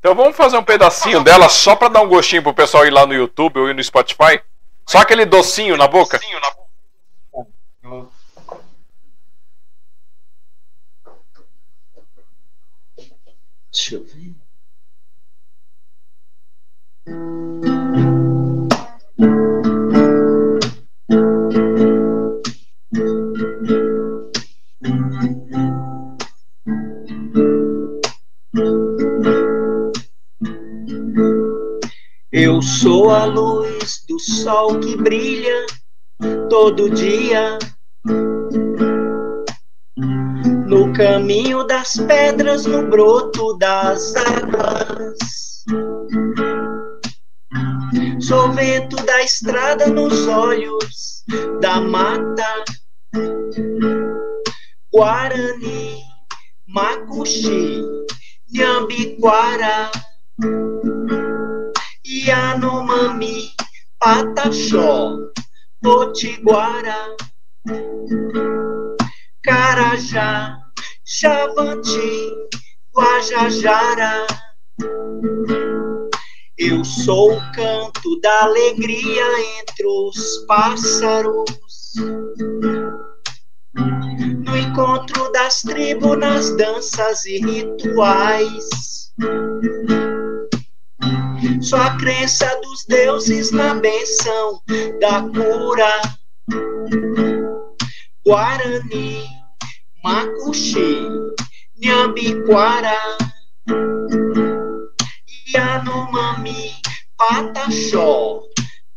então 0.06 0.14
vamos 0.14 0.36
fazer 0.36 0.56
um 0.56 0.62
pedacinho 0.62 1.24
dela 1.24 1.48
só 1.48 1.74
para 1.74 1.88
dar 1.88 2.00
um 2.00 2.08
gostinho 2.08 2.40
pro 2.40 2.54
pessoal 2.54 2.86
ir 2.86 2.92
lá 2.92 3.04
no 3.04 3.12
YouTube 3.12 3.58
ou 3.58 3.68
ir 3.68 3.74
no 3.74 3.82
Spotify? 3.82 4.40
Só 4.86 4.98
aquele 4.98 5.26
docinho 5.26 5.76
na 5.76 5.88
boca? 5.88 6.16
Docinho 6.16 6.38
na 6.40 6.50
boca. 7.90 8.15
Deixa 13.76 13.96
eu 13.96 14.04
ver. 14.04 14.34
Eu 32.32 32.62
sou 32.62 33.10
a 33.10 33.26
luz 33.26 34.06
do 34.08 34.18
sol 34.18 34.80
que 34.80 34.96
brilha 34.96 35.66
todo 36.48 36.88
dia. 36.88 37.58
No 40.76 40.92
caminho 40.92 41.64
das 41.66 41.96
pedras, 41.96 42.66
no 42.66 42.86
broto 42.86 43.56
das 43.56 44.14
águas. 44.14 45.16
Sou 48.20 48.52
vento 48.52 48.96
da 49.06 49.22
estrada 49.22 49.86
nos 49.86 50.28
olhos 50.28 51.24
da 51.62 51.80
mata. 51.80 52.64
Guarani, 54.92 55.96
Macuxi, 56.68 57.82
Nhambiquara. 58.52 59.90
Yanomami, 62.04 63.48
Pataxó, 63.98 65.16
Potiguara, 65.82 67.16
Carajá, 69.42 70.65
Chavanti, 71.08 72.32
Guajajara. 72.92 74.26
Eu 76.58 76.84
sou 76.84 77.32
o 77.32 77.52
canto 77.52 78.20
da 78.20 78.42
alegria 78.42 79.24
entre 79.60 79.86
os 79.86 80.44
pássaros. 80.48 81.44
No 84.44 84.56
encontro 84.56 85.30
das 85.30 85.62
tribos, 85.62 86.18
nas 86.18 86.56
danças 86.56 87.24
e 87.24 87.38
rituais. 87.38 88.68
Só 91.60 91.76
a 91.82 91.96
crença 91.98 92.52
dos 92.62 92.84
deuses 92.88 93.52
na 93.52 93.74
benção 93.74 94.60
da 94.98 95.22
cura. 95.22 96.02
Guarani, 98.26 99.35
Macuxi, 100.06 101.02
Nhambiquara, 101.82 103.18
Yanomami, 105.52 106.70
Pataxó, 107.18 108.42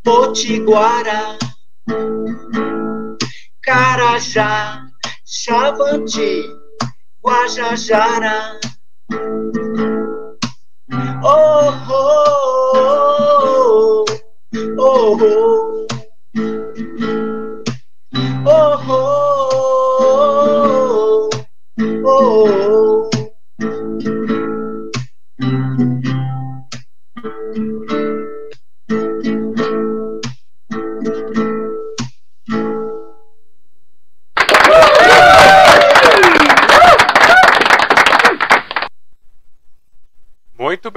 Potiguara, 0.03 1.35
Carajá, 3.63 4.85
Xavanti, 5.25 6.45
Guajajara 7.23 8.59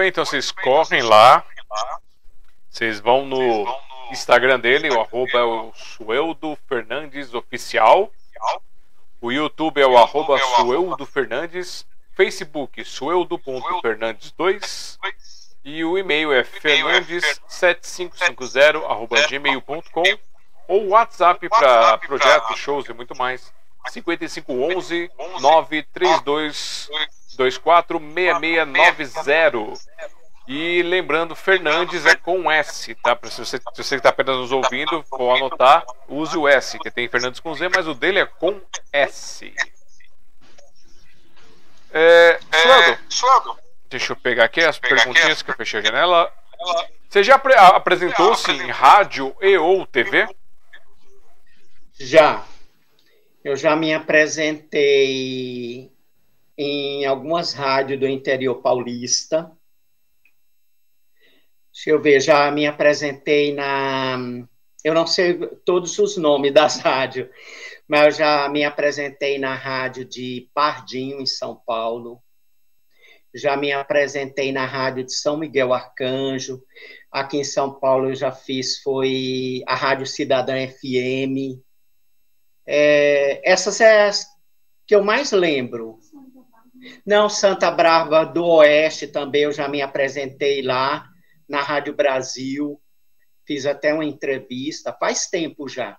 então 0.07 0.25
vocês 0.25 0.51
correm 0.51 1.03
lá. 1.03 1.45
Vocês 2.71 2.99
vão 3.01 3.27
no 3.27 3.67
Instagram 4.11 4.59
dele, 4.61 4.89
o 4.91 5.01
arroba 5.01 5.39
é 5.39 5.43
o 5.43 5.73
Sueldo 5.75 6.57
Fernandes 6.69 7.35
Oficial. 7.35 8.13
O 9.21 9.33
YouTube 9.33 9.81
é 9.81 9.87
o 9.87 9.99
arroba 9.99 10.39
Sueldo 10.39 11.05
Fernandes. 11.05 11.85
Facebook, 12.15 12.85
sueldo.fernandes2. 12.85 14.99
E 15.65 15.85
o 15.85 15.97
e-mail 15.97 16.33
é 16.33 16.43
fernandes7550 16.43 18.85
arroba 18.85 19.25
gmail.com 19.27 20.03
ou 20.69 20.89
WhatsApp 20.89 21.49
para 21.49 21.97
projetos, 21.99 22.59
shows 22.59 22.89
e 22.89 22.93
muito 22.93 23.17
mais. 23.17 23.53
5511 23.89 25.09
932 25.41 26.89
246690. 27.37 29.93
E 30.49 30.83
lembrando, 30.83 31.37
Fernandes 31.37 32.05
é 32.05 32.17
com 32.17 32.51
S, 32.51 32.95
tá? 32.97 33.17
Se 33.25 33.45
você, 33.45 33.59
se 33.59 33.65
você 33.77 33.97
está 33.97 34.09
apenas 34.09 34.37
nos 34.37 34.51
ouvindo, 34.51 35.03
for 35.05 35.37
anotar, 35.37 35.85
use 36.09 36.37
o 36.37 36.49
S, 36.49 36.79
que 36.79 36.91
tem 36.91 37.09
Fernandes 37.09 37.39
com 37.39 37.55
Z, 37.55 37.69
mas 37.69 37.87
o 37.87 37.95
dele 37.95 38.19
é 38.19 38.27
com 38.27 38.61
S. 38.93 39.55
É, 41.93 42.41
Sueldo, 43.09 43.57
deixa 43.89 44.13
eu 44.13 44.17
pegar 44.17 44.45
aqui 44.45 44.61
as 44.61 44.79
perguntinhas 44.79 45.43
que 45.43 45.51
eu 45.51 45.55
fechei 45.55 45.81
a 45.81 45.85
janela. 45.85 46.33
Você 47.09 47.23
já 47.23 47.37
apresentou-se 47.37 48.51
em 48.51 48.71
rádio 48.71 49.37
e 49.41 49.57
ou 49.59 49.87
TV? 49.87 50.27
Já. 52.01 52.43
Eu 53.45 53.57
já 53.57 53.77
me 53.77 53.93
apresentei 53.93 55.92
em 56.63 57.05
algumas 57.05 57.53
rádios 57.53 57.99
do 57.99 58.07
interior 58.07 58.63
paulista. 58.63 59.51
Deixa 61.73 61.91
eu 61.91 62.01
ver, 62.01 62.21
já 62.21 62.51
me 62.51 62.67
apresentei 62.67 63.55
na. 63.55 64.19
Eu 64.85 64.95
não 64.95 65.07
sei 65.07 65.39
todos 65.65 65.99
os 65.99 66.17
nomes 66.17 66.53
das 66.53 66.79
rádios, 66.79 67.29
mas 67.89 68.05
eu 68.05 68.11
já 68.25 68.49
me 68.49 68.65
apresentei 68.65 69.39
na 69.39 69.55
rádio 69.55 70.05
de 70.05 70.51
Pardinho, 70.55 71.21
em 71.21 71.27
São 71.27 71.57
Paulo. 71.57 72.23
Já 73.35 73.57
me 73.57 73.73
apresentei 73.73 74.53
na 74.53 74.67
rádio 74.67 75.05
de 75.05 75.15
São 75.15 75.39
Miguel 75.39 75.73
Arcanjo. 75.73 76.63
Aqui 77.11 77.39
em 77.39 77.45
São 77.45 77.79
Paulo 77.79 78.11
eu 78.11 78.15
já 78.15 78.31
fiz, 78.31 78.83
foi 78.83 79.63
a 79.67 79.75
Rádio 79.75 80.07
Cidadã 80.07 80.55
FM. 80.67 81.59
É, 82.67 83.51
essas 83.51 83.81
é 83.81 84.09
as 84.09 84.27
que 84.87 84.95
eu 84.95 85.03
mais 85.03 85.33
lembro. 85.33 85.99
Não, 87.07 87.29
Santa 87.29 87.71
Brava 87.71 88.25
do 88.25 88.45
Oeste 88.45 89.07
também, 89.07 89.43
eu 89.43 89.53
já 89.53 89.69
me 89.69 89.83
apresentei 89.83 90.63
lá 90.63 91.09
na 91.49 91.61
Rádio 91.61 91.95
Brasil, 91.95 92.81
fiz 93.47 93.67
até 93.67 93.93
uma 93.93 94.05
entrevista, 94.05 94.93
faz 94.99 95.27
tempo 95.27 95.69
já. 95.69 95.99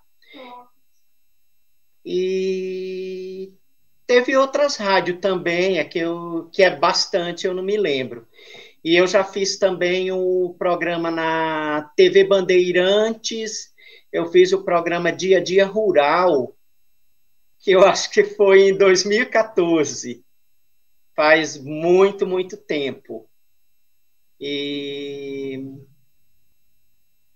E 2.06 3.54
teve 4.06 4.36
outras 4.36 4.76
rádios 4.76 5.20
também, 5.20 5.80
é 5.80 5.86
que, 5.86 6.00
eu, 6.00 6.50
que 6.52 6.64
é 6.64 6.76
bastante, 6.76 7.48
eu 7.48 7.54
não 7.54 7.64
me 7.64 7.78
lembro. 7.78 8.28
E 8.84 8.96
eu 8.96 9.08
já 9.08 9.24
fiz 9.24 9.58
também 9.58 10.12
o 10.12 10.56
programa 10.60 11.10
na 11.10 11.90
TV 11.96 12.26
Bandeirantes, 12.26 13.74
eu 14.12 14.26
fiz 14.26 14.52
o 14.52 14.64
programa 14.64 15.12
Dia 15.12 15.38
a 15.38 15.44
Dia 15.44 15.66
Rural, 15.66 16.54
que 17.60 17.72
eu 17.72 17.84
acho 17.88 18.12
que 18.12 18.24
foi 18.24 18.70
em 18.70 18.78
2014 18.78 20.23
faz 21.16 21.58
muito, 21.58 22.26
muito 22.26 22.58
tempo. 22.58 23.30
E 24.40 25.64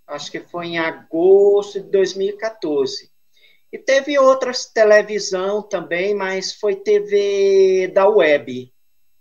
acho 0.07 0.31
que 0.31 0.39
foi 0.39 0.67
em 0.67 0.79
agosto 0.79 1.79
de 1.81 1.89
2014. 1.89 3.11
E 3.71 3.77
teve 3.77 4.17
outras 4.17 4.65
televisão 4.65 5.61
também, 5.61 6.13
mas 6.13 6.53
foi 6.53 6.75
TV 6.75 7.91
da 7.93 8.07
web, 8.07 8.73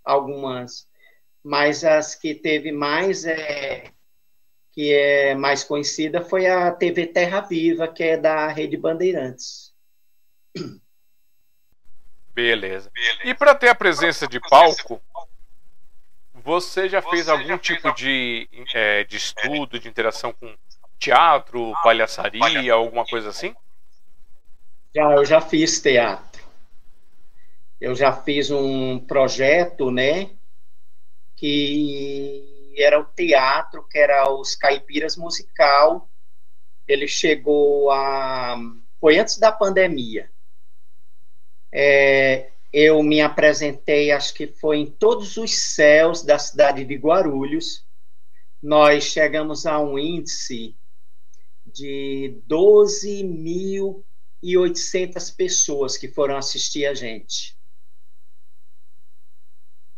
algumas. 0.05 0.89
Mas 1.43 1.85
as 1.85 2.15
que 2.15 2.35
teve 2.35 2.73
mais 2.73 3.25
é 3.25 3.93
que 4.73 4.93
é 4.93 5.35
mais 5.35 5.65
conhecida 5.65 6.21
foi 6.21 6.47
a 6.47 6.71
TV 6.71 7.07
Terra 7.07 7.41
Viva, 7.41 7.89
que 7.89 8.03
é 8.03 8.17
da 8.17 8.47
Rede 8.49 8.77
Bandeirantes. 8.77 9.75
Beleza. 12.37 12.93
E 13.25 13.33
para 13.33 13.55
ter 13.55 13.71
a 13.71 13.75
presença 13.75 14.29
de 14.29 14.39
palco, 14.39 15.01
você 16.35 16.87
já 16.87 17.01
fez 17.01 17.31
algum 17.31 17.57
tipo 17.57 17.91
de, 17.95 18.47
é, 18.75 19.05
de 19.05 19.17
estudo, 19.17 19.81
de 19.81 19.89
interação 19.89 20.35
com 20.35 20.55
teatro, 20.99 21.73
palhaçaria, 21.83 22.75
alguma 22.75 23.07
coisa 23.07 23.31
assim? 23.31 23.57
Já, 24.95 25.13
eu 25.13 25.25
já 25.25 25.41
fiz 25.41 25.81
teatro. 25.81 26.45
Eu 27.81 27.95
já 27.95 28.13
fiz 28.13 28.51
um 28.51 28.99
projeto, 28.99 29.91
né, 29.91 30.29
que 31.37 32.75
era 32.77 33.01
o 33.01 33.05
teatro, 33.05 33.83
que 33.89 33.97
era 33.97 34.31
os 34.31 34.55
Caipiras 34.55 35.17
Musical. 35.17 36.07
Ele 36.87 37.09
chegou 37.09 37.91
a... 37.91 38.57
Foi 39.01 39.19
antes 39.19 39.39
da 39.39 39.51
pandemia 39.51 40.31
é, 41.79 42.53
eu 42.73 43.03
me 43.03 43.21
apresentei, 43.21 44.11
acho 44.11 44.33
que 44.33 44.47
foi 44.47 44.79
em 44.79 44.87
todos 44.87 45.37
os 45.37 45.75
céus 45.75 46.23
da 46.23 46.39
cidade 46.39 46.87
de 46.87 46.95
Guarulhos. 46.95 47.85
Nós 48.63 49.05
chegamos 49.05 49.67
a 49.67 49.79
um 49.79 49.99
índice 49.99 50.75
de 51.67 52.41
12.800 52.49 55.37
pessoas 55.37 55.99
que 55.99 56.09
foram 56.09 56.39
assistir 56.39 56.87
a 56.87 56.95
gente. 56.95 57.55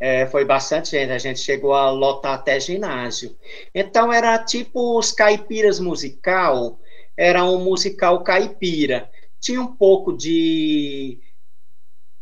É, 0.00 0.26
foi 0.26 0.44
bastante 0.44 0.90
gente, 0.90 1.12
a 1.12 1.18
gente 1.18 1.38
chegou 1.38 1.74
a 1.74 1.92
lotar 1.92 2.34
até 2.34 2.58
ginásio. 2.58 3.38
Então 3.72 4.12
era 4.12 4.36
tipo 4.44 4.98
os 4.98 5.12
caipiras 5.12 5.78
musical, 5.78 6.80
era 7.16 7.44
um 7.44 7.62
musical 7.62 8.24
caipira. 8.24 9.08
Tinha 9.40 9.62
um 9.62 9.76
pouco 9.76 10.16
de 10.16 11.20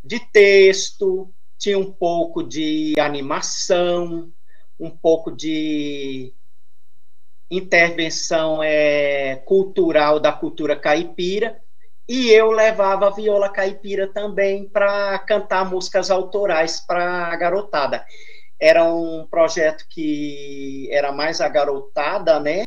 de 0.07 0.21
texto, 0.21 1.33
tinha 1.59 1.79
um 1.79 1.91
pouco 1.91 2.43
de 2.43 2.95
animação, 2.99 4.31
um 4.79 4.91
pouco 4.91 5.33
de 5.33 6.33
intervenção 7.51 8.63
é, 8.63 9.37
cultural 9.45 10.21
da 10.21 10.33
cultura 10.33 10.77
caipira, 10.77 11.61
e 12.09 12.31
eu 12.31 12.53
levava 12.53 13.09
a 13.09 13.11
viola 13.11 13.49
caipira 13.49 14.07
também 14.07 14.69
para 14.69 15.19
cantar 15.21 15.69
músicas 15.69 16.09
autorais 16.09 16.79
para 16.79 17.33
a 17.33 17.37
garotada. 17.37 18.07
Era 18.61 18.85
um 18.85 19.27
projeto 19.27 19.87
que 19.89 20.89
era 20.93 21.11
mais 21.11 21.41
a 21.41 21.49
garotada, 21.49 22.39
né? 22.39 22.63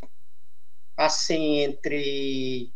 Assim, 0.94 1.60
entre 1.60 2.70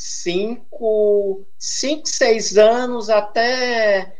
cinco, 0.00 1.44
cinco, 1.58 2.06
seis 2.06 2.56
anos 2.56 3.10
até, 3.10 4.16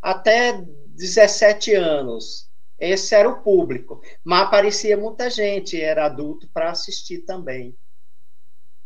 até 0.00 0.62
17 0.94 1.74
anos. 1.74 2.48
Esse 2.78 3.12
era 3.16 3.28
o 3.28 3.42
público. 3.42 4.00
Mas 4.22 4.42
aparecia 4.42 4.96
muita 4.96 5.28
gente, 5.28 5.80
era 5.82 6.06
adulto 6.06 6.48
para 6.54 6.70
assistir 6.70 7.22
também. 7.24 7.76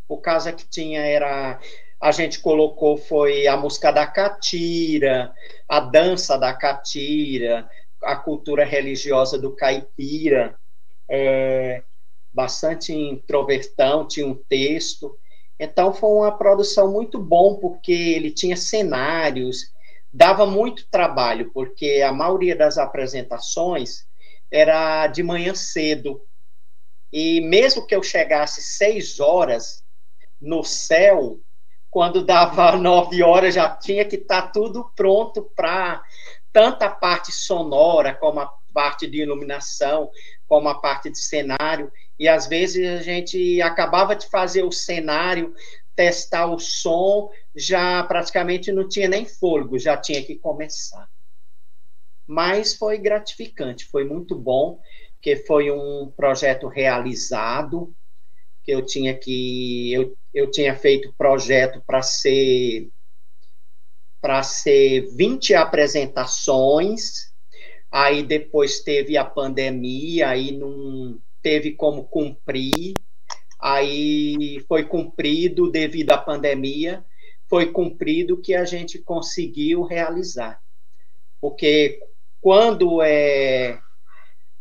O 0.09 0.17
caso 0.17 0.51
que 0.55 0.67
tinha 0.67 1.03
era. 1.03 1.61
A 2.01 2.11
gente 2.11 2.41
colocou 2.41 2.97
foi 2.97 3.47
a 3.47 3.59
música 3.59 3.91
da 3.91 4.07
catira, 4.07 5.35
a 5.69 5.79
dança 5.79 6.39
da 6.39 6.55
catira, 6.55 7.69
a 8.03 8.17
cultura 8.17 8.65
religiosa 8.65 9.39
do 9.39 9.55
caipira, 9.55 10.59
é, 11.07 11.83
bastante 12.33 12.95
introvertão, 12.95 14.09
tinha 14.09 14.27
um 14.27 14.35
texto. 14.35 15.20
Então 15.63 15.93
foi 15.93 16.09
uma 16.09 16.33
produção 16.33 16.91
muito 16.91 17.19
bom 17.19 17.57
porque 17.57 17.93
ele 17.93 18.31
tinha 18.31 18.57
cenários, 18.57 19.71
dava 20.11 20.47
muito 20.47 20.89
trabalho 20.91 21.51
porque 21.53 22.01
a 22.03 22.11
maioria 22.11 22.57
das 22.57 22.79
apresentações 22.79 24.07
era 24.51 25.07
de 25.07 25.23
manhã 25.23 25.55
cedo. 25.55 26.23
E 27.13 27.43
mesmo 27.43 27.87
que 27.87 27.95
eu 27.95 28.03
chegasse 28.03 28.63
seis 28.63 29.21
horas 29.21 29.85
no 30.41 30.65
céu, 30.65 31.39
quando 31.91 32.25
dava 32.25 32.73
nove 32.81 33.23
horas 33.23 33.55
já 33.55 33.69
tinha 33.69 34.07
que 34.07 34.17
estar 34.17 34.43
tá 34.43 34.49
tudo 34.49 34.91
pronto 34.97 35.43
para 35.55 36.03
tanto 36.51 36.85
a 36.85 36.89
parte 36.89 37.31
sonora 37.33 38.15
como 38.15 38.41
a 38.41 38.51
parte 38.73 39.07
de 39.07 39.21
iluminação, 39.21 40.11
como 40.49 40.71
a 40.71 40.81
parte 40.81 41.11
de 41.11 41.19
cenário. 41.19 41.93
E 42.21 42.29
às 42.29 42.47
vezes 42.47 42.87
a 42.87 43.03
gente 43.03 43.63
acabava 43.63 44.15
de 44.15 44.29
fazer 44.29 44.63
o 44.63 44.71
cenário, 44.71 45.55
testar 45.97 46.45
o 46.53 46.59
som, 46.59 47.31
já 47.57 48.05
praticamente 48.05 48.71
não 48.71 48.87
tinha 48.87 49.09
nem 49.09 49.25
fôlego, 49.25 49.79
já 49.79 49.97
tinha 49.97 50.23
que 50.23 50.37
começar. 50.37 51.09
Mas 52.27 52.75
foi 52.75 52.99
gratificante, 52.99 53.87
foi 53.87 54.05
muito 54.05 54.39
bom, 54.39 54.79
que 55.23 55.35
foi 55.35 55.71
um 55.71 56.13
projeto 56.15 56.69
realizado, 56.69 57.91
que 58.63 58.71
eu 58.71 58.85
tinha 58.85 59.17
que 59.17 59.91
eu, 59.91 60.15
eu 60.35 60.51
tinha 60.51 60.77
feito 60.77 61.15
projeto 61.17 61.83
para 61.87 62.03
ser 62.03 62.91
para 64.21 64.43
ser 64.43 65.09
20 65.17 65.55
apresentações, 65.55 67.33
aí 67.91 68.23
depois 68.23 68.81
teve 68.81 69.17
a 69.17 69.25
pandemia, 69.25 70.29
aí 70.29 70.53
não 70.53 71.19
teve 71.43 71.73
como 71.73 72.05
cumprir, 72.05 72.95
aí 73.61 74.65
foi 74.69 74.85
cumprido 74.85 75.71
devido 75.71 76.11
à 76.11 76.19
pandemia, 76.19 77.05
foi 77.49 77.73
cumprido 77.73 78.41
que 78.41 78.55
a 78.55 78.65
gente 78.65 78.99
conseguiu 78.99 79.83
realizar. 79.83 80.61
Porque 81.41 82.01
quando 82.41 83.03
é, 83.03 83.81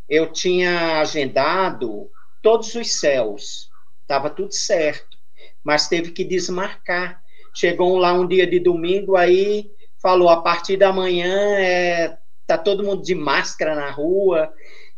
eu 0.07 0.31
tinha 0.31 0.99
agendado 0.99 2.09
todos 2.41 2.73
os 2.75 2.99
céus, 2.99 3.69
estava 4.01 4.29
tudo 4.29 4.53
certo, 4.53 5.17
mas 5.63 5.87
teve 5.87 6.11
que 6.11 6.23
desmarcar. 6.23 7.21
Chegou 7.53 7.97
lá 7.97 8.13
um 8.13 8.27
dia 8.27 8.47
de 8.47 8.59
domingo, 8.59 9.15
aí 9.15 9.69
falou: 10.01 10.29
a 10.29 10.41
partir 10.41 10.77
da 10.77 10.91
manhã 10.91 11.35
é, 11.57 12.17
tá 12.47 12.57
todo 12.57 12.83
mundo 12.83 13.03
de 13.03 13.13
máscara 13.13 13.75
na 13.75 13.91
rua, 13.91 14.51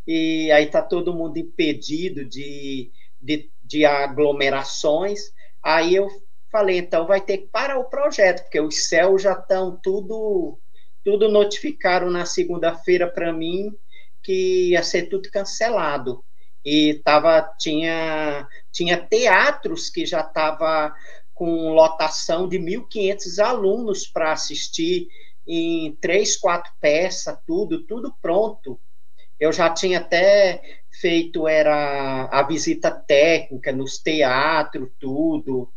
e 0.05 0.51
aí 0.51 0.67
tá 0.67 0.81
todo 0.81 1.13
mundo 1.13 1.37
impedido 1.37 2.25
de, 2.25 2.91
de, 3.21 3.49
de 3.63 3.85
aglomerações. 3.85 5.19
Aí 5.63 5.95
eu 5.95 6.07
falei: 6.51 6.77
então 6.79 7.07
vai 7.07 7.21
ter 7.21 7.39
que 7.39 7.47
parar 7.47 7.77
o 7.77 7.89
projeto, 7.89 8.43
porque 8.43 8.59
os 8.59 8.87
céus 8.87 9.21
já 9.21 9.33
estão 9.33 9.79
tudo, 9.81 10.59
tudo 11.03 11.29
notificaram 11.29 12.09
na 12.09 12.25
segunda-feira 12.25 13.07
para 13.07 13.31
mim 13.31 13.71
que 14.23 14.69
ia 14.69 14.83
ser 14.83 15.03
tudo 15.09 15.29
cancelado 15.31 16.23
e 16.63 17.01
tava 17.03 17.41
tinha 17.57 18.47
tinha 18.71 18.97
teatros 18.97 19.89
que 19.89 20.05
já 20.05 20.21
estava 20.21 20.93
com 21.33 21.73
lotação 21.73 22.47
de 22.47 22.59
1.500 22.59 23.39
alunos 23.39 24.07
para 24.07 24.31
assistir 24.31 25.07
em 25.47 25.95
três, 25.95 26.37
quatro 26.37 26.71
peças, 26.79 27.35
tudo, 27.47 27.83
tudo 27.87 28.13
pronto. 28.21 28.79
Eu 29.41 29.51
já 29.51 29.69
tinha 29.73 29.97
até 29.99 30.61
feito 31.01 31.47
era 31.47 32.29
a 32.31 32.43
visita 32.43 32.91
técnica 32.91 33.71
nos 33.71 33.97
teatros, 33.97 34.89
tudo, 34.99 35.67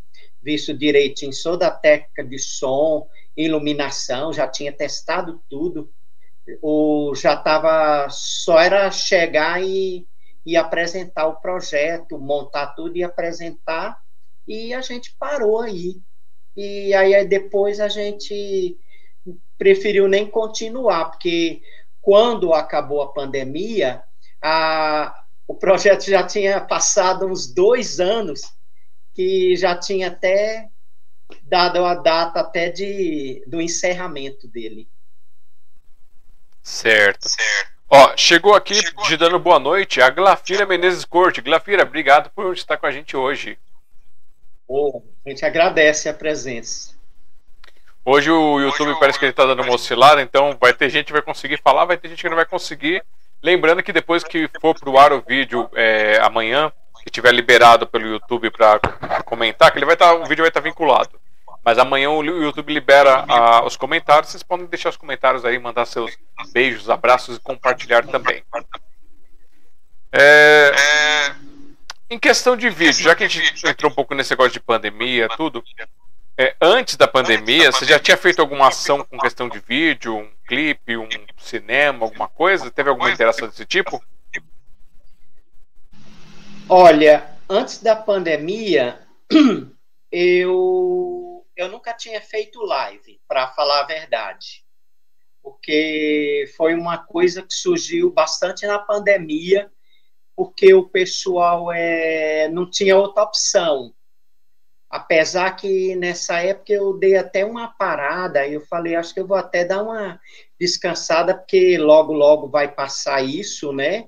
visto 0.42 0.76
direitinho 0.76 1.32
toda 1.42 1.68
a 1.68 1.70
técnica 1.70 2.22
de 2.22 2.38
som, 2.38 3.08
iluminação, 3.36 4.32
já 4.32 4.46
tinha 4.46 4.70
testado 4.70 5.42
tudo. 5.48 5.90
O 6.60 7.14
já 7.16 7.34
estava 7.34 8.06
só 8.10 8.60
era 8.60 8.90
chegar 8.90 9.62
e 9.62 10.06
e 10.46 10.56
apresentar 10.56 11.26
o 11.26 11.36
projeto, 11.36 12.18
montar 12.18 12.68
tudo 12.74 12.96
e 12.96 13.02
apresentar, 13.02 13.98
e 14.46 14.74
a 14.74 14.82
gente 14.82 15.14
parou 15.18 15.60
aí. 15.60 15.96
E 16.56 16.92
aí 16.94 17.24
depois 17.26 17.80
a 17.80 17.88
gente 17.88 18.76
preferiu 19.56 20.06
nem 20.06 20.26
continuar, 20.26 21.06
porque 21.06 21.62
quando 22.04 22.52
acabou 22.52 23.00
a 23.00 23.12
pandemia, 23.14 24.02
a, 24.42 25.24
o 25.48 25.54
projeto 25.54 26.04
já 26.04 26.22
tinha 26.22 26.60
passado 26.60 27.26
uns 27.26 27.46
dois 27.46 27.98
anos, 27.98 28.42
que 29.14 29.56
já 29.56 29.74
tinha 29.74 30.08
até 30.08 30.68
dado 31.42 31.82
a 31.82 31.94
data 31.94 32.40
até 32.40 32.68
de, 32.68 33.42
do 33.46 33.58
encerramento 33.58 34.46
dele. 34.46 34.86
Certo. 36.62 37.26
certo. 37.26 37.72
Ó, 37.88 38.14
chegou 38.18 38.54
aqui 38.54 38.74
chegou 38.74 39.04
te 39.06 39.16
dando 39.16 39.38
boa 39.38 39.58
noite 39.58 40.02
a 40.02 40.10
Glafira 40.10 40.66
Menezes 40.66 41.06
Corte. 41.06 41.40
Glafira, 41.40 41.84
obrigado 41.84 42.28
por 42.30 42.52
estar 42.52 42.76
com 42.76 42.84
a 42.84 42.92
gente 42.92 43.16
hoje. 43.16 43.58
Oh, 44.68 45.02
a 45.24 45.30
gente 45.30 45.44
agradece 45.44 46.06
a 46.06 46.12
presença. 46.12 46.94
Hoje 48.06 48.30
o 48.30 48.60
YouTube 48.60 48.90
hoje 48.90 49.00
parece 49.00 49.18
que 49.18 49.24
ele 49.24 49.30
está 49.30 49.46
dando 49.46 49.62
uma 49.62 49.74
oscilada, 49.74 50.20
então 50.20 50.56
vai 50.60 50.74
ter 50.74 50.90
gente 50.90 51.06
que 51.06 51.12
vai 51.12 51.22
conseguir 51.22 51.58
falar, 51.62 51.86
vai 51.86 51.96
ter 51.96 52.08
gente 52.08 52.20
que 52.20 52.28
não 52.28 52.36
vai 52.36 52.44
conseguir. 52.44 53.02
Lembrando 53.42 53.82
que 53.82 53.92
depois 53.92 54.22
que 54.22 54.48
for 54.60 54.78
pro 54.78 54.98
ar 54.98 55.12
o 55.12 55.22
vídeo 55.26 55.70
é, 55.74 56.18
amanhã, 56.20 56.70
que 57.02 57.10
tiver 57.10 57.32
liberado 57.32 57.86
pelo 57.86 58.06
YouTube 58.06 58.50
para 58.50 58.78
comentar, 59.24 59.72
que 59.72 59.78
ele 59.78 59.86
vai 59.86 59.94
estar, 59.94 60.08
tá, 60.08 60.14
o 60.14 60.26
vídeo 60.26 60.42
vai 60.42 60.48
estar 60.48 60.60
tá 60.60 60.68
vinculado. 60.68 61.18
Mas 61.64 61.78
amanhã 61.78 62.10
o 62.10 62.22
YouTube 62.22 62.74
libera 62.74 63.24
a, 63.26 63.64
os 63.64 63.74
comentários. 63.74 64.30
Vocês 64.30 64.42
podem 64.42 64.66
deixar 64.66 64.90
os 64.90 64.98
comentários 64.98 65.42
aí, 65.46 65.58
mandar 65.58 65.86
seus 65.86 66.14
beijos, 66.52 66.90
abraços 66.90 67.38
e 67.38 67.40
compartilhar 67.40 68.06
também. 68.06 68.42
É, 70.12 70.72
em 72.10 72.18
questão 72.18 72.54
de 72.54 72.68
vídeo, 72.68 73.02
já 73.02 73.14
que 73.14 73.24
a 73.24 73.28
gente 73.28 73.66
entrou 73.66 73.90
um 73.90 73.94
pouco 73.94 74.14
nesse 74.14 74.30
negócio 74.30 74.52
de 74.52 74.60
pandemia, 74.60 75.26
tudo. 75.38 75.64
É, 76.36 76.56
antes 76.60 76.96
da 76.96 77.06
pandemia, 77.06 77.70
você 77.70 77.84
já 77.84 77.98
tinha 77.98 78.16
feito 78.16 78.40
alguma 78.40 78.68
ação 78.68 79.04
com 79.04 79.18
questão 79.18 79.48
de 79.48 79.60
vídeo, 79.60 80.16
um 80.16 80.30
clipe, 80.48 80.96
um 80.96 81.08
cinema, 81.38 82.04
alguma 82.04 82.26
coisa? 82.26 82.70
Teve 82.70 82.90
alguma 82.90 83.10
interação 83.10 83.46
desse 83.46 83.64
tipo? 83.64 84.02
Olha, 86.68 87.30
antes 87.48 87.80
da 87.80 87.94
pandemia, 87.94 89.00
eu 90.10 91.46
eu 91.56 91.68
nunca 91.68 91.94
tinha 91.94 92.20
feito 92.20 92.60
live, 92.62 93.20
para 93.28 93.46
falar 93.48 93.82
a 93.82 93.86
verdade, 93.86 94.64
porque 95.40 96.52
foi 96.56 96.74
uma 96.74 96.98
coisa 96.98 97.42
que 97.42 97.54
surgiu 97.54 98.10
bastante 98.10 98.66
na 98.66 98.78
pandemia, 98.78 99.70
porque 100.34 100.74
o 100.74 100.88
pessoal 100.88 101.70
é, 101.70 102.48
não 102.48 102.68
tinha 102.68 102.96
outra 102.96 103.22
opção. 103.22 103.94
Apesar 104.94 105.56
que 105.56 105.96
nessa 105.96 106.40
época 106.40 106.72
eu 106.72 106.96
dei 106.96 107.16
até 107.16 107.44
uma 107.44 107.66
parada, 107.66 108.46
eu 108.46 108.60
falei, 108.60 108.94
acho 108.94 109.12
que 109.12 109.18
eu 109.18 109.26
vou 109.26 109.36
até 109.36 109.64
dar 109.64 109.82
uma 109.82 110.20
descansada, 110.56 111.36
porque 111.36 111.76
logo, 111.76 112.12
logo 112.12 112.48
vai 112.48 112.72
passar 112.72 113.20
isso, 113.20 113.72
né? 113.72 114.06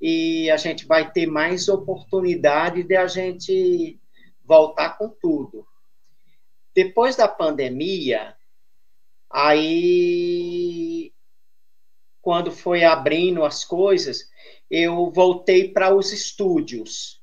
E 0.00 0.50
a 0.50 0.56
gente 0.56 0.86
vai 0.86 1.12
ter 1.12 1.26
mais 1.26 1.68
oportunidade 1.68 2.82
de 2.82 2.96
a 2.96 3.06
gente 3.06 4.00
voltar 4.42 4.96
com 4.96 5.10
tudo. 5.20 5.66
Depois 6.74 7.14
da 7.14 7.28
pandemia, 7.28 8.34
aí 9.30 11.12
quando 12.22 12.50
foi 12.50 12.84
abrindo 12.84 13.44
as 13.44 13.66
coisas, 13.66 14.30
eu 14.70 15.10
voltei 15.10 15.74
para 15.74 15.94
os 15.94 16.10
estúdios. 16.10 17.15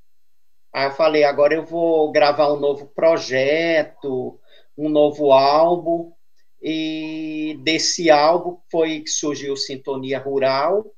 Aí 0.74 0.88
eu 0.88 0.92
falei, 0.92 1.24
agora 1.24 1.54
eu 1.54 1.64
vou 1.64 2.12
gravar 2.12 2.52
um 2.52 2.60
novo 2.60 2.88
projeto, 2.88 4.40
um 4.76 4.90
novo 4.90 5.32
álbum, 5.32 6.12
e 6.60 7.60
desse 7.62 8.10
álbum 8.10 8.58
foi 8.72 9.02
que 9.02 9.10
surgiu 9.10 9.56
Sintonia 9.56 10.18
Rural, 10.18 10.92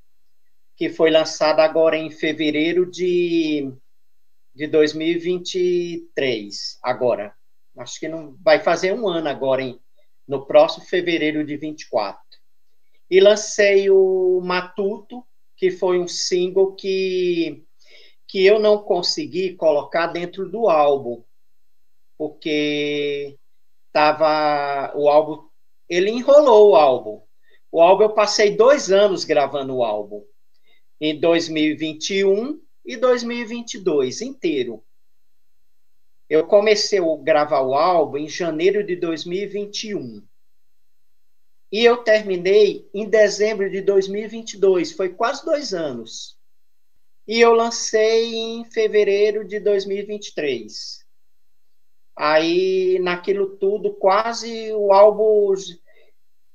que 0.78 0.88
foi 0.90 1.12
lançado 1.12 1.60
agora 1.60 1.98
em 1.98 2.10
fevereiro 2.10 2.90
de, 2.90 3.70
de 4.54 4.68
2023, 4.68 6.80
agora. 6.82 7.36
Acho 7.78 8.00
que 8.00 8.08
não 8.08 8.38
vai 8.42 8.62
fazer 8.62 8.94
um 8.94 9.06
ano 9.08 9.28
agora, 9.28 9.62
em, 9.62 9.78
no 10.28 10.46
próximo 10.46 10.86
fevereiro 10.86 11.46
de 11.46 11.58
24. 11.58 12.22
E 13.10 13.20
lancei 13.20 13.90
o 13.90 14.40
Matuto, 14.42 15.26
que 15.58 15.72
foi 15.72 16.00
um 16.00 16.08
single 16.08 16.76
que, 16.76 17.66
que 18.36 18.46
eu 18.46 18.60
não 18.60 18.84
consegui 18.84 19.56
colocar 19.56 20.08
dentro 20.08 20.50
do 20.50 20.68
álbum, 20.68 21.24
porque 22.18 23.40
tava 23.94 24.92
o 24.94 25.08
álbum, 25.08 25.48
ele 25.88 26.12
enrolou 26.12 26.72
o 26.72 26.76
álbum. 26.76 27.22
O 27.72 27.82
álbum 27.82 28.04
eu 28.04 28.14
passei 28.14 28.58
dois 28.58 28.92
anos 28.92 29.24
gravando 29.24 29.74
o 29.74 29.86
álbum, 29.86 30.22
em 31.00 31.18
2021 31.18 32.62
e 32.84 32.98
2022 32.98 34.20
inteiro. 34.20 34.84
Eu 36.30 36.46
comecei 36.46 37.00
a 37.00 37.24
gravar 37.24 37.62
o 37.62 37.74
álbum 37.74 38.18
em 38.18 38.28
janeiro 38.28 38.86
de 38.86 38.98
2021. 38.98 40.22
E 41.72 41.86
eu 41.86 42.04
terminei 42.04 42.86
em 42.94 43.08
dezembro 43.08 43.72
de 43.72 43.80
2022, 43.80 44.92
foi 44.92 45.14
quase 45.14 45.46
dois 45.46 45.74
anos. 45.74 46.35
E 47.28 47.42
eu 47.42 47.54
lancei 47.54 48.36
em 48.36 48.66
fevereiro 48.66 49.48
de 49.48 49.60
2023. 49.60 51.04
Aí, 52.16 53.00
naquilo 53.00 53.58
tudo, 53.58 53.94
quase 53.94 54.72
o 54.74 54.94
álbum. 54.94 55.54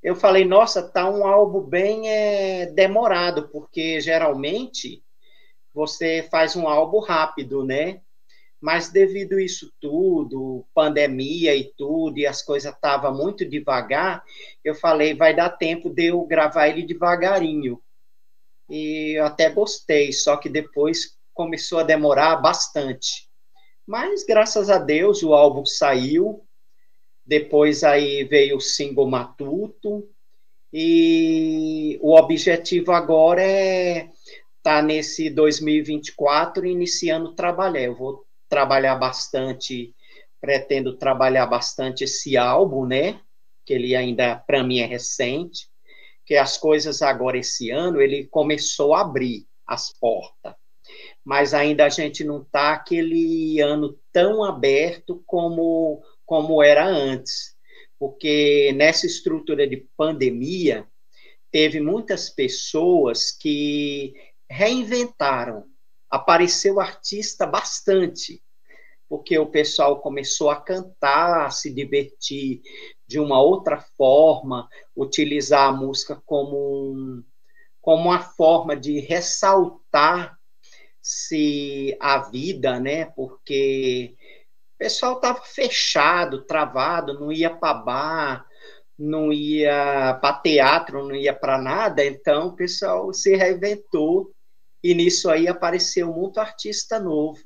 Eu 0.01 0.15
falei, 0.15 0.45
nossa, 0.45 0.81
tá 0.81 1.09
um 1.09 1.25
álbum 1.25 1.61
bem 1.61 2.09
é, 2.09 2.65
demorado, 2.67 3.49
porque 3.49 3.99
geralmente 3.99 5.03
você 5.73 6.27
faz 6.31 6.55
um 6.55 6.67
álbum 6.67 6.99
rápido, 6.99 7.63
né? 7.63 8.01
Mas 8.59 8.89
devido 8.89 9.39
isso 9.39 9.73
tudo, 9.79 10.65
pandemia 10.73 11.55
e 11.55 11.65
tudo, 11.75 12.17
e 12.17 12.25
as 12.25 12.41
coisas 12.41 12.73
estavam 12.73 13.13
muito 13.13 13.45
devagar, 13.45 14.23
eu 14.63 14.75
falei, 14.75 15.15
vai 15.15 15.35
dar 15.35 15.49
tempo 15.49 15.89
de 15.89 16.05
eu 16.07 16.23
gravar 16.25 16.67
ele 16.67 16.85
devagarinho. 16.85 17.81
E 18.71 19.17
eu 19.17 19.25
até 19.25 19.49
gostei, 19.49 20.13
só 20.13 20.37
que 20.37 20.47
depois 20.47 21.17
começou 21.33 21.79
a 21.79 21.83
demorar 21.83 22.37
bastante. 22.37 23.27
Mas 23.85 24.23
graças 24.23 24.69
a 24.69 24.77
Deus 24.77 25.21
o 25.23 25.33
álbum 25.33 25.65
saiu. 25.65 26.47
Depois 27.25 27.83
aí 27.83 28.23
veio 28.23 28.55
o 28.55 28.61
single 28.61 29.09
Matuto. 29.09 30.09
E 30.71 31.99
o 32.01 32.15
objetivo 32.15 32.93
agora 32.93 33.43
é 33.43 34.09
tá 34.63 34.81
nesse 34.81 35.29
2024 35.29 36.65
iniciando 36.65 37.35
trabalhar. 37.35 37.81
Eu 37.81 37.95
vou 37.97 38.25
trabalhar 38.47 38.95
bastante, 38.95 39.93
pretendo 40.39 40.95
trabalhar 40.95 41.45
bastante 41.45 42.05
esse 42.05 42.37
álbum, 42.37 42.85
né? 42.85 43.19
Que 43.65 43.73
ele 43.73 43.97
ainda 43.97 44.37
para 44.37 44.63
mim 44.63 44.79
é 44.79 44.85
recente, 44.85 45.67
que 46.25 46.35
as 46.35 46.57
coisas 46.57 47.01
agora 47.01 47.37
esse 47.37 47.69
ano 47.71 48.01
ele 48.01 48.27
começou 48.27 48.93
a 48.93 49.01
abrir 49.01 49.45
as 49.65 49.91
portas. 49.93 50.53
Mas 51.23 51.53
ainda 51.53 51.85
a 51.85 51.89
gente 51.89 52.23
não 52.23 52.43
tá 52.43 52.73
aquele 52.73 53.59
ano 53.59 53.97
tão 54.11 54.43
aberto 54.43 55.23
como 55.25 56.03
como 56.25 56.63
era 56.63 56.85
antes. 56.85 57.55
Porque 57.99 58.71
nessa 58.75 59.05
estrutura 59.05 59.67
de 59.67 59.85
pandemia, 59.97 60.87
teve 61.51 61.81
muitas 61.81 62.29
pessoas 62.29 63.31
que 63.31 64.13
reinventaram. 64.49 65.65
Apareceu 66.09 66.79
artista 66.79 67.45
bastante, 67.45 68.41
porque 69.11 69.37
o 69.37 69.45
pessoal 69.45 69.99
começou 69.99 70.49
a 70.49 70.55
cantar, 70.55 71.45
a 71.45 71.49
se 71.49 71.69
divertir 71.69 72.61
de 73.05 73.19
uma 73.19 73.41
outra 73.41 73.77
forma, 73.97 74.69
utilizar 74.95 75.67
a 75.67 75.73
música 75.73 76.21
como, 76.25 76.93
um, 76.93 77.21
como 77.81 78.03
uma 78.03 78.21
forma 78.21 78.73
de 78.73 79.01
ressaltar 79.01 80.39
se 81.01 81.93
a 81.99 82.19
vida, 82.19 82.79
né? 82.79 83.03
Porque 83.07 84.15
o 84.75 84.77
pessoal 84.77 85.15
estava 85.15 85.41
fechado, 85.41 86.45
travado, 86.45 87.19
não 87.19 87.33
ia 87.33 87.49
para 87.49 87.73
bar, 87.73 88.45
não 88.97 89.33
ia 89.33 90.17
para 90.21 90.39
teatro, 90.39 91.05
não 91.05 91.15
ia 91.15 91.33
para 91.33 91.61
nada, 91.61 92.05
então 92.05 92.47
o 92.47 92.55
pessoal 92.55 93.11
se 93.11 93.35
reinventou 93.35 94.31
e 94.81 94.95
nisso 94.95 95.29
aí 95.29 95.49
apareceu 95.49 96.13
muito 96.13 96.39
artista 96.39 96.97
novo. 96.97 97.41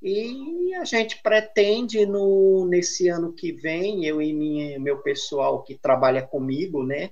E 0.00 0.74
a 0.74 0.84
gente 0.84 1.20
pretende, 1.22 2.06
no, 2.06 2.66
nesse 2.66 3.08
ano 3.08 3.32
que 3.32 3.52
vem, 3.52 4.04
eu 4.04 4.22
e 4.22 4.32
minha, 4.32 4.78
meu 4.78 4.98
pessoal 4.98 5.62
que 5.62 5.76
trabalha 5.76 6.24
comigo, 6.24 6.84
né? 6.84 7.10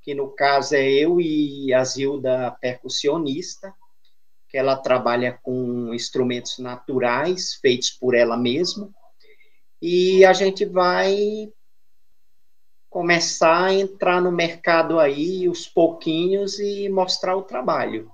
Que 0.00 0.14
no 0.14 0.30
caso 0.30 0.74
é 0.74 0.90
eu 0.90 1.20
e 1.20 1.72
a 1.74 1.84
Zilda, 1.84 2.56
percussionista, 2.60 3.74
que 4.48 4.56
ela 4.56 4.76
trabalha 4.76 5.38
com 5.42 5.92
instrumentos 5.94 6.58
naturais, 6.58 7.54
feitos 7.54 7.90
por 7.90 8.14
ela 8.14 8.36
mesma. 8.36 8.90
E 9.80 10.24
a 10.24 10.32
gente 10.32 10.64
vai 10.64 11.50
começar 12.88 13.64
a 13.64 13.74
entrar 13.74 14.20
no 14.20 14.30
mercado 14.30 14.98
aí, 14.98 15.48
os 15.48 15.66
pouquinhos, 15.66 16.58
e 16.58 16.88
mostrar 16.88 17.36
o 17.36 17.42
trabalho. 17.42 18.10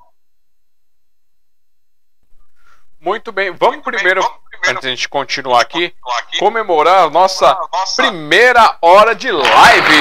Muito 3.00 3.30
bem, 3.30 3.52
vamos, 3.52 3.76
Muito 3.76 3.84
primeiro, 3.84 4.20
bem, 4.20 4.28
vamos 4.28 4.48
primeiro, 4.50 4.70
antes 4.70 4.80
de 4.80 4.86
a 4.88 4.90
gente 4.90 5.08
continuar 5.08 5.60
aqui, 5.60 5.90
continuar 5.90 6.18
aqui 6.18 6.38
comemorar 6.38 7.04
a 7.04 7.10
nossa, 7.10 7.56
nossa, 7.72 8.02
primeira 8.02 8.76
hora 8.82 9.14
de 9.14 9.30
live. 9.30 9.94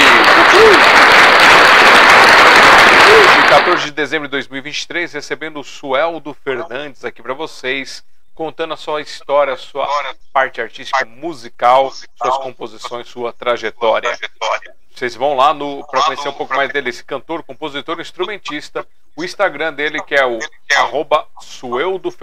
Hoje, 3.08 3.48
14 3.48 3.84
de 3.84 3.90
dezembro 3.92 4.26
de 4.26 4.32
2023, 4.32 5.12
recebendo 5.12 5.60
o 5.60 5.64
Sueldo 5.64 6.34
Fernandes 6.34 7.04
aqui 7.04 7.22
para 7.22 7.34
vocês, 7.34 8.02
contando 8.34 8.74
a 8.74 8.76
sua 8.76 9.00
história, 9.00 9.54
a 9.54 9.56
sua 9.56 9.88
parte 10.32 10.60
artística, 10.60 11.04
musical, 11.04 11.92
suas 11.92 12.36
composições, 12.38 13.06
sua 13.06 13.32
trajetória. 13.32 14.18
Vocês 14.92 15.14
vão 15.14 15.36
lá 15.36 15.54
para 15.88 16.02
conhecer 16.02 16.28
um 16.28 16.32
pouco 16.32 16.52
mais 16.52 16.72
dele, 16.72 16.90
esse 16.90 17.04
cantor, 17.04 17.44
compositor, 17.44 18.00
instrumentista 18.00 18.84
o 19.18 19.24
Instagram 19.24 19.74
dele, 19.74 20.00
que 20.00 20.14
é 20.14 20.24
o 20.24 20.38
arroba 20.76 21.26
Sueldo. 21.40 22.14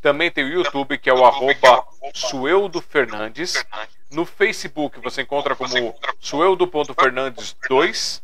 Também 0.00 0.30
tem 0.30 0.44
o 0.44 0.48
YouTube, 0.48 0.96
que 0.98 1.10
é 1.10 1.12
o 1.12 1.24
arroba 1.24 1.84
Sueldo 2.14 2.80
Fernandes. 2.80 3.66
No 4.08 4.24
Facebook 4.24 5.00
você 5.00 5.22
encontra 5.22 5.56
como 5.56 5.96
sueldo.fernandes2. 6.20 8.22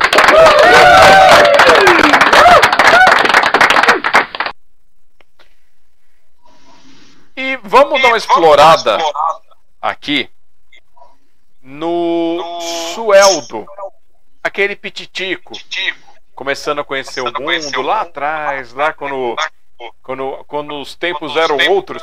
E 7.35 7.57
vamos 7.63 8.03
dar 8.03 8.09
uma 8.09 8.19
explorada. 8.19 8.99
aqui 9.81 10.29
no 11.71 12.61
Sueldo, 12.95 13.65
aquele 14.43 14.75
pititico, 14.75 15.53
começando 16.35 16.81
a 16.81 16.85
conhecer 16.85 17.21
o 17.21 17.33
mundo 17.41 17.81
lá 17.81 18.01
atrás, 18.01 18.73
lá 18.73 18.93
quando, 18.93 19.37
quando, 20.03 20.45
quando 20.49 20.81
os 20.81 20.97
tempos 20.97 21.37
eram 21.37 21.57
outros, 21.71 22.03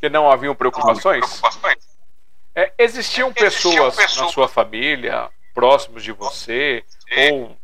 que 0.00 0.08
não 0.08 0.28
haviam 0.28 0.56
preocupações. 0.56 1.40
É, 2.52 2.72
existiam 2.78 3.32
pessoas 3.32 3.96
na 4.16 4.28
sua 4.28 4.48
família, 4.48 5.30
próximos 5.54 6.02
de 6.02 6.10
você, 6.10 6.84
ou 7.30 7.56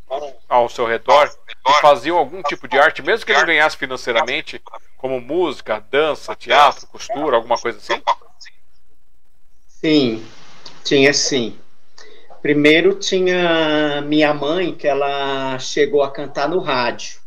ao 0.49 0.69
seu 0.69 0.87
redor, 0.87 1.29
que 1.29 1.73
faziam 1.81 2.17
algum 2.17 2.41
tipo 2.41 2.69
de 2.69 2.79
arte, 2.79 3.03
mesmo 3.03 3.27
que 3.27 3.33
não 3.33 3.45
ganhasse 3.45 3.77
financeiramente, 3.77 4.63
como 4.97 5.21
música, 5.21 5.85
dança, 5.91 6.37
teatro, 6.37 6.87
costura, 6.87 7.37
alguma 7.37 7.59
coisa 7.59 7.79
assim? 7.79 8.01
Sim, 9.67 10.25
tinha 10.87 11.13
sim. 11.13 11.59
Primeiro 12.41 12.95
tinha 12.95 14.01
minha 14.03 14.33
mãe, 14.33 14.73
que 14.73 14.87
ela 14.87 15.59
chegou 15.59 16.01
a 16.03 16.13
cantar 16.13 16.49
no 16.49 16.61
rádio, 16.61 17.19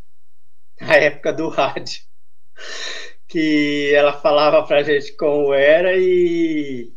na 0.80 0.96
época 0.96 1.34
do 1.34 1.50
rádio, 1.50 2.02
que 3.28 3.94
ela 3.94 4.14
falava 4.14 4.66
pra 4.66 4.82
gente 4.82 5.12
como 5.18 5.54
era 5.54 5.92
e, 5.98 6.94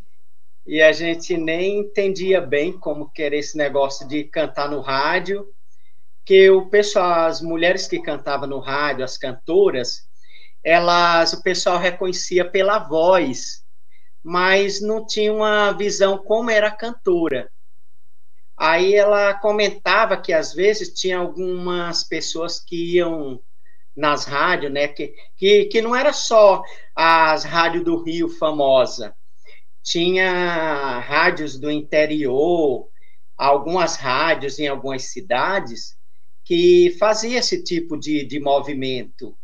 e 0.64 0.80
a 0.80 0.92
gente 0.92 1.36
nem 1.36 1.80
entendia 1.80 2.40
bem 2.40 2.72
como 2.72 3.10
que 3.10 3.24
era 3.24 3.34
esse 3.34 3.58
negócio 3.58 4.06
de 4.06 4.22
cantar 4.22 4.70
no 4.70 4.80
rádio, 4.80 5.44
que 6.24 6.48
o 6.48 6.70
pessoal, 6.70 7.26
as 7.26 7.42
mulheres 7.42 7.88
que 7.88 8.00
cantavam 8.00 8.48
no 8.48 8.60
rádio, 8.60 9.04
as 9.04 9.18
cantoras, 9.18 10.06
elas, 10.62 11.32
o 11.32 11.42
pessoal 11.42 11.76
reconhecia 11.76 12.48
pela 12.48 12.78
voz, 12.78 13.61
mas 14.22 14.80
não 14.80 15.04
tinha 15.04 15.32
uma 15.32 15.72
visão 15.72 16.18
como 16.18 16.50
era 16.50 16.70
cantora. 16.70 17.50
Aí 18.56 18.94
ela 18.94 19.34
comentava 19.34 20.16
que 20.16 20.32
às 20.32 20.54
vezes 20.54 20.92
tinha 20.94 21.18
algumas 21.18 22.04
pessoas 22.04 22.60
que 22.60 22.96
iam 22.96 23.42
nas 23.96 24.24
rádios, 24.24 24.72
né? 24.72 24.88
Que, 24.88 25.14
que, 25.36 25.64
que 25.66 25.82
não 25.82 25.96
era 25.96 26.12
só 26.12 26.62
as 26.94 27.44
rádios 27.44 27.84
do 27.84 28.02
Rio 28.02 28.28
famosa, 28.28 29.14
tinha 29.82 31.00
rádios 31.00 31.58
do 31.58 31.70
interior, 31.70 32.88
algumas 33.36 33.96
rádios 33.96 34.58
em 34.58 34.68
algumas 34.68 35.10
cidades 35.10 35.96
que 36.44 36.96
fazia 36.98 37.38
esse 37.38 37.62
tipo 37.62 37.98
de, 37.98 38.24
de 38.24 38.38
movimento, 38.38 39.36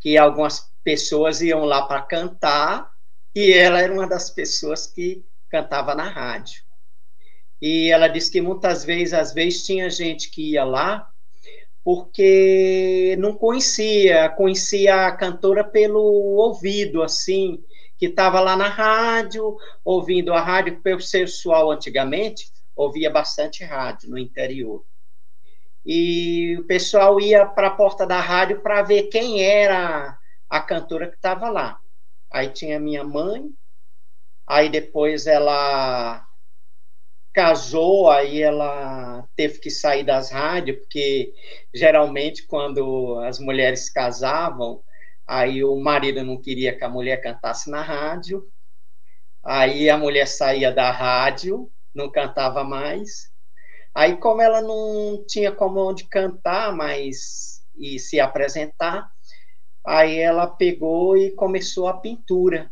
que 0.00 0.16
algumas 0.16 0.70
pessoas 0.82 1.40
iam 1.40 1.64
lá 1.64 1.82
para 1.82 2.02
cantar 2.02 2.90
e 3.38 3.52
ela 3.52 3.80
era 3.80 3.92
uma 3.92 4.04
das 4.04 4.30
pessoas 4.30 4.84
que 4.84 5.24
cantava 5.48 5.94
na 5.94 6.08
rádio. 6.08 6.60
E 7.62 7.88
ela 7.88 8.08
disse 8.08 8.32
que 8.32 8.40
muitas 8.40 8.84
vezes, 8.84 9.14
às 9.14 9.32
vezes, 9.32 9.64
tinha 9.64 9.88
gente 9.88 10.28
que 10.28 10.54
ia 10.54 10.64
lá 10.64 11.08
porque 11.84 13.16
não 13.20 13.32
conhecia, 13.36 14.28
conhecia 14.30 15.06
a 15.06 15.12
cantora 15.12 15.62
pelo 15.62 16.02
ouvido, 16.02 17.00
assim, 17.00 17.62
que 17.96 18.06
estava 18.06 18.40
lá 18.40 18.56
na 18.56 18.68
rádio, 18.68 19.56
ouvindo 19.84 20.34
a 20.34 20.40
rádio, 20.40 20.74
porque 20.74 20.92
o 20.92 21.70
antigamente 21.70 22.50
ouvia 22.74 23.08
bastante 23.08 23.62
rádio 23.62 24.10
no 24.10 24.18
interior. 24.18 24.84
E 25.86 26.56
o 26.58 26.64
pessoal 26.64 27.20
ia 27.20 27.46
para 27.46 27.68
a 27.68 27.76
porta 27.76 28.04
da 28.04 28.20
rádio 28.20 28.60
para 28.62 28.82
ver 28.82 29.04
quem 29.04 29.44
era 29.44 30.18
a 30.50 30.60
cantora 30.60 31.06
que 31.06 31.14
estava 31.14 31.48
lá. 31.48 31.80
Aí 32.30 32.50
tinha 32.50 32.78
minha 32.78 33.04
mãe, 33.04 33.44
aí 34.46 34.68
depois 34.68 35.26
ela 35.26 36.26
casou, 37.32 38.10
aí 38.10 38.42
ela 38.42 39.26
teve 39.36 39.60
que 39.60 39.70
sair 39.70 40.04
das 40.04 40.30
rádios, 40.30 40.78
porque 40.78 41.32
geralmente 41.74 42.46
quando 42.46 43.18
as 43.20 43.38
mulheres 43.38 43.88
casavam, 43.88 44.82
aí 45.26 45.62
o 45.62 45.76
marido 45.76 46.24
não 46.24 46.40
queria 46.40 46.76
que 46.76 46.84
a 46.84 46.88
mulher 46.88 47.22
cantasse 47.22 47.70
na 47.70 47.82
rádio, 47.82 48.44
aí 49.44 49.88
a 49.88 49.96
mulher 49.96 50.26
saía 50.26 50.72
da 50.72 50.90
rádio, 50.90 51.70
não 51.94 52.10
cantava 52.10 52.64
mais, 52.64 53.30
aí 53.94 54.16
como 54.16 54.42
ela 54.42 54.60
não 54.60 55.24
tinha 55.28 55.52
como 55.52 55.80
onde 55.80 56.08
cantar 56.08 56.74
mais 56.74 57.62
e 57.76 57.98
se 57.98 58.18
apresentar, 58.18 59.08
aí 59.88 60.18
ela 60.18 60.46
pegou 60.46 61.16
e 61.16 61.30
começou 61.32 61.88
a 61.88 61.94
pintura. 61.98 62.70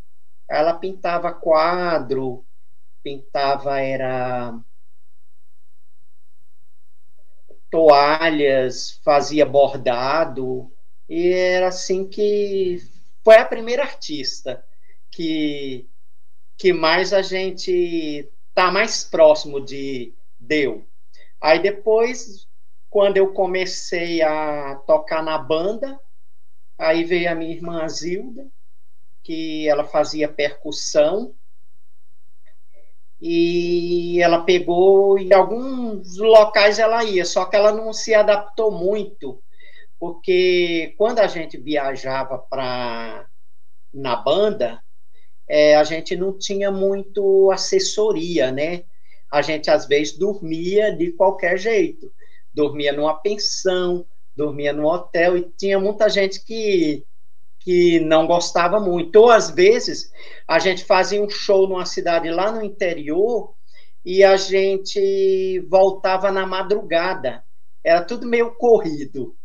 Ela 0.49 0.75
pintava 0.75 1.33
quadro, 1.33 2.47
pintava 3.03 3.81
era 3.81 4.55
toalhas, 7.71 9.01
fazia 9.05 9.47
bordado, 9.47 10.71
e 11.09 11.29
era 11.33 11.69
assim 11.69 12.07
que 12.09 12.79
foi 13.25 13.37
a 13.37 13.45
primeira 13.45 13.83
artista 13.83 14.65
que, 15.11 15.89
que 16.59 16.73
mais 16.73 17.13
a 17.13 17.23
gente 17.23 18.31
tá 18.55 18.71
mais 18.71 19.05
próximo 19.05 19.61
de 19.61 20.15
deu. 20.39 20.87
Aí 21.41 21.61
depois, 21.61 22.47
quando 22.91 23.17
eu 23.17 23.33
comecei 23.33 24.23
a 24.23 24.77
tocar 24.87 25.23
na 25.23 25.39
banda, 25.39 25.99
aí 26.79 27.05
veio 27.05 27.31
a 27.31 27.35
minha 27.35 27.55
irmã 27.55 27.89
Zilda, 27.89 28.47
que 29.23 29.69
ela 29.69 29.85
fazia 29.85 30.29
percussão, 30.29 31.35
e 33.21 34.21
ela 34.21 34.45
pegou 34.45 35.19
e 35.19 35.33
alguns 35.33 36.19
locais 36.19 36.79
ela 36.79 37.03
ia, 37.05 37.25
só 37.25 37.47
que 37.47 37.57
ela 37.57 37.73
não 37.73 37.93
se 37.93 38.15
adaptou 38.15 38.71
muito, 38.71 39.43
porque 39.99 40.95
quando 40.99 41.21
a 41.21 41.27
gente 41.27 41.57
viajava 41.57 42.39
para 42.39 43.27
na 43.93 44.17
banda, 44.17 44.83
é, 45.49 45.77
a 45.77 45.85
gente 45.85 46.15
não 46.17 46.37
tinha 46.37 46.71
muito 46.71 47.51
assessoria, 47.51 48.53
né? 48.53 48.85
A 49.33 49.41
gente 49.41 49.71
às 49.71 49.87
vezes 49.87 50.19
dormia 50.19 50.95
de 50.95 51.13
qualquer 51.13 51.59
jeito, 51.59 52.13
dormia 52.53 52.93
numa 52.93 53.15
pensão, 53.15 54.07
dormia 54.37 54.73
num 54.73 54.85
hotel 54.85 55.37
e 55.37 55.51
tinha 55.57 55.79
muita 55.79 56.09
gente 56.09 56.45
que 56.45 57.05
que 57.61 57.99
não 57.99 58.29
gostava 58.29 58.79
muito. 58.79 59.17
Ou 59.17 59.31
às 59.31 59.51
vezes 59.51 60.13
a 60.47 60.61
gente 60.61 60.85
fazia 60.85 61.21
um 61.21 61.29
show 61.29 61.67
numa 61.69 61.85
cidade 61.85 62.31
lá 62.31 62.53
no 62.53 62.63
interior 62.63 63.55
e 64.05 64.23
a 64.23 64.37
gente 64.37 65.59
voltava 65.69 66.31
na 66.31 66.47
madrugada. 66.47 67.43
Era 67.83 68.05
tudo 68.05 68.25
meio 68.25 68.55
corrido. 68.55 69.37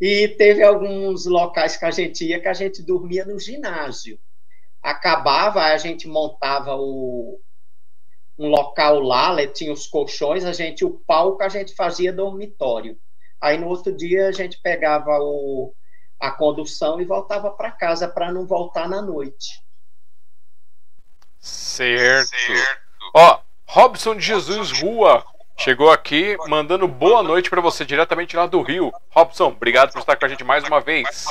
E 0.00 0.28
teve 0.28 0.62
alguns 0.62 1.26
locais 1.26 1.76
que 1.76 1.84
a 1.84 1.90
gente 1.90 2.24
ia 2.24 2.40
que 2.40 2.48
a 2.48 2.54
gente 2.54 2.82
dormia 2.82 3.26
no 3.26 3.38
ginásio. 3.38 4.18
Acabava, 4.82 5.60
a 5.60 5.76
gente 5.76 6.08
montava 6.08 6.74
o, 6.76 7.38
um 8.38 8.48
local 8.48 9.00
lá, 9.00 9.46
tinha 9.48 9.70
os 9.70 9.86
colchões, 9.86 10.46
a 10.46 10.52
gente, 10.54 10.82
o 10.82 10.98
palco 11.06 11.42
a 11.42 11.48
gente 11.50 11.74
fazia 11.74 12.10
dormitório. 12.10 12.98
Aí 13.40 13.56
no 13.56 13.68
outro 13.68 13.96
dia 13.96 14.28
a 14.28 14.32
gente 14.32 14.58
pegava 14.60 15.18
o, 15.18 15.74
a 16.18 16.30
condução 16.30 17.00
e 17.00 17.04
voltava 17.04 17.50
para 17.50 17.70
casa 17.70 18.06
para 18.06 18.32
não 18.32 18.46
voltar 18.46 18.88
na 18.88 19.00
noite. 19.00 19.62
Certo. 21.40 22.28
certo. 22.28 22.80
Ó, 23.14 23.40
Robson 23.66 24.14
de 24.14 24.22
Jesus 24.22 24.70
Rua 24.72 25.24
chegou 25.56 25.90
aqui 25.90 26.36
mandando 26.48 26.86
boa 26.86 27.22
noite 27.22 27.48
para 27.48 27.60
você 27.60 27.84
diretamente 27.84 28.36
lá 28.36 28.46
do 28.46 28.60
Rio. 28.60 28.92
Robson, 29.10 29.48
obrigado 29.48 29.92
por 29.92 30.00
estar 30.00 30.16
com 30.16 30.26
a 30.26 30.28
gente 30.28 30.44
mais 30.44 30.64
uma 30.64 30.80
vez. 30.80 31.24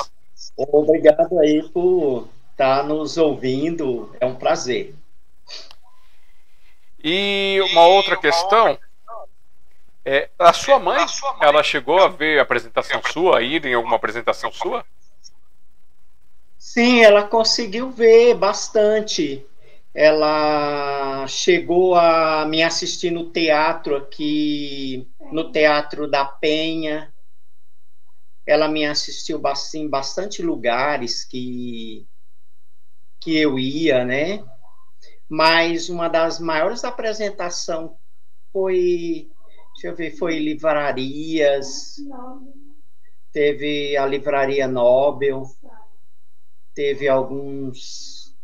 Obrigado 0.57 1.39
aí 1.39 1.61
por 1.69 2.27
estar 2.51 2.83
nos 2.83 3.17
ouvindo. 3.17 4.15
É 4.19 4.25
um 4.25 4.35
prazer. 4.35 4.95
E 7.03 7.59
uma 7.71 7.85
outra 7.87 8.17
questão 8.17 8.77
é, 10.05 10.29
a 10.39 10.53
sua 10.53 10.79
mãe, 10.79 11.05
ela 11.41 11.61
chegou 11.61 11.99
a 11.99 12.07
ver 12.07 12.39
a 12.39 12.43
apresentação 12.43 13.01
sua, 13.11 13.41
ir 13.41 13.65
em 13.65 13.73
alguma 13.73 13.95
apresentação 13.95 14.51
sua? 14.51 14.85
Sim, 16.57 17.03
ela 17.03 17.23
conseguiu 17.23 17.91
ver 17.91 18.35
bastante. 18.35 19.45
Ela 19.93 21.25
chegou 21.27 21.95
a 21.95 22.45
me 22.45 22.61
assistir 22.61 23.11
no 23.11 23.31
teatro 23.31 23.95
aqui, 23.95 25.07
no 25.31 25.51
Teatro 25.51 26.09
da 26.09 26.25
Penha. 26.25 27.13
Ela 28.45 28.67
me 28.67 28.85
assistiu 28.85 29.41
em 29.75 29.87
bastante 29.87 30.41
lugares 30.41 31.23
que, 31.23 32.07
que 33.19 33.37
eu 33.37 33.59
ia, 33.59 34.03
né? 34.03 34.43
Mas 35.27 35.89
uma 35.89 36.07
das 36.07 36.39
maiores 36.39 36.83
apresentações 36.83 37.91
foi 38.51 39.29
deixa 39.79 39.87
eu 39.87 39.95
ver, 39.95 40.11
foi 40.11 40.39
livrarias, 40.39 41.95
teve 43.31 43.95
a 43.95 44.05
Livraria 44.05 44.67
Nobel, 44.67 45.45
teve 46.73 47.07
alguns, 47.07 48.35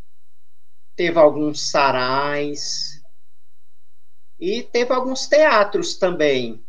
teve 0.95 1.20
alguns 1.20 1.70
sarais, 1.70 3.03
e 4.40 4.64
teve 4.64 4.94
alguns 4.94 5.28
teatros 5.28 5.95
também, 5.95 6.64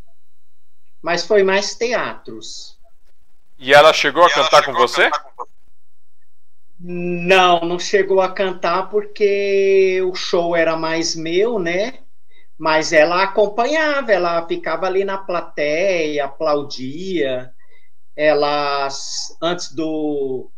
mas 1.00 1.24
foi 1.24 1.44
mais 1.44 1.76
teatros. 1.76 2.76
E 3.56 3.72
ela 3.72 3.92
chegou 3.92 4.24
a 4.24 4.34
cantar 4.34 4.64
chegou 4.64 4.74
com 4.74 4.80
você? 4.80 5.02
A 5.02 5.10
cantar 5.12 5.32
com... 5.32 5.46
Não, 6.80 7.60
não 7.60 7.78
chegou 7.78 8.20
a 8.20 8.32
cantar 8.32 8.90
porque 8.90 10.02
o 10.02 10.14
show 10.16 10.56
era 10.56 10.76
mais 10.76 11.14
meu, 11.14 11.60
né? 11.60 12.05
Mas 12.58 12.92
ela 12.92 13.22
acompanhava, 13.22 14.12
ela 14.12 14.46
ficava 14.46 14.86
ali 14.86 15.04
na 15.04 15.18
plateia, 15.18 16.24
aplaudia. 16.24 17.52
Ela, 18.16 18.88
antes 19.42 19.72
do. 19.74 20.50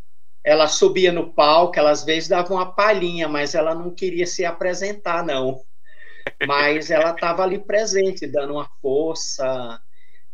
Ela 0.44 0.68
subia 0.68 1.12
no 1.12 1.34
palco, 1.34 1.78
ela 1.78 1.90
às 1.90 2.04
vezes 2.04 2.28
dava 2.28 2.54
uma 2.54 2.72
palhinha, 2.72 3.28
mas 3.28 3.54
ela 3.54 3.74
não 3.74 3.92
queria 3.92 4.26
se 4.26 4.44
apresentar, 4.44 5.24
não. 5.24 5.60
Mas 6.46 6.90
ela 6.90 7.10
estava 7.10 7.42
ali 7.42 7.58
presente, 7.58 8.26
dando 8.26 8.54
uma 8.54 8.68
força, 8.80 9.80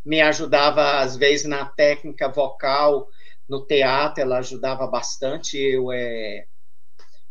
me 0.05 0.21
ajudava 0.21 1.01
às 1.01 1.17
vezes 1.17 1.47
na 1.47 1.65
técnica 1.65 2.29
vocal, 2.29 3.09
no 3.49 3.65
teatro, 3.67 4.23
ela 4.23 4.39
ajudava 4.39 4.87
bastante 4.87 5.59
eu 5.59 5.91
é, 5.91 6.47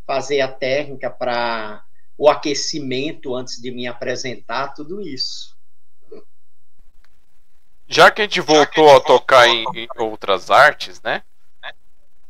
fazer 0.05 0.41
a 0.41 0.47
técnica 0.47 1.10
para 1.10 1.84
o 2.18 2.30
aquecimento 2.30 3.35
antes 3.35 3.61
de 3.61 3.72
me 3.72 3.88
apresentar, 3.88 4.69
tudo 4.69 5.02
isso. 5.02 5.53
Já 7.88 8.10
que 8.10 8.22
a 8.22 8.26
gente 8.26 8.41
voltou 8.41 8.90
a, 8.90 8.94
gente 8.94 9.03
a 9.03 9.06
tocar 9.06 9.48
em, 9.48 9.65
em, 9.76 9.88
outras 9.98 10.49
artes, 10.49 11.02
né? 11.02 11.22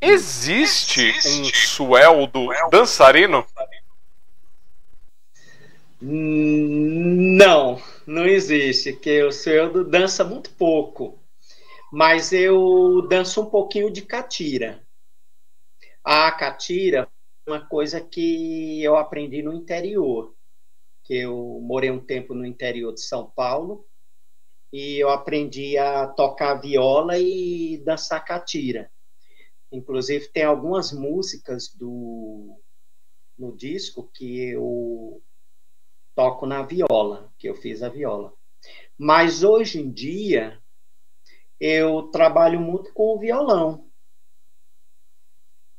Existe, 0.01 1.01
Existe 1.01 1.51
um 1.51 1.67
sueldo 1.67 2.49
dançarino? 2.69 3.45
Não, 6.01 7.81
não 8.05 8.25
existe, 8.25 8.91
que 8.91 9.23
o 9.23 9.31
sueldo 9.31 9.85
dança 9.85 10.23
muito 10.25 10.49
pouco. 10.51 11.17
Mas 11.91 12.33
eu 12.33 13.07
danço 13.07 13.41
um 13.41 13.45
pouquinho 13.45 13.89
de 13.89 14.01
catira. 14.01 14.83
A 16.03 16.29
catira 16.31 17.07
uma 17.45 17.65
coisa 17.65 17.99
que 17.99 18.81
eu 18.81 18.95
aprendi 18.95 19.41
no 19.41 19.53
interior, 19.53 20.33
que 21.03 21.15
eu 21.15 21.59
morei 21.61 21.91
um 21.91 21.99
tempo 21.99 22.33
no 22.33 22.45
interior 22.45 22.93
de 22.93 23.01
São 23.01 23.29
Paulo 23.29 23.85
e 24.71 24.97
eu 24.97 25.09
aprendi 25.09 25.77
a 25.77 26.07
tocar 26.07 26.55
viola 26.55 27.17
e 27.19 27.81
dançar 27.85 28.23
catira. 28.23 28.91
Inclusive 29.71 30.29
tem 30.29 30.43
algumas 30.43 30.91
músicas 30.91 31.73
do 31.75 32.59
no 33.37 33.55
disco 33.55 34.09
que 34.13 34.49
eu 34.49 35.21
toco 36.15 36.45
na 36.45 36.61
viola, 36.61 37.33
que 37.37 37.49
eu 37.49 37.55
fiz 37.55 37.81
a 37.81 37.89
viola. 37.89 38.33
Mas 38.97 39.43
hoje 39.43 39.79
em 39.79 39.91
dia 39.91 40.61
eu 41.59 42.03
trabalho 42.03 42.59
muito 42.59 42.93
com 42.93 43.15
o 43.15 43.19
violão. 43.19 43.89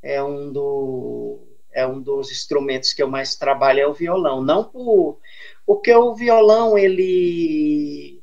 É 0.03 0.23
um, 0.23 0.53
do, 0.53 1.54
é 1.75 1.87
um 1.87 2.01
dos 2.01 2.31
instrumentos 2.31 2.93
que 2.93 3.03
eu 3.03 3.09
mais 3.09 3.35
trabalho 3.35 3.81
é 3.81 3.87
o 3.87 3.93
violão. 3.93 4.43
Não 4.43 4.65
por 4.65 5.19
porque 5.67 5.93
o 5.93 6.15
violão 6.15 6.79
ele 6.79 8.23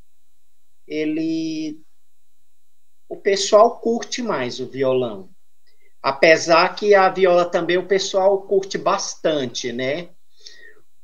ele 0.87 1.81
o 3.09 3.17
pessoal 3.17 3.79
curte 3.79 4.21
mais 4.21 4.59
o 4.59 4.67
violão. 4.67 5.29
Apesar 6.01 6.75
que 6.75 6.95
a 6.95 7.09
viola 7.09 7.45
também 7.45 7.77
o 7.77 7.87
pessoal 7.87 8.41
curte 8.43 8.77
bastante, 8.77 9.71
né? 9.71 10.09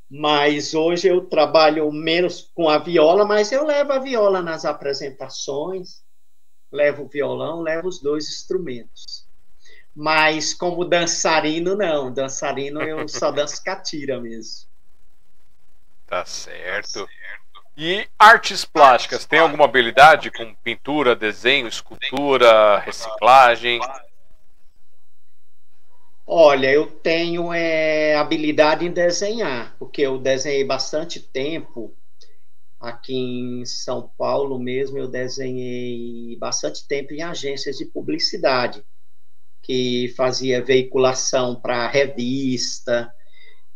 Mas 0.09 0.73
hoje 0.73 1.09
eu 1.09 1.25
trabalho 1.25 1.91
menos 1.91 2.49
com 2.55 2.69
a 2.69 2.77
viola, 2.77 3.25
mas 3.25 3.51
eu 3.51 3.65
levo 3.65 3.91
a 3.91 3.99
viola 3.99 4.41
nas 4.41 4.63
apresentações, 4.63 6.01
levo 6.71 7.03
o 7.03 7.09
violão, 7.09 7.61
levo 7.61 7.89
os 7.89 8.01
dois 8.01 8.29
instrumentos. 8.29 9.26
Mas 9.99 10.53
como 10.53 10.85
dançarino, 10.85 11.75
não. 11.75 12.13
Dançarino 12.13 12.83
eu 12.83 13.07
só 13.07 13.31
danço 13.31 13.63
catira 13.63 14.21
mesmo. 14.21 14.69
Tá 16.05 16.23
certo. 16.23 17.09
E 17.75 18.07
artes 18.17 18.63
plásticas, 18.63 19.25
tem 19.25 19.39
alguma 19.39 19.65
habilidade 19.65 20.29
com 20.29 20.53
pintura, 20.53 21.15
desenho, 21.15 21.67
escultura, 21.67 22.77
reciclagem? 22.77 23.79
Olha, 26.27 26.71
eu 26.71 26.85
tenho 26.85 27.51
é, 27.51 28.15
habilidade 28.17 28.85
em 28.85 28.91
desenhar, 28.91 29.75
porque 29.79 30.03
eu 30.03 30.19
desenhei 30.19 30.63
bastante 30.63 31.19
tempo 31.19 31.91
aqui 32.79 33.15
em 33.15 33.65
São 33.65 34.11
Paulo 34.15 34.59
mesmo. 34.59 34.99
Eu 34.99 35.07
desenhei 35.07 36.37
bastante 36.37 36.87
tempo 36.87 37.15
em 37.15 37.23
agências 37.23 37.77
de 37.77 37.85
publicidade, 37.85 38.85
que 39.67 40.13
fazia 40.15 40.63
veiculação 40.63 41.59
para 41.59 41.89
revista, 41.89 43.11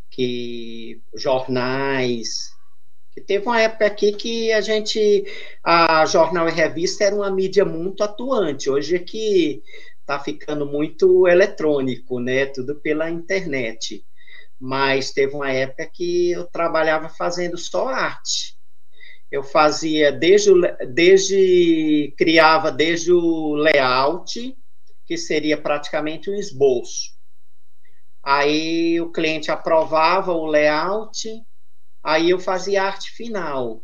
que 0.09 1.01
jornais. 1.13 2.49
Que 3.13 3.19
teve 3.19 3.45
uma 3.45 3.59
época 3.59 3.87
aqui 3.87 4.13
que 4.13 4.53
a 4.53 4.61
gente, 4.61 5.25
a 5.61 6.05
jornal 6.05 6.47
e 6.47 6.51
revista 6.51 7.03
era 7.03 7.13
uma 7.13 7.29
mídia 7.29 7.65
muito 7.65 8.05
atuante. 8.05 8.69
Hoje 8.69 8.95
é 8.95 8.99
que 8.99 9.61
está 9.99 10.17
ficando 10.17 10.65
muito 10.65 11.27
eletrônico, 11.27 12.21
né? 12.21 12.45
Tudo 12.45 12.79
pela 12.79 13.09
internet. 13.09 14.05
Mas 14.57 15.11
teve 15.11 15.35
uma 15.35 15.51
época 15.51 15.89
que 15.93 16.31
eu 16.31 16.45
trabalhava 16.45 17.09
fazendo 17.09 17.57
só 17.57 17.89
arte. 17.89 18.55
Eu 19.29 19.43
fazia 19.43 20.09
desde, 20.09 20.51
desde 20.93 22.13
criava 22.17 22.71
desde 22.71 23.11
o 23.11 23.55
layout, 23.55 24.55
que 25.11 25.17
seria 25.17 25.61
praticamente 25.61 26.31
um 26.31 26.35
esboço. 26.35 27.11
Aí 28.23 29.01
o 29.01 29.11
cliente 29.11 29.51
aprovava 29.51 30.31
o 30.31 30.45
layout, 30.45 31.27
aí 32.01 32.29
eu 32.29 32.39
fazia 32.39 32.83
arte 32.83 33.11
final 33.11 33.83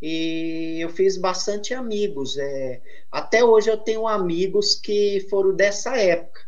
e 0.00 0.78
eu 0.78 0.90
fiz 0.90 1.16
bastante 1.16 1.74
amigos. 1.74 2.38
É, 2.38 2.80
até 3.10 3.42
hoje 3.44 3.68
eu 3.68 3.78
tenho 3.78 4.06
amigos 4.06 4.76
que 4.76 5.26
foram 5.28 5.56
dessa 5.56 5.96
época. 5.96 6.38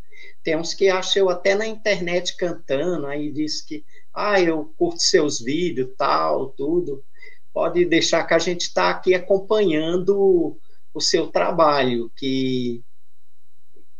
Tem 0.45 0.57
uns 0.57 0.73
que 0.73 0.89
acham 0.89 1.29
até 1.29 1.57
na 1.57 1.67
internet 1.67 2.37
cantando, 2.37 3.09
aí 3.09 3.33
diz 3.33 3.61
que, 3.61 3.85
ah, 4.15 4.41
eu 4.41 4.73
curto 4.79 5.01
seus 5.01 5.41
vídeos, 5.41 5.91
tal, 5.99 6.51
tudo. 6.51 7.05
Pode 7.53 7.85
deixar 7.87 8.23
que 8.25 8.35
a 8.35 8.39
gente 8.39 8.61
está 8.69 8.91
aqui 8.91 9.17
acompanhando 9.17 10.57
o 10.95 11.01
seu 11.01 11.27
trabalho, 11.27 12.09
que, 12.17 12.85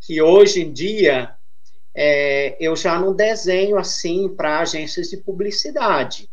que 0.09 0.23
hoje 0.23 0.61
em 0.61 0.73
dia 0.73 1.35
é, 1.95 2.57
eu 2.59 2.75
já 2.75 2.97
não 2.97 3.13
desenho 3.13 3.77
assim 3.77 4.27
para 4.27 4.57
agências 4.57 5.07
de 5.07 5.17
publicidade 5.17 6.27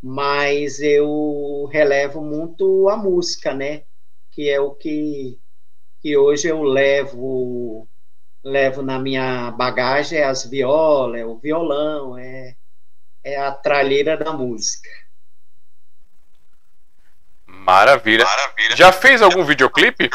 mas 0.00 0.78
eu 0.78 1.68
relevo 1.72 2.22
muito 2.22 2.88
a 2.88 2.96
música, 2.96 3.52
né? 3.52 3.82
Que 4.30 4.48
é 4.48 4.60
o 4.60 4.70
que, 4.70 5.40
que 6.00 6.16
hoje 6.16 6.46
eu 6.46 6.62
levo 6.62 7.88
levo 8.44 8.80
na 8.80 8.98
minha 8.98 9.50
bagagem 9.50 10.20
é 10.20 10.24
as 10.24 10.46
violas, 10.46 11.20
é 11.20 11.26
o 11.26 11.36
violão, 11.36 12.16
é, 12.16 12.54
é 13.24 13.36
a 13.36 13.50
tralheira 13.50 14.16
da 14.16 14.32
música. 14.32 14.88
Maravilha. 17.44 18.24
Maravilha. 18.24 18.76
Já 18.76 18.92
fez 18.92 19.20
algum 19.20 19.44
videoclipe? 19.44 20.08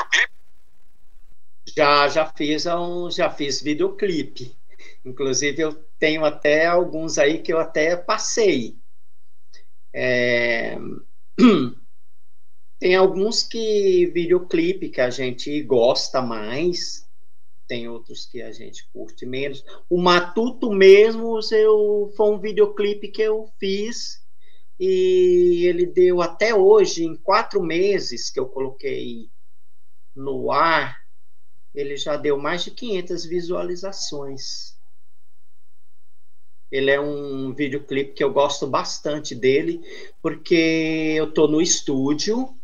Já, 1.76 2.08
já 2.08 2.26
fiz 2.26 2.66
um, 2.66 3.12
já 3.12 3.30
fiz 3.30 3.62
videoclipe. 3.62 4.56
Inclusive 5.04 5.62
eu 5.62 5.74
tenho 6.00 6.24
até 6.24 6.66
alguns 6.66 7.18
aí 7.18 7.42
que 7.42 7.52
eu 7.52 7.60
até 7.60 7.96
passei. 7.98 8.78
É... 9.94 10.78
Tem 12.78 12.94
alguns 12.94 13.42
que 13.42 14.06
videoclipe 14.08 14.90
que 14.90 15.00
a 15.00 15.10
gente 15.10 15.64
gosta 15.64 16.22
mais, 16.22 17.10
tem 17.68 17.88
outros 17.88 18.26
que 18.26 18.42
a 18.42 18.52
gente 18.52 18.88
curte 18.92 19.26
menos. 19.26 19.64
O 19.90 19.98
Matuto 19.98 20.70
mesmo, 20.72 21.40
eu, 21.52 22.14
foi 22.18 22.32
um 22.32 22.40
videoclipe 22.40 23.08
que 23.08 23.22
eu 23.22 23.50
fiz 23.58 24.22
e 24.78 25.66
ele 25.66 25.86
deu 25.86 26.22
até 26.22 26.54
hoje, 26.54 27.06
em 27.06 27.16
quatro 27.16 27.64
meses 27.64 28.30
que 28.30 28.40
eu 28.40 28.48
coloquei 28.48 29.30
no 30.14 30.52
ar, 30.52 31.05
ele 31.76 31.98
já 31.98 32.16
deu 32.16 32.38
mais 32.38 32.64
de 32.64 32.72
500 32.72 33.26
visualizações. 33.26 34.76
Ele 36.72 36.90
é 36.90 37.00
um 37.00 37.54
videoclipe 37.54 38.14
que 38.14 38.24
eu 38.24 38.34
gosto 38.34 38.66
bastante 38.66 39.36
dele, 39.36 39.82
porque 40.22 41.14
eu 41.16 41.32
tô 41.32 41.48
no 41.48 41.62
estúdio, 41.62 42.58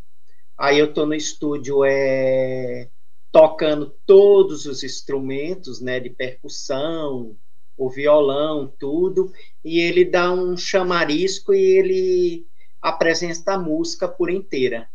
aí 0.56 0.78
eu 0.78 0.92
tô 0.92 1.06
no 1.06 1.14
estúdio 1.14 1.84
é, 1.84 2.90
tocando 3.30 3.94
todos 4.04 4.66
os 4.66 4.82
instrumentos, 4.82 5.80
né, 5.80 6.00
de 6.00 6.10
percussão, 6.10 7.36
o 7.76 7.88
violão, 7.88 8.72
tudo, 8.78 9.32
e 9.64 9.80
ele 9.80 10.04
dá 10.04 10.32
um 10.32 10.56
chamarisco 10.56 11.54
e 11.54 11.60
ele 11.60 12.46
apresenta 12.80 13.54
a 13.54 13.58
música 13.58 14.08
por 14.08 14.30
inteira. 14.30 14.90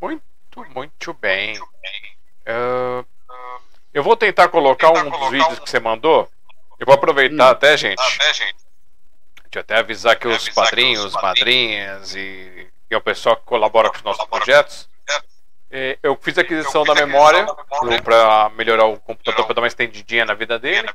Muito, 0.00 0.22
muito 0.74 1.12
bem. 1.14 1.58
Uh, 1.58 3.04
eu 3.92 4.02
vou 4.02 4.16
tentar 4.16 4.48
colocar 4.48 4.90
um 4.90 5.10
dos 5.10 5.30
vídeos 5.30 5.58
que 5.58 5.70
você 5.70 5.80
mandou 5.80 6.28
eu 6.78 6.84
vou 6.84 6.94
aproveitar 6.94 7.46
hum. 7.46 7.50
até, 7.50 7.76
gente. 7.76 8.00
Até, 8.00 8.32
gente. 8.34 8.56
Deixa 9.44 9.56
eu 9.56 9.60
até 9.60 9.76
avisar 9.76 10.16
que 10.16 10.28
os 10.28 10.48
padrinhos, 10.50 11.12
madrinhas 11.14 12.14
e, 12.14 12.68
e 12.90 12.96
o 12.96 13.00
pessoal 13.00 13.36
que 13.36 13.44
colabora 13.44 13.88
com 13.88 13.96
os 13.96 14.02
nossos 14.02 14.24
projetos. 14.26 14.88
É, 15.70 15.98
eu 16.02 16.16
fiz 16.20 16.36
a 16.38 16.42
aquisição 16.42 16.84
da 16.84 16.94
memória 16.94 17.46
para 18.04 18.50
melhorar 18.50 18.84
o 18.84 19.00
computador 19.00 19.46
para 19.46 19.54
dar 19.54 19.60
uma 19.62 19.66
estendidinha 19.66 20.24
na 20.24 20.34
vida 20.34 20.58
dele. 20.58 20.88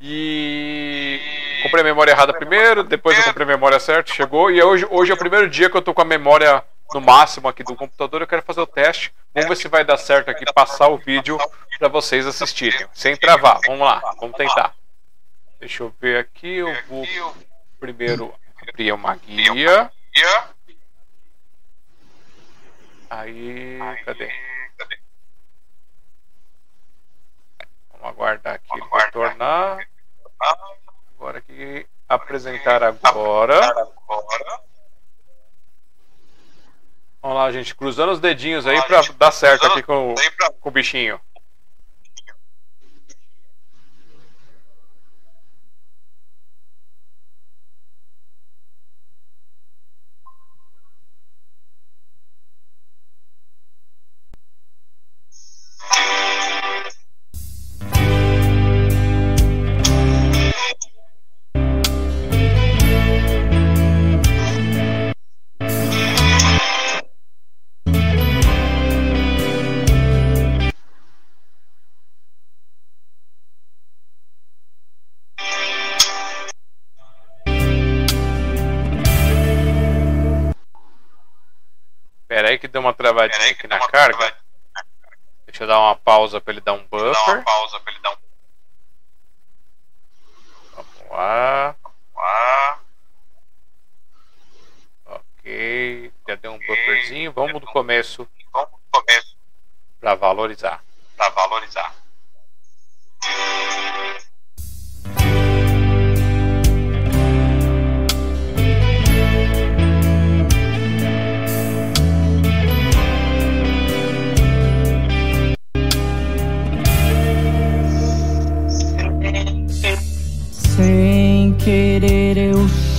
E 0.00 1.20
comprei 1.62 1.82
a 1.82 1.84
memória 1.84 2.10
errada 2.10 2.32
primeiro, 2.32 2.82
depois 2.82 3.16
eu 3.16 3.24
comprei 3.24 3.44
a 3.44 3.48
memória 3.48 3.78
certa, 3.78 4.12
chegou. 4.12 4.50
E 4.50 4.62
hoje, 4.62 4.86
hoje 4.90 5.12
é 5.12 5.14
o 5.14 5.18
primeiro 5.18 5.48
dia 5.48 5.70
que 5.70 5.76
eu 5.76 5.82
tô 5.82 5.94
com 5.94 6.02
a 6.02 6.06
memória 6.06 6.64
no 6.92 7.00
máximo 7.00 7.48
aqui 7.48 7.62
do 7.62 7.76
computador. 7.76 8.20
Eu 8.20 8.26
quero 8.26 8.42
fazer 8.42 8.60
o 8.60 8.66
teste. 8.66 9.12
Vamos 9.34 9.48
ver 9.48 9.56
se 9.56 9.68
vai 9.68 9.84
dar 9.84 9.96
certo 9.96 10.30
aqui, 10.30 10.44
passar 10.52 10.88
o 10.88 10.98
vídeo 10.98 11.38
para 11.78 11.88
vocês 11.88 12.26
assistirem, 12.26 12.88
sem 12.92 13.16
travar. 13.16 13.60
Vamos 13.66 13.80
lá, 13.80 14.00
vamos 14.18 14.36
tentar. 14.36 14.74
Deixa 15.60 15.82
eu 15.82 15.94
ver 16.00 16.18
aqui. 16.18 16.56
Eu 16.56 16.74
vou 16.88 17.06
primeiro 17.78 18.34
abrir 18.60 18.92
uma 18.92 19.14
guia. 19.14 19.90
Aí, 23.08 23.78
cadê? 24.04 24.32
Vamos 27.92 28.08
aguardar 28.08 28.54
aqui 28.54 28.68
ele 28.72 28.88
retornar. 28.92 29.88
Agora 31.16 31.38
aqui, 31.38 31.86
apresentar 32.08 32.82
agora. 32.82 33.60
Vamos 37.22 37.36
lá, 37.36 37.52
gente, 37.52 37.74
cruzando 37.74 38.12
os 38.12 38.20
dedinhos 38.20 38.66
aí 38.66 38.80
para 38.82 39.02
dar 39.18 39.30
certo 39.30 39.66
aqui 39.66 39.82
com, 39.82 40.14
com 40.60 40.68
o 40.68 40.72
bichinho. 40.72 41.20
Travadinha 83.12 83.50
aqui 83.50 83.66
na 83.66 83.88
carga. 83.88 84.36
Deixa 85.46 85.64
eu 85.64 85.68
dar 85.68 85.80
uma 85.80 85.96
pausa 85.96 86.40
para 86.40 86.52
ele 86.52 86.60
dar 86.60 86.74
um 86.74 86.86
buffer. 86.86 87.12
Dar 87.12 87.34
uma 87.34 87.42
pausa 87.42 87.80
para 87.80 87.92
ele 87.92 88.02
dar 88.02 88.10
um... 88.12 88.16
Vamos 90.76 91.10
lá. 91.10 91.76
Vamos 91.82 91.98
lá. 92.14 92.80
Ok, 95.06 96.12
já 96.28 96.34
deu 96.36 96.52
um 96.52 96.58
bufferzinho. 96.58 97.32
Vamos 97.32 97.60
do 97.60 97.66
começo. 97.66 98.28
Vamos 98.52 98.70
do 98.70 99.00
começo. 99.00 99.36
Para 100.00 100.14
valorizar. 100.14 100.82
Para 101.16 101.28
valorizar. 101.30 101.99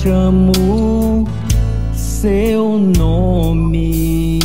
Chamo 0.02 1.24
seu 1.94 2.76
nome. 2.76 4.40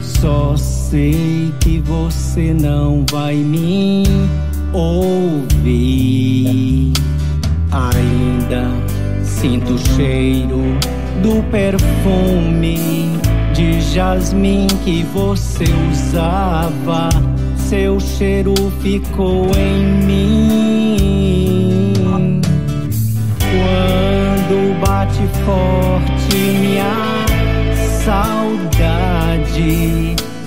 Só 0.00 0.56
sei 0.56 1.52
que 1.60 1.80
você 1.80 2.54
não 2.54 3.04
vai 3.10 3.34
me 3.34 4.04
ouvir. 4.72 6.12
Ainda 7.72 8.70
sinto 9.24 9.74
o 9.74 9.78
cheiro 9.96 10.62
do 11.22 11.42
perfume 11.50 12.78
de 13.54 13.80
jasmim 13.80 14.68
que 14.84 15.02
você 15.12 15.64
usava. 15.90 17.08
Seu 17.56 17.98
cheiro 17.98 18.54
ficou 18.80 19.50
em 19.56 20.06
mim. 20.06 21.57
Forte 25.48 26.36
minha 26.36 27.24
saudade, 28.04 29.46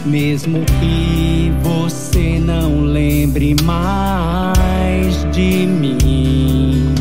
mesmo 0.06 0.64
que 0.80 1.52
você 1.61 2.38
não 2.38 2.84
lembre 2.84 3.56
mais 3.64 5.23
de 5.32 5.65
mim, 5.65 6.94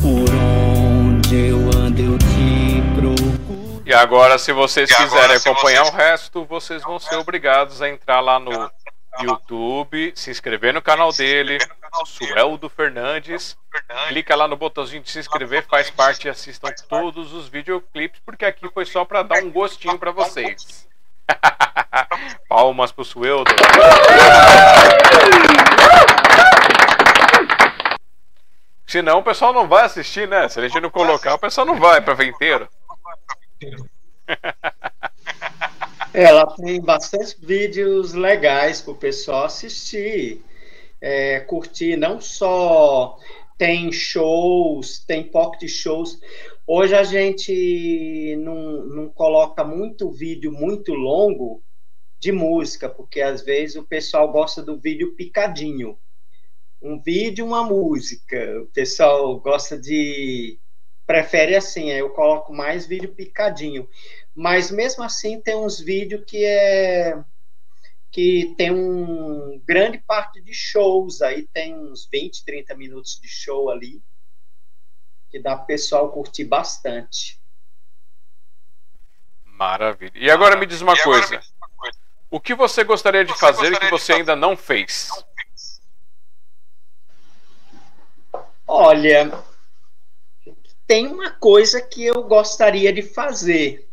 por 0.00 0.32
onde 0.32 1.48
eu 1.48 1.58
ando 1.76 2.00
eu 2.00 2.16
te 2.18 2.82
procuro. 2.94 3.82
E 3.84 3.92
agora, 3.92 4.38
se 4.38 4.52
vocês 4.52 4.94
quiserem 4.94 5.36
acompanhar 5.36 5.82
vocês... 5.82 5.94
o 5.94 5.96
resto, 5.96 6.44
vocês 6.44 6.84
vão 6.84 7.00
ser 7.00 7.16
obrigados 7.16 7.82
a 7.82 7.88
entrar 7.88 8.20
lá 8.20 8.38
no 8.38 8.70
YouTube, 9.20 10.12
se 10.14 10.30
inscrever 10.30 10.72
no 10.72 10.82
canal 10.82 11.12
dele, 11.12 11.58
Sueldo 12.04 12.68
Fernandes. 12.68 13.56
Clica 14.08 14.34
lá 14.34 14.48
no 14.48 14.56
botãozinho 14.56 15.02
de 15.02 15.10
se 15.10 15.18
inscrever, 15.18 15.64
faz 15.66 15.90
parte 15.90 16.26
e 16.26 16.30
assistam 16.30 16.70
todos 16.88 17.32
os 17.32 17.48
videoclipes, 17.48 18.20
porque 18.24 18.44
aqui 18.44 18.68
foi 18.72 18.84
só 18.84 19.04
para 19.04 19.22
dar 19.22 19.42
um 19.42 19.50
gostinho 19.50 19.98
para 19.98 20.10
vocês. 20.10 20.86
Palmas 22.48 22.92
pro 22.92 23.04
Sueldo. 23.04 23.50
Senão 28.86 29.18
o 29.18 29.22
pessoal 29.22 29.52
não 29.52 29.66
vai 29.66 29.84
assistir, 29.84 30.28
né? 30.28 30.48
Se 30.48 30.60
a 30.60 30.62
gente 30.62 30.80
não 30.80 30.90
colocar, 30.90 31.34
o 31.34 31.38
pessoal 31.38 31.66
não 31.66 31.78
vai 31.78 32.00
para 32.00 32.14
ver 32.14 32.26
inteiro. 32.26 32.68
Ela 36.14 36.46
tem 36.56 36.80
bastante 36.80 37.36
vídeos 37.38 38.14
legais 38.14 38.80
para 38.80 38.92
o 38.92 38.96
pessoal 38.96 39.44
assistir, 39.44 40.42
é, 41.00 41.40
curtir. 41.40 41.96
Não 41.96 42.20
só 42.20 43.18
tem 43.58 43.90
shows, 43.92 45.04
tem 45.04 45.24
pocket 45.24 45.68
shows. 45.68 46.18
Hoje 46.66 46.94
a 46.94 47.04
gente 47.04 48.36
não, 48.38 48.84
não 48.86 49.08
coloca 49.08 49.64
muito 49.64 50.10
vídeo 50.10 50.52
muito 50.52 50.92
longo 50.92 51.62
de 52.18 52.32
música, 52.32 52.88
porque 52.88 53.20
às 53.20 53.42
vezes 53.42 53.76
o 53.76 53.84
pessoal 53.84 54.30
gosta 54.30 54.62
do 54.62 54.78
vídeo 54.78 55.14
picadinho. 55.14 55.98
Um 56.82 57.00
vídeo, 57.00 57.46
uma 57.46 57.64
música. 57.64 58.60
O 58.62 58.66
pessoal 58.66 59.38
gosta 59.40 59.78
de. 59.78 60.58
Prefere 61.06 61.54
assim, 61.54 61.90
eu 61.90 62.10
coloco 62.10 62.52
mais 62.52 62.86
vídeo 62.86 63.14
picadinho. 63.14 63.88
Mas 64.34 64.70
mesmo 64.70 65.04
assim 65.04 65.40
tem 65.40 65.54
uns 65.54 65.80
vídeos 65.80 66.24
que 66.26 66.44
é 66.44 67.16
que 68.16 68.54
tem 68.56 68.70
um 68.70 69.62
grande 69.66 69.98
parte 69.98 70.40
de 70.40 70.54
shows 70.54 71.20
aí, 71.20 71.46
tem 71.52 71.76
uns 71.76 72.08
20, 72.10 72.46
30 72.46 72.74
minutos 72.74 73.20
de 73.20 73.28
show 73.28 73.68
ali, 73.68 74.02
que 75.28 75.38
dá 75.38 75.54
para 75.54 75.64
o 75.64 75.66
pessoal 75.66 76.10
curtir 76.10 76.44
bastante. 76.44 77.38
Maravilha. 79.44 80.12
E 80.14 80.30
agora 80.30 80.56
me 80.56 80.64
diz 80.64 80.80
uma, 80.80 80.96
coisa. 80.96 81.28
Me 81.28 81.38
diz 81.40 81.52
uma 81.60 81.68
coisa. 81.76 81.98
O 82.30 82.40
que 82.40 82.54
você 82.54 82.84
gostaria 82.84 83.22
de 83.22 83.34
você 83.34 83.38
fazer 83.38 83.68
gostaria 83.68 83.80
que 83.80 83.90
você 83.90 84.12
ainda 84.14 84.34
não 84.34 84.56
fez? 84.56 85.10
Olha, 88.66 89.44
tem 90.86 91.06
uma 91.06 91.32
coisa 91.32 91.82
que 91.82 92.02
eu 92.02 92.22
gostaria 92.22 92.94
de 92.94 93.02
fazer, 93.02 93.85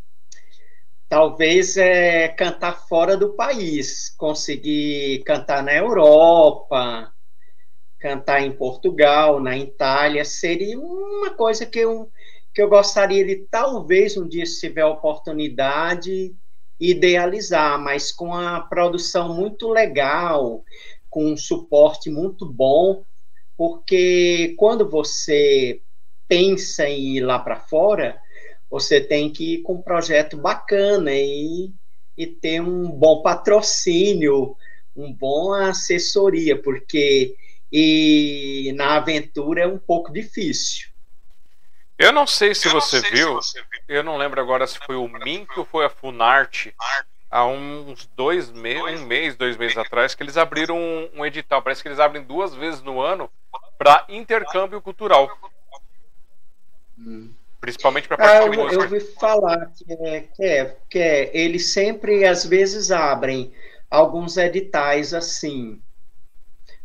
talvez 1.14 1.78
é, 1.78 2.28
cantar 2.28 2.88
fora 2.88 3.16
do 3.16 3.36
país, 3.36 4.10
conseguir 4.18 5.22
cantar 5.24 5.62
na 5.62 5.72
Europa, 5.72 7.14
cantar 8.00 8.42
em 8.42 8.52
Portugal, 8.52 9.40
na 9.40 9.56
Itália, 9.56 10.26
seria 10.26 10.76
uma 10.80 11.30
coisa 11.30 11.68
que 11.68 11.78
eu, 11.78 12.12
que 12.52 12.60
eu 12.60 12.68
gostaria 12.68 13.24
de, 13.24 13.48
talvez 13.52 14.18
um 14.18 14.28
dia, 14.28 14.44
se 14.44 14.62
tiver 14.62 14.86
oportunidade, 14.86 16.36
idealizar, 16.80 17.80
mas 17.80 18.12
com 18.12 18.34
a 18.34 18.62
produção 18.62 19.36
muito 19.36 19.70
legal, 19.70 20.64
com 21.12 21.26
um 21.26 21.38
suporte 21.38 22.10
muito 22.10 22.44
bom, 22.44 23.06
porque 23.56 24.56
quando 24.58 24.90
você 24.90 25.80
pensa 26.28 26.90
em 26.90 27.18
ir 27.18 27.22
lá 27.22 27.38
para 27.38 27.60
fora, 27.60 28.20
você 28.74 29.00
tem 29.00 29.30
que 29.30 29.54
ir 29.54 29.58
com 29.62 29.76
um 29.76 29.82
projeto 29.84 30.36
bacana 30.36 31.12
e, 31.14 31.72
e 32.18 32.26
ter 32.26 32.60
um 32.60 32.90
bom 32.90 33.22
patrocínio, 33.22 34.58
um 34.96 35.14
bom 35.14 35.54
assessoria, 35.54 36.60
porque 36.60 37.36
e 37.72 38.74
na 38.76 38.96
aventura 38.96 39.62
é 39.62 39.68
um 39.68 39.78
pouco 39.78 40.12
difícil. 40.12 40.90
Eu 42.00 42.12
não 42.12 42.26
sei 42.26 42.56
se, 42.56 42.68
você, 42.68 43.02
sei 43.02 43.12
viu, 43.12 43.40
se 43.44 43.54
você, 43.54 43.60
viu, 43.60 43.98
eu 43.98 44.04
não 44.04 44.18
lembro 44.18 44.42
agora 44.42 44.66
se 44.66 44.80
foi 44.80 44.96
o 44.96 45.08
Mink 45.08 45.52
ou 45.56 45.66
foi 45.66 45.86
a 45.86 45.90
Funarte, 45.90 46.74
há 47.30 47.46
uns 47.46 48.08
dois 48.16 48.50
meses, 48.50 49.02
um 49.02 49.06
mês, 49.06 49.36
dois 49.36 49.56
meses 49.56 49.78
atrás, 49.78 50.16
que 50.16 50.24
eles 50.24 50.36
abriram 50.36 50.76
um, 50.76 51.10
um 51.18 51.24
edital. 51.24 51.62
Parece 51.62 51.84
que 51.84 51.90
eles 51.90 52.00
abrem 52.00 52.24
duas 52.24 52.56
vezes 52.56 52.82
no 52.82 53.00
ano 53.00 53.30
para 53.78 54.04
intercâmbio 54.10 54.82
cultural. 54.82 55.30
Hum. 56.98 57.32
Principalmente 57.64 58.10
para 58.10 58.22
a 58.22 58.30
ah, 58.30 58.46
eu, 58.46 58.70
eu 58.72 58.82
ouvi 58.82 59.00
falar 59.00 59.68
que, 59.68 59.94
é, 59.94 60.22
que, 60.36 60.44
é, 60.44 60.78
que 60.90 61.00
é, 61.00 61.32
eles 61.34 61.72
sempre, 61.72 62.26
às 62.26 62.46
vezes, 62.46 62.92
abrem 62.92 63.54
alguns 63.90 64.36
editais 64.36 65.14
assim. 65.14 65.82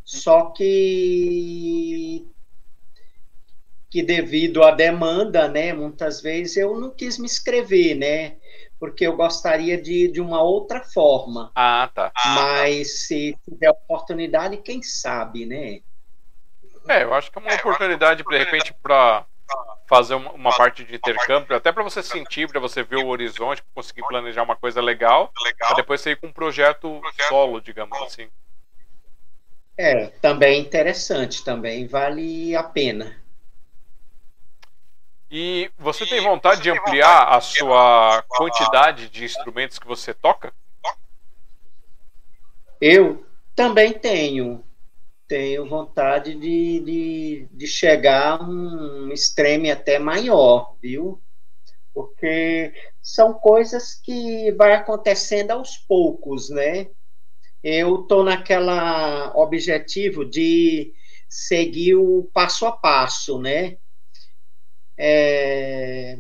Só 0.05 0.53
que 0.53 2.25
que 3.91 4.05
devido 4.05 4.63
à 4.63 4.71
demanda, 4.71 5.49
né, 5.49 5.73
muitas 5.73 6.21
vezes 6.21 6.57
eu 6.59 6.79
não 6.79 6.91
quis 6.91 7.19
me 7.19 7.25
inscrever, 7.25 7.97
né? 7.97 8.37
porque 8.79 9.05
eu 9.05 9.17
gostaria 9.17 9.81
de 9.81 10.07
de 10.07 10.21
uma 10.21 10.41
outra 10.41 10.85
forma. 10.85 11.51
Ah, 11.57 11.91
tá. 11.93 12.13
Mas 12.25 13.07
se 13.07 13.37
tiver 13.45 13.71
oportunidade, 13.71 14.57
quem 14.59 14.81
sabe, 14.81 15.45
né? 15.45 15.81
É, 16.89 17.03
eu 17.03 17.13
acho 17.13 17.33
que 17.33 17.39
é 17.39 17.43
uma 17.43 17.53
oportunidade, 17.53 18.23
de 18.23 18.39
repente, 18.39 18.73
para 18.81 19.27
fazer 19.89 20.15
uma, 20.15 20.33
uma, 20.33 20.57
parte 20.57 20.85
de 20.85 20.95
intercâmbio, 20.95 21.57
até 21.57 21.73
para 21.73 21.83
você 21.83 22.03
sentir, 22.03 22.49
para 22.49 22.61
você 22.61 22.83
ver 22.83 22.97
o 22.97 23.09
horizonte, 23.09 23.63
conseguir 23.75 24.03
planejar 24.07 24.43
uma 24.43 24.57
coisa 24.57 24.81
legal, 24.81 25.33
legal. 25.43 25.75
depois 25.75 26.01
você 26.01 26.11
ir 26.11 26.17
com 26.17 26.27
um 26.27 26.33
projeto, 26.33 27.01
projeto 27.01 27.29
solo, 27.29 27.61
digamos 27.61 28.01
assim. 28.03 28.29
É, 29.77 30.09
também 30.21 30.57
é 30.57 30.61
interessante, 30.61 31.45
também 31.45 31.87
vale 31.87 32.55
a 32.55 32.63
pena. 32.63 33.17
E 35.31 35.71
você 35.79 36.07
tem 36.07 36.21
vontade 36.21 36.63
de 36.63 36.71
ampliar 36.71 37.29
a 37.29 37.41
sua 37.41 38.25
quantidade 38.29 39.09
de 39.09 39.25
instrumentos 39.25 39.79
que 39.79 39.87
você 39.87 40.15
toca? 40.15 40.53
Eu 42.81 43.27
também 43.55 43.93
tenho. 43.93 44.65
Tenho 45.29 45.69
vontade 45.69 46.35
de, 46.35 46.81
de, 46.81 47.49
de 47.53 47.67
chegar 47.67 48.41
a 48.41 48.45
um 48.45 49.13
extreme 49.13 49.71
até 49.71 49.99
maior, 49.99 50.75
viu? 50.81 51.23
Porque 51.95 52.73
são 53.03 53.35
coisas 53.35 53.95
que 53.95 54.53
vai 54.53 54.73
acontecendo 54.75 55.51
aos 55.53 55.77
poucos, 55.77 56.51
né? 56.51 56.89
Eu 57.63 58.03
estou 58.03 58.25
naquela 58.25 59.33
objetivo 59.37 60.25
de 60.25 60.95
seguir 61.29 61.97
o 61.97 62.31
passo 62.33 62.67
a 62.67 62.73
passo, 62.73 63.39
né? 63.41 63.77
É, 64.97 66.19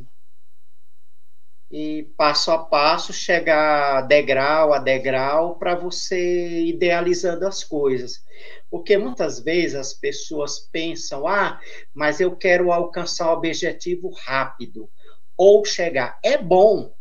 e 1.70 2.04
passo 2.16 2.50
a 2.50 2.58
passo 2.58 3.12
chegar 3.12 4.02
degrau 4.02 4.72
a 4.72 4.78
degrau 4.78 5.58
para 5.58 5.74
você 5.74 6.64
idealizando 6.64 7.46
as 7.46 7.62
coisas. 7.62 8.24
Porque 8.70 8.98
muitas 8.98 9.40
vezes 9.40 9.74
as 9.74 9.94
pessoas 9.94 10.58
pensam: 10.70 11.26
ah, 11.26 11.60
mas 11.94 12.20
eu 12.20 12.36
quero 12.36 12.70
alcançar 12.72 13.30
o 13.30 13.36
objetivo 13.36 14.10
rápido 14.24 14.90
ou 15.36 15.64
chegar. 15.64 16.18
É 16.22 16.36
bom, 16.36 16.92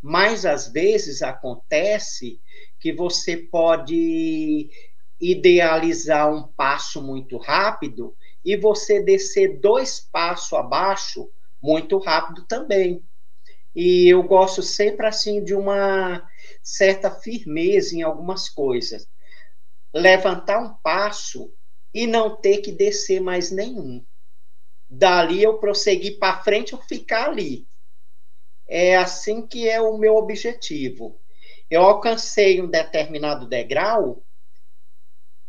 mas 0.00 0.46
às 0.46 0.68
vezes 0.68 1.22
acontece 1.22 2.40
que 2.78 2.92
você 2.92 3.36
pode 3.36 4.70
idealizar 5.20 6.32
um 6.32 6.46
passo 6.46 7.02
muito 7.02 7.36
rápido 7.38 8.16
e 8.44 8.56
você 8.56 9.02
descer 9.02 9.60
dois 9.60 9.98
passos 9.98 10.52
abaixo 10.52 11.28
muito 11.60 11.98
rápido 11.98 12.46
também. 12.46 13.02
E 13.74 14.08
eu 14.08 14.22
gosto 14.22 14.62
sempre 14.62 15.06
assim 15.06 15.42
de 15.42 15.54
uma 15.54 16.22
certa 16.62 17.10
firmeza 17.10 17.94
em 17.96 18.02
algumas 18.02 18.48
coisas. 18.48 19.08
Levantar 19.92 20.58
um 20.62 20.74
passo 20.82 21.52
e 21.92 22.06
não 22.06 22.36
ter 22.36 22.58
que 22.58 22.70
descer 22.70 23.20
mais 23.20 23.50
nenhum. 23.50 24.04
Dali 24.88 25.42
eu 25.42 25.58
prosseguir 25.58 26.18
para 26.18 26.42
frente 26.42 26.74
ou 26.74 26.80
ficar 26.82 27.30
ali. 27.30 27.66
É 28.66 28.96
assim 28.96 29.46
que 29.46 29.68
é 29.68 29.80
o 29.80 29.98
meu 29.98 30.16
objetivo. 30.16 31.20
Eu 31.70 31.82
alcancei 31.82 32.60
um 32.60 32.68
determinado 32.68 33.46
degrau, 33.46 34.22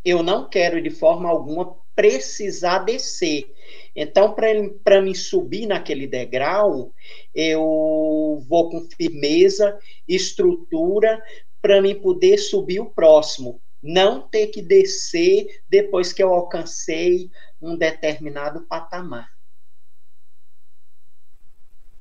eu 0.03 0.23
não 0.23 0.49
quero 0.49 0.81
de 0.81 0.89
forma 0.89 1.29
alguma 1.29 1.77
precisar 1.95 2.79
descer. 2.79 3.53
Então, 3.93 4.33
para 4.33 5.01
mim 5.01 5.13
subir 5.13 5.65
naquele 5.65 6.07
degrau, 6.07 6.93
eu 7.35 8.41
vou 8.47 8.69
com 8.69 8.87
firmeza, 8.95 9.77
estrutura, 10.07 11.21
para 11.61 11.81
mim 11.81 11.99
poder 11.99 12.37
subir 12.37 12.79
o 12.79 12.89
próximo. 12.89 13.61
Não 13.81 14.21
ter 14.21 14.47
que 14.47 14.61
descer 14.61 15.63
depois 15.69 16.11
que 16.11 16.21
eu 16.21 16.33
alcancei 16.33 17.31
um 17.61 17.77
determinado 17.77 18.61
patamar. 18.61 19.29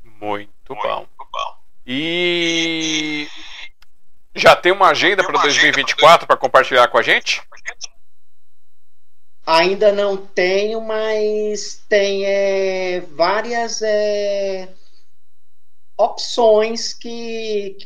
Muito, 0.02 0.50
Muito 0.74 0.82
bom. 0.82 1.06
bom. 1.16 1.58
E 1.86 3.28
já 4.34 4.54
tem 4.54 4.72
uma 4.72 4.88
agenda 4.90 5.24
para 5.24 5.40
2024 5.40 6.26
para 6.26 6.36
compartilhar 6.36 6.88
com 6.88 6.98
a 6.98 7.02
gente? 7.02 7.42
Ainda 9.46 9.92
não 9.92 10.16
tenho, 10.16 10.80
mas 10.80 11.82
tem 11.88 12.26
é, 12.26 13.00
várias 13.00 13.80
é, 13.80 14.68
opções 15.96 16.92
que, 16.92 17.78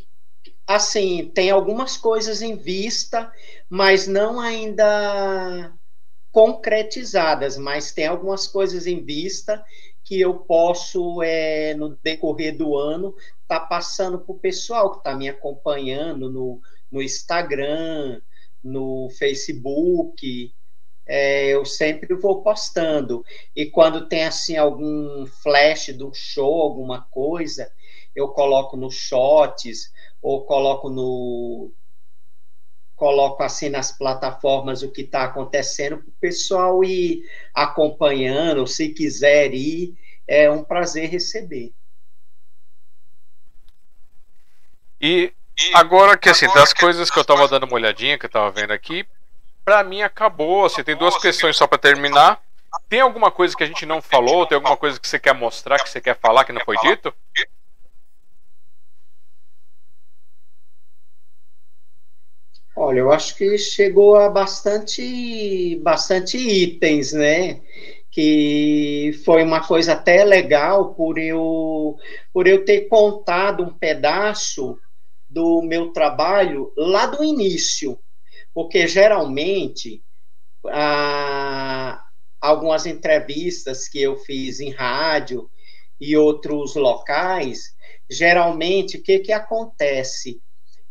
assim, 0.77 1.31
tem 1.35 1.51
algumas 1.51 1.97
coisas 1.97 2.43
em 2.43 2.57
vista, 2.57 3.33
mas 3.69 4.07
não 4.07 4.41
ainda 4.41 5.73
concretizadas, 6.31 7.57
mas 7.59 7.93
tem 7.93 8.07
algumas 8.07 8.47
coisas 8.47 8.87
em 8.87 9.05
vista 9.05 9.65
que 10.05 10.21
eu 10.21 10.35
posso, 10.35 11.23
é, 11.23 11.75
no 11.75 11.97
decorrer 12.03 12.57
do 12.57 12.77
ano, 12.77 13.15
tá 13.47 13.61
passando 13.61 14.19
para 14.19 14.33
o 14.35 14.39
pessoal 14.39 14.93
que 14.93 14.99
está 14.99 15.15
me 15.15 15.29
acompanhando 15.29 16.31
no, 16.31 16.61
no 16.91 17.03
Instagram, 17.03 18.21
no 18.63 19.09
Facebook, 19.11 20.53
é, 21.07 21.49
eu 21.49 21.65
sempre 21.65 22.15
vou 22.15 22.43
postando. 22.43 23.25
E 23.55 23.67
quando 23.67 24.09
tem 24.09 24.25
assim 24.25 24.57
algum 24.57 25.27
flash 25.27 25.89
do 25.89 26.13
show, 26.15 26.61
alguma 26.61 27.03
coisa, 27.11 27.71
eu 28.15 28.29
coloco 28.29 28.77
no 28.77 28.91
shots 28.91 29.93
ou 30.23 30.47
coloco 30.47 30.89
no 30.89 31.73
coloco 32.95 33.43
assim 33.43 33.69
nas 33.69 33.91
plataformas 33.91 34.83
o 34.83 34.91
que 34.91 35.03
está 35.03 35.25
acontecendo 35.25 35.99
para 35.99 36.09
o 36.09 36.15
pessoal 36.21 36.85
ir 36.85 37.25
acompanhando, 37.53 38.65
se 38.65 38.91
quiser 38.91 39.53
ir, 39.53 39.99
é 40.29 40.49
um 40.49 40.63
prazer 40.63 41.11
receber. 41.11 41.73
E 45.01 45.33
agora 45.75 46.17
que 46.17 46.29
assim, 46.29 46.47
das 46.55 46.73
coisas 46.73 47.11
que 47.11 47.19
eu 47.19 47.23
estava 47.23 47.49
dando 47.49 47.65
uma 47.65 47.75
olhadinha, 47.75 48.17
que 48.17 48.27
eu 48.27 48.29
estava 48.29 48.49
vendo 48.53 48.71
aqui, 48.71 49.05
para 49.65 49.83
mim 49.83 50.03
acabou. 50.03 50.65
Assim, 50.65 50.85
tem 50.85 50.97
duas 50.97 51.17
questões 51.19 51.57
só 51.57 51.67
para 51.67 51.79
terminar. 51.79 52.41
Tem 52.89 53.01
alguma 53.01 53.33
coisa 53.33 53.57
que 53.57 53.65
a 53.65 53.67
gente 53.67 53.85
não 53.85 54.01
falou? 54.01 54.47
Tem 54.47 54.55
alguma 54.55 54.77
coisa 54.77 55.01
que 55.01 55.09
você 55.09 55.19
quer 55.19 55.35
mostrar, 55.35 55.83
que 55.83 55.91
você 55.91 56.01
quer 56.01 56.17
falar 56.17 56.45
que 56.45 56.53
não 56.53 56.65
foi 56.65 56.77
dito? 56.79 57.13
Olha, 62.75 63.01
eu 63.01 63.13
acho 63.13 63.37
que 63.37 63.59
chegou 63.59 64.17
a 64.17 64.29
bastante, 64.31 65.77
bastante 65.83 66.39
itens, 66.39 67.13
né? 67.13 67.61
Que 68.11 69.13
foi 69.25 69.43
uma 69.43 69.67
coisa 69.67 69.93
até 69.93 70.25
legal 70.25 70.95
por 70.95 71.19
eu, 71.19 71.97
por 72.33 72.47
eu 72.47 72.65
ter 72.65 72.89
contado 72.89 73.63
um 73.63 73.75
pedaço 73.79 74.79
do 75.29 75.63
meu 75.63 75.93
trabalho 75.93 76.73
lá 76.77 77.07
do 77.07 77.25
início 77.25 77.99
porque 78.55 78.87
geralmente 78.87 80.03
algumas 82.41 82.87
entrevistas 82.87 83.89
que 83.89 84.01
eu 84.03 84.17
fiz 84.17 84.61
em 84.61 84.71
rádio 84.71 85.49
e 86.01 86.17
outros 86.17 86.75
locais, 86.75 87.75
geralmente 88.11 88.97
o 88.99 89.03
que, 89.03 89.21
que 89.21 89.33
acontece? 89.33 90.41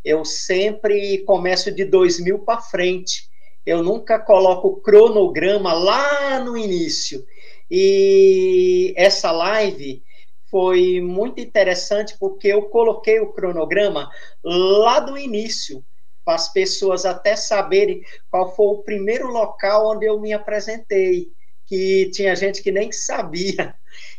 Eu 0.04 0.26
sempre 0.26 1.20
começo 1.20 1.72
de 1.72 1.86
2000 1.86 2.40
para 2.40 2.62
frente. 2.62 3.30
Eu 3.66 3.84
nunca 3.84 4.20
coloco 4.20 4.68
o 4.68 4.82
cronograma 4.82 5.74
lá 5.74 6.40
no 6.40 6.58
início. 6.58 7.24
E 7.70 8.94
essa 8.98 9.32
live 9.32 10.04
foi 10.50 11.00
muito 11.00 11.40
interessante 11.40 12.16
porque 12.20 12.50
eu 12.50 12.64
coloquei 12.64 13.20
o 13.20 13.32
cronograma 13.32 14.10
lá 14.44 15.00
do 15.00 15.18
início 15.18 15.84
para 16.26 16.36
as 16.36 16.52
pessoas 16.52 17.06
até 17.06 17.36
saberem 17.36 18.04
qual 18.30 18.54
foi 18.56 18.66
o 18.68 18.84
primeiro 18.84 19.28
local 19.28 19.92
onde 19.92 20.06
eu 20.06 20.20
me 20.20 20.34
apresentei, 20.34 21.30
que 21.66 22.10
tinha 22.12 22.36
gente 22.36 22.62
que 22.62 22.72
nem 22.72 22.92
sabia. 22.92 23.74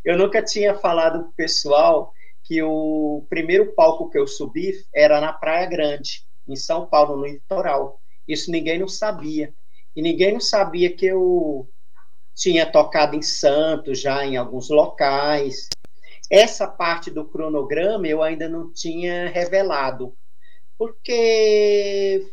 Eu 0.05 0.17
nunca 0.17 0.43
tinha 0.43 0.75
falado 0.75 1.21
para 1.21 1.29
o 1.29 1.33
pessoal 1.33 2.13
que 2.45 2.63
o 2.63 3.25
primeiro 3.29 3.73
palco 3.75 4.11
que 4.11 4.19
eu 4.19 4.27
subi 4.27 4.73
era 4.95 5.21
na 5.21 5.33
Praia 5.33 5.67
Grande, 5.67 6.25
em 6.47 6.57
São 6.57 6.87
Paulo, 6.87 7.17
no 7.17 7.27
litoral. 7.27 8.01
Isso 8.27 8.51
ninguém 8.51 8.79
não 8.79 8.89
sabia. 8.89 9.55
E 9.95 10.03
ninguém 10.03 10.33
não 10.33 10.41
sabia 10.41 10.95
que 10.95 11.07
eu 11.07 11.69
tinha 12.35 12.65
tocado 12.65 13.15
em 13.17 13.23
Santos, 13.23 14.01
já 14.01 14.25
em 14.25 14.37
alguns 14.37 14.71
locais. 14.71 15.69
Essa 16.31 16.67
parte 16.67 17.11
do 17.11 17.25
cronograma 17.27 18.07
eu 18.07 18.23
ainda 18.23 18.49
não 18.49 18.73
tinha 18.73 19.29
revelado 19.29 20.17
porque 20.83 22.27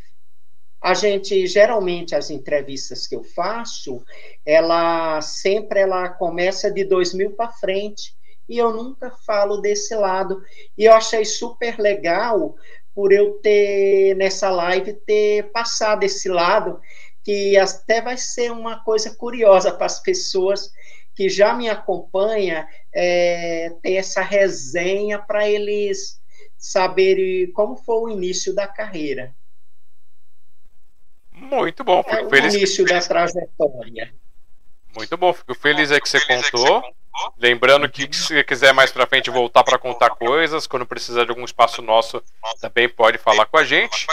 a 0.82 0.96
gente 0.96 1.46
geralmente 1.46 2.16
as 2.16 2.32
entrevistas 2.32 3.06
que 3.06 3.16
eu 3.16 3.24
faço, 3.24 4.04
ela 4.44 5.22
sempre 5.22 5.82
ela 5.82 6.10
começa 6.10 6.72
de 6.72 6.84
2000 6.84 7.36
para 7.36 7.52
frente 7.52 8.16
e 8.50 8.58
eu 8.58 8.74
nunca 8.74 9.12
falo 9.12 9.58
desse 9.58 9.96
lado. 9.96 10.44
E 10.76 10.86
eu 10.86 10.94
achei 10.94 11.24
super 11.24 11.78
legal 11.78 12.56
por 12.96 13.14
eu 13.14 13.34
ter, 13.34 14.16
nessa 14.16 14.50
live, 14.50 14.94
ter 15.06 15.52
passado 15.52 16.04
esse 16.04 16.28
lado, 16.28 16.82
que 17.24 17.56
até 17.58 18.02
vai 18.02 18.18
ser 18.18 18.52
uma 18.52 18.84
coisa 18.84 19.16
curiosa 19.16 19.72
para 19.72 19.86
as 19.86 20.02
pessoas 20.02 20.74
que 21.14 21.30
já 21.30 21.54
me 21.54 21.70
acompanham, 21.70 22.66
é, 22.94 23.72
ter 23.84 23.94
essa 23.94 24.22
resenha 24.22 25.20
para 25.20 25.48
eles 25.48 26.20
saberem 26.58 27.52
como 27.52 27.76
foi 27.76 27.96
o 28.02 28.10
início 28.10 28.54
da 28.56 28.68
carreira. 28.68 29.36
Muito 31.32 31.84
bom, 31.84 32.04
fico 32.04 32.16
é 32.16 32.30
feliz. 32.30 32.54
O 32.54 32.58
início 32.58 32.86
da 32.86 33.00
trajetória. 33.00 34.14
Muito 34.96 35.18
bom, 35.18 35.34
fico 35.34 35.54
feliz 35.54 35.92
é 35.92 36.00
que 36.00 36.10
você 36.10 36.20
contou. 36.26 36.84
Lembrando 37.38 37.90
que 37.90 38.08
se 38.16 38.44
quiser 38.44 38.74
mais 38.74 38.92
para 38.92 39.08
frente 39.08 39.30
voltar 39.30 39.64
para 39.64 39.78
contar 39.78 40.12
coisas, 40.12 40.68
quando 40.68 40.86
precisar 40.86 41.26
de 41.26 41.32
algum 41.32 41.44
espaço 41.44 41.82
nosso, 41.82 42.24
também 42.62 42.88
pode 42.88 43.18
falar 43.18 43.46
com 43.46 43.58
a 43.58 43.64
gente. 43.64 44.08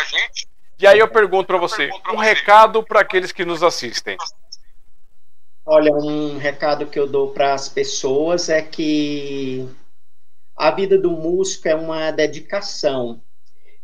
E 0.79 0.87
aí 0.87 0.99
eu 0.99 1.09
pergunto 1.09 1.47
para 1.47 1.59
você, 1.59 1.91
um 2.13 2.17
recado 2.17 2.83
para 2.83 3.01
aqueles 3.01 3.33
que 3.33 3.45
nos 3.45 3.63
assistem. 3.63 4.17
Olha, 5.65 5.93
um 5.93 6.39
recado 6.39 6.87
que 6.87 6.99
eu 6.99 7.07
dou 7.07 7.33
para 7.33 7.55
as 7.55 7.69
pessoas 7.69 8.49
é 8.49 8.63
que 8.63 9.69
a 10.57 10.71
vida 10.71 10.97
do 10.97 11.11
músico 11.11 11.69
é 11.69 11.75
uma 11.75 12.11
dedicação 12.11 13.21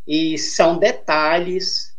e 0.06 0.38
são 0.38 0.78
detalhes 0.78 1.92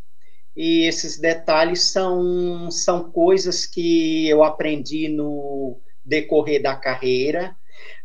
e 0.56 0.86
esses 0.86 1.18
detalhes 1.18 1.90
são, 1.90 2.70
são 2.70 3.10
coisas 3.10 3.66
que 3.66 4.28
eu 4.28 4.44
aprendi 4.44 5.08
no 5.08 5.80
decorrer 6.04 6.62
da 6.62 6.76
carreira. 6.76 7.56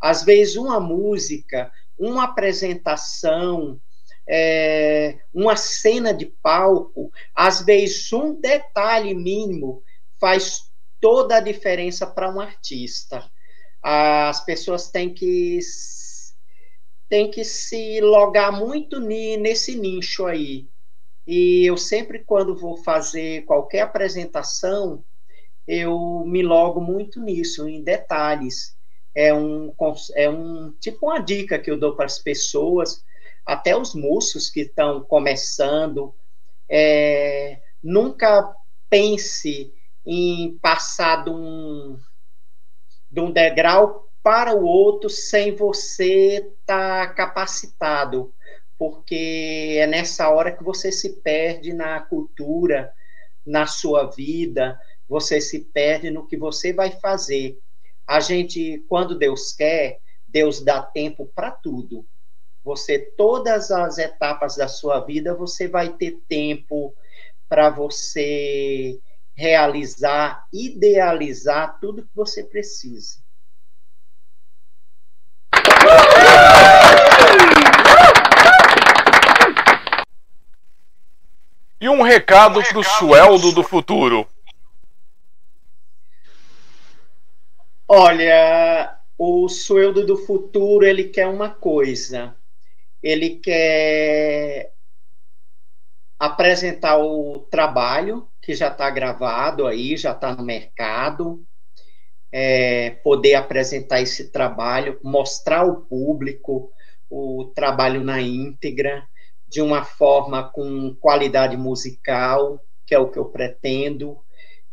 Às 0.02 0.24
vezes, 0.24 0.56
uma 0.56 0.80
música, 0.80 1.72
uma 1.98 2.24
apresentação, 2.26 3.80
é, 4.28 5.18
uma 5.34 5.56
cena 5.56 6.14
de 6.14 6.26
palco, 6.26 7.12
às 7.36 7.62
vezes, 7.62 8.12
um 8.14 8.40
detalhe 8.40 9.14
mínimo 9.14 9.84
faz 10.20 10.70
toda 11.00 11.38
a 11.38 11.42
diferença 11.42 12.06
para 12.06 12.34
um 12.34 12.40
artista. 12.40 13.30
As 13.82 14.44
pessoas 14.44 14.90
têm 14.90 15.14
que 15.14 15.60
têm 17.08 17.32
que 17.32 17.44
se 17.44 18.00
logar 18.02 18.52
muito 18.52 19.00
nesse 19.00 19.76
nicho 19.76 20.28
aí. 20.28 20.70
E 21.26 21.66
eu 21.66 21.76
sempre, 21.76 22.24
quando 22.24 22.56
vou 22.56 22.78
fazer 22.78 23.46
qualquer 23.46 23.82
apresentação, 23.82 25.04
eu 25.70 26.24
me 26.26 26.42
logo 26.42 26.82
muito 26.82 27.22
nisso, 27.22 27.70
em 27.70 27.84
detalhes. 27.84 28.76
É 29.14 29.32
um, 29.32 29.72
é 30.16 30.28
um 30.28 30.72
tipo 30.80 31.06
uma 31.06 31.20
dica 31.20 31.60
que 31.60 31.70
eu 31.70 31.80
dou 31.80 31.96
para 31.96 32.06
as 32.06 32.18
pessoas, 32.18 33.04
até 33.46 33.78
os 33.78 33.94
moços 33.94 34.50
que 34.50 34.62
estão 34.62 35.02
começando. 35.02 36.16
É, 36.68 37.62
nunca 37.84 38.52
pense 38.90 39.72
em 40.04 40.58
passar 40.58 41.24
de 41.24 41.30
um, 41.30 42.00
de 43.12 43.22
um 43.22 43.32
degrau 43.32 44.10
para 44.24 44.56
o 44.56 44.66
outro 44.66 45.08
sem 45.08 45.56
você 45.56 46.38
estar 46.62 47.10
tá 47.10 47.14
capacitado, 47.14 48.34
porque 48.76 49.78
é 49.80 49.86
nessa 49.86 50.30
hora 50.30 50.52
que 50.52 50.64
você 50.64 50.92
se 50.92 51.22
perde 51.22 51.74
na 51.74 52.00
cultura, 52.00 52.92
na 53.46 53.68
sua 53.68 54.10
vida, 54.10 54.80
você 55.10 55.42
se 55.42 55.60
perde 55.60 56.12
no 56.12 56.28
que 56.28 56.38
você 56.38 56.72
vai 56.72 56.92
fazer. 56.92 57.58
A 58.08 58.20
gente, 58.20 58.86
quando 58.88 59.18
Deus 59.18 59.52
quer, 59.52 60.00
Deus 60.28 60.62
dá 60.62 60.84
tempo 60.84 61.26
para 61.34 61.50
tudo. 61.50 62.06
Você, 62.64 63.00
todas 63.00 63.72
as 63.72 63.98
etapas 63.98 64.56
da 64.56 64.68
sua 64.68 65.00
vida, 65.00 65.34
você 65.34 65.68
vai 65.68 65.90
ter 65.90 66.20
tempo 66.28 66.94
para 67.48 67.72
você 67.72 69.00
realizar, 69.36 70.46
idealizar 70.54 71.80
tudo 71.80 72.04
que 72.04 72.16
você 72.16 72.44
precisa. 72.44 73.18
E 81.82 81.88
um 81.88 82.02
recado 82.02 82.62
para 82.62 82.78
o 82.78 82.84
Sueldo 82.84 83.54
do 83.54 83.64
futuro. 83.64 84.28
Olha, 87.92 89.00
o 89.18 89.50
Sueldo 89.50 90.06
do 90.06 90.16
futuro, 90.16 90.86
ele 90.86 91.06
quer 91.06 91.26
uma 91.28 91.50
coisa. 91.50 92.36
Ele 93.04 93.38
quer 93.38 94.74
apresentar 96.20 96.98
o 97.00 97.40
trabalho 97.50 98.28
que 98.42 98.54
já 98.54 98.68
está 98.68 98.90
gravado 98.90 99.66
aí, 99.66 99.98
já 99.98 100.12
está 100.12 100.36
no 100.36 100.44
mercado, 100.44 101.44
é, 102.32 102.92
poder 103.04 103.36
apresentar 103.36 104.02
esse 104.02 104.32
trabalho, 104.32 105.00
mostrar 105.04 105.62
ao 105.62 105.82
público 105.82 106.72
o 107.10 107.52
trabalho 107.56 108.04
na 108.04 108.22
íntegra, 108.22 109.08
de 109.48 109.62
uma 109.62 109.84
forma 109.84 110.50
com 110.52 110.96
qualidade 110.96 111.58
musical, 111.58 112.60
que 112.86 112.94
é 112.94 113.00
o 113.00 113.10
que 113.10 113.18
eu 113.18 113.26
pretendo, 113.26 114.20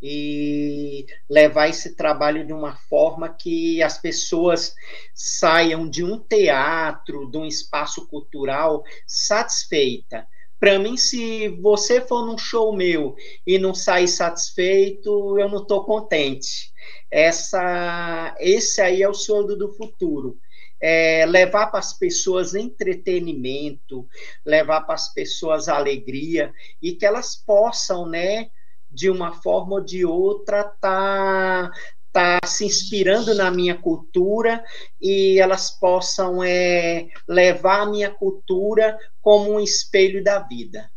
e 0.01 1.05
levar 1.29 1.69
esse 1.69 1.95
trabalho 1.95 2.45
de 2.45 2.53
uma 2.53 2.75
forma 2.75 3.29
que 3.29 3.81
as 3.81 3.97
pessoas 3.97 4.73
saiam 5.13 5.89
de 5.89 6.03
um 6.03 6.19
teatro, 6.19 7.29
de 7.29 7.37
um 7.37 7.45
espaço 7.45 8.07
cultural 8.07 8.83
satisfeita. 9.05 10.27
Para 10.59 10.79
mim, 10.79 10.97
se 10.97 11.49
você 11.49 12.01
for 12.01 12.25
num 12.25 12.37
show 12.37 12.75
meu 12.75 13.15
e 13.45 13.59
não 13.59 13.73
sair 13.75 14.07
satisfeito, 14.07 15.37
eu 15.37 15.47
não 15.49 15.61
estou 15.61 15.83
contente. 15.85 16.71
Essa, 17.11 18.35
esse 18.39 18.81
aí 18.81 19.03
é 19.03 19.09
o 19.09 19.13
sonho 19.13 19.55
do 19.55 19.73
futuro. 19.73 20.37
É 20.79 21.25
levar 21.25 21.67
para 21.67 21.79
as 21.79 21.93
pessoas 21.93 22.53
entretenimento, 22.53 24.07
levar 24.45 24.81
para 24.81 24.95
as 24.95 25.11
pessoas 25.11 25.67
alegria 25.67 26.51
e 26.81 26.93
que 26.93 27.05
elas 27.05 27.35
possam, 27.35 28.07
né, 28.07 28.49
de 28.89 29.09
uma 29.09 29.33
forma 29.41 29.75
ou 29.75 29.81
de 29.81 30.05
outra, 30.05 30.63
tá 30.63 31.71
tá 32.17 32.39
se 32.47 32.65
inspirando 32.65 33.35
na 33.35 33.51
minha 33.51 33.75
cultura 33.75 34.63
e 34.99 35.39
elas 35.39 35.69
possam 35.69 36.43
é, 36.43 37.05
levar 37.27 37.81
a 37.81 37.85
minha 37.85 38.09
cultura 38.09 38.97
como 39.21 39.53
um 39.53 39.59
espelho 39.59 40.23
da 40.23 40.39
vida. 40.39 40.89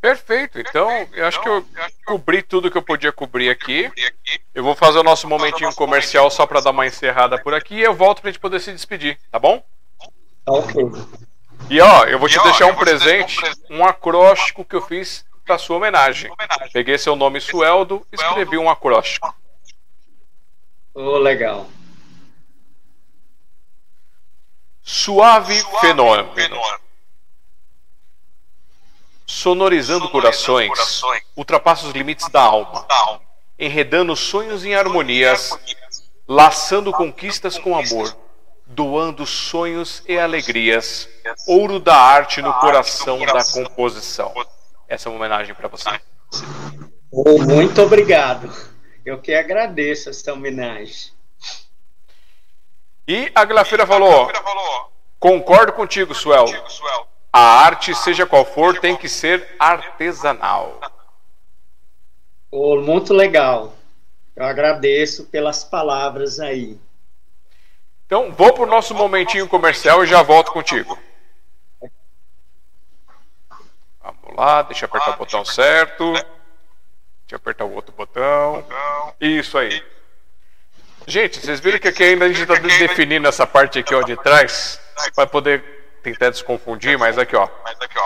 Perfeito, 0.00 0.58
então 0.58 0.88
eu 1.12 1.26
acho 1.26 1.42
que 1.42 1.48
eu 1.48 1.66
cobri 2.06 2.42
tudo 2.42 2.70
que 2.70 2.78
eu 2.78 2.82
podia 2.82 3.10
cobrir 3.10 3.50
aqui. 3.50 3.90
Eu 4.54 4.62
vou 4.62 4.76
fazer 4.76 4.98
o 4.98 5.02
nosso 5.02 5.28
momentinho 5.28 5.74
comercial 5.74 6.30
só 6.30 6.46
para 6.46 6.60
dar 6.60 6.70
uma 6.70 6.86
encerrada 6.86 7.42
por 7.42 7.52
aqui 7.52 7.74
e 7.74 7.82
eu 7.82 7.92
volto 7.92 8.20
para 8.20 8.30
a 8.30 8.32
gente 8.32 8.40
poder 8.40 8.60
se 8.60 8.72
despedir, 8.72 9.18
tá 9.32 9.38
bom? 9.38 9.62
Ok. 10.50 10.82
E 11.70 11.80
ó, 11.80 12.04
eu 12.04 12.18
vou 12.18 12.28
te, 12.28 12.36
ó, 12.36 12.42
deixar, 12.42 12.66
um 12.66 12.74
presente, 12.74 13.38
um 13.38 13.40
presente, 13.40 13.66
um 13.70 13.84
acróstico 13.84 14.64
que 14.64 14.74
eu 14.74 14.82
fiz 14.82 15.24
para 15.46 15.56
sua 15.56 15.76
homenagem. 15.76 16.28
homenagem. 16.32 16.72
Peguei 16.72 16.98
seu 16.98 17.14
nome 17.14 17.40
Sueldo 17.40 18.04
e 18.10 18.16
escrevi 18.16 18.58
um 18.58 18.68
acróstico. 18.68 19.32
Oh, 20.92 21.18
legal. 21.18 21.68
Suave, 24.82 25.60
Suave 25.60 25.80
fenômeno. 25.86 26.34
fenômeno. 26.34 26.80
Sonorizando, 29.24 30.06
Sonorizando 30.06 30.08
corações, 30.10 30.68
corações, 30.68 31.22
ultrapassa 31.36 31.86
os 31.86 31.92
limites 31.92 32.28
da 32.30 32.42
alma, 32.42 32.84
enredando 33.56 34.16
sonhos 34.16 34.64
em 34.64 34.74
harmonias, 34.74 35.56
laçando 36.26 36.90
conquistas 36.90 37.56
com 37.56 37.78
amor 37.78 38.12
doando 38.70 39.26
sonhos 39.26 40.02
e 40.06 40.18
alegrias, 40.18 41.08
ouro 41.46 41.80
da 41.80 41.96
arte 41.96 42.40
no 42.40 42.52
coração 42.54 43.18
da 43.26 43.44
composição. 43.44 44.32
Essa 44.88 45.08
é 45.08 45.10
uma 45.10 45.18
homenagem 45.18 45.54
para 45.54 45.68
você. 45.68 45.88
Muito 47.12 47.82
obrigado. 47.82 48.52
Eu 49.04 49.20
que 49.20 49.34
agradeço 49.34 50.10
essa 50.10 50.32
homenagem. 50.32 51.12
E 53.06 53.30
a 53.34 53.44
Glafeira 53.44 53.86
falou: 53.86 54.30
Concordo 55.18 55.72
contigo, 55.72 56.14
Suel. 56.14 56.46
A 57.32 57.40
arte, 57.40 57.94
seja 57.94 58.26
qual 58.26 58.44
for, 58.44 58.78
tem 58.78 58.96
que 58.96 59.08
ser 59.08 59.54
artesanal. 59.58 60.80
Oh, 62.50 62.80
muito 62.80 63.12
legal. 63.14 63.74
Eu 64.34 64.44
agradeço 64.44 65.26
pelas 65.26 65.62
palavras 65.62 66.40
aí. 66.40 66.78
Então, 68.10 68.32
vou 68.32 68.52
para 68.52 68.64
o 68.64 68.66
nosso 68.66 68.92
momentinho 68.92 69.46
comercial 69.46 70.02
e 70.02 70.06
já 70.08 70.20
volto 70.20 70.50
contigo. 70.50 70.98
Vamos 74.02 74.36
lá, 74.36 74.62
deixa 74.62 74.84
eu 74.84 74.88
apertar 74.88 75.12
o 75.12 75.16
botão 75.16 75.44
certo. 75.44 76.14
Deixa 76.14 76.26
eu 77.30 77.36
apertar 77.36 77.66
o 77.66 77.72
outro 77.72 77.92
botão. 77.92 78.66
Isso 79.20 79.56
aí. 79.56 79.80
Gente, 81.06 81.38
vocês 81.38 81.60
viram 81.60 81.78
que 81.78 81.86
aqui 81.86 82.02
ainda 82.02 82.24
a 82.24 82.28
gente 82.28 82.42
está 82.42 82.56
definindo 82.56 83.28
essa 83.28 83.46
parte 83.46 83.78
aqui 83.78 83.94
ó, 83.94 84.02
de 84.02 84.16
trás 84.16 84.80
para 85.14 85.28
poder 85.28 85.62
tentar 86.02 86.30
desconfundir, 86.30 86.98
mas 86.98 87.16
aqui 87.16 87.36
ó, 87.36 87.48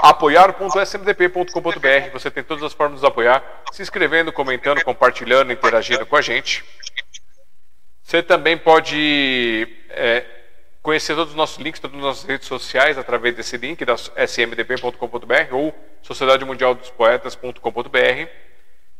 apoiar.smdp.com.br, 0.03 2.11
você 2.13 2.31
tem 2.31 2.45
todas 2.45 2.63
as 2.63 2.75
formas 2.75 3.01
de 3.01 3.07
apoiar, 3.07 3.43
se 3.73 3.81
inscrevendo, 3.81 4.31
comentando, 4.31 4.85
compartilhando, 4.85 5.51
interagindo 5.51 6.05
com 6.05 6.17
a 6.17 6.21
gente. 6.21 6.63
Você 8.05 8.23
também 8.23 8.57
pode 8.59 9.67
é, 9.89 10.25
conhecer 10.83 11.15
todos 11.15 11.31
os 11.31 11.37
nossos 11.37 11.57
links, 11.57 11.81
todas 11.81 11.97
as 11.97 12.03
nossas 12.03 12.25
redes 12.25 12.47
sociais 12.47 12.99
através 12.99 13.35
desse 13.35 13.57
link 13.57 13.83
da 13.83 13.95
smdp.com.br 13.95 15.53
ou 15.53 15.75
sociedademundialdospoetas.com.br. 16.03 18.29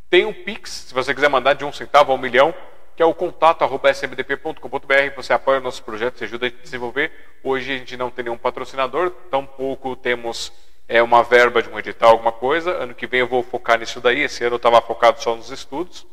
Tem 0.09 0.25
um 0.25 0.33
Pix, 0.33 0.87
se 0.87 0.93
você 0.93 1.13
quiser 1.13 1.29
mandar 1.29 1.53
de 1.53 1.63
um 1.63 1.71
centavo 1.71 2.11
a 2.11 2.15
um 2.15 2.17
milhão, 2.17 2.51
que 2.95 3.03
é 3.03 3.05
o 3.05 3.13
contato.smdp.com.br. 3.13 5.15
Você 5.15 5.33
apoia 5.33 5.59
o 5.59 5.63
nosso 5.63 5.83
projeto, 5.83 6.17
você 6.17 6.25
ajuda 6.25 6.47
a 6.47 6.49
desenvolver. 6.49 7.11
Hoje 7.43 7.73
a 7.73 7.77
gente 7.77 7.95
não 7.95 8.09
tem 8.09 8.25
nenhum 8.25 8.39
patrocinador, 8.39 9.11
tampouco 9.29 9.95
temos 9.95 10.51
é, 10.89 11.03
uma 11.03 11.21
verba 11.21 11.61
de 11.61 11.69
um 11.69 11.77
edital, 11.77 12.09
alguma 12.09 12.31
coisa. 12.31 12.71
Ano 12.71 12.95
que 12.95 13.05
vem 13.05 13.19
eu 13.19 13.27
vou 13.27 13.43
focar 13.43 13.77
nisso 13.77 14.01
daí. 14.01 14.21
Esse 14.21 14.43
ano 14.43 14.55
eu 14.55 14.57
estava 14.57 14.81
focado 14.81 15.21
só 15.21 15.35
nos 15.35 15.51
estudos. 15.51 16.07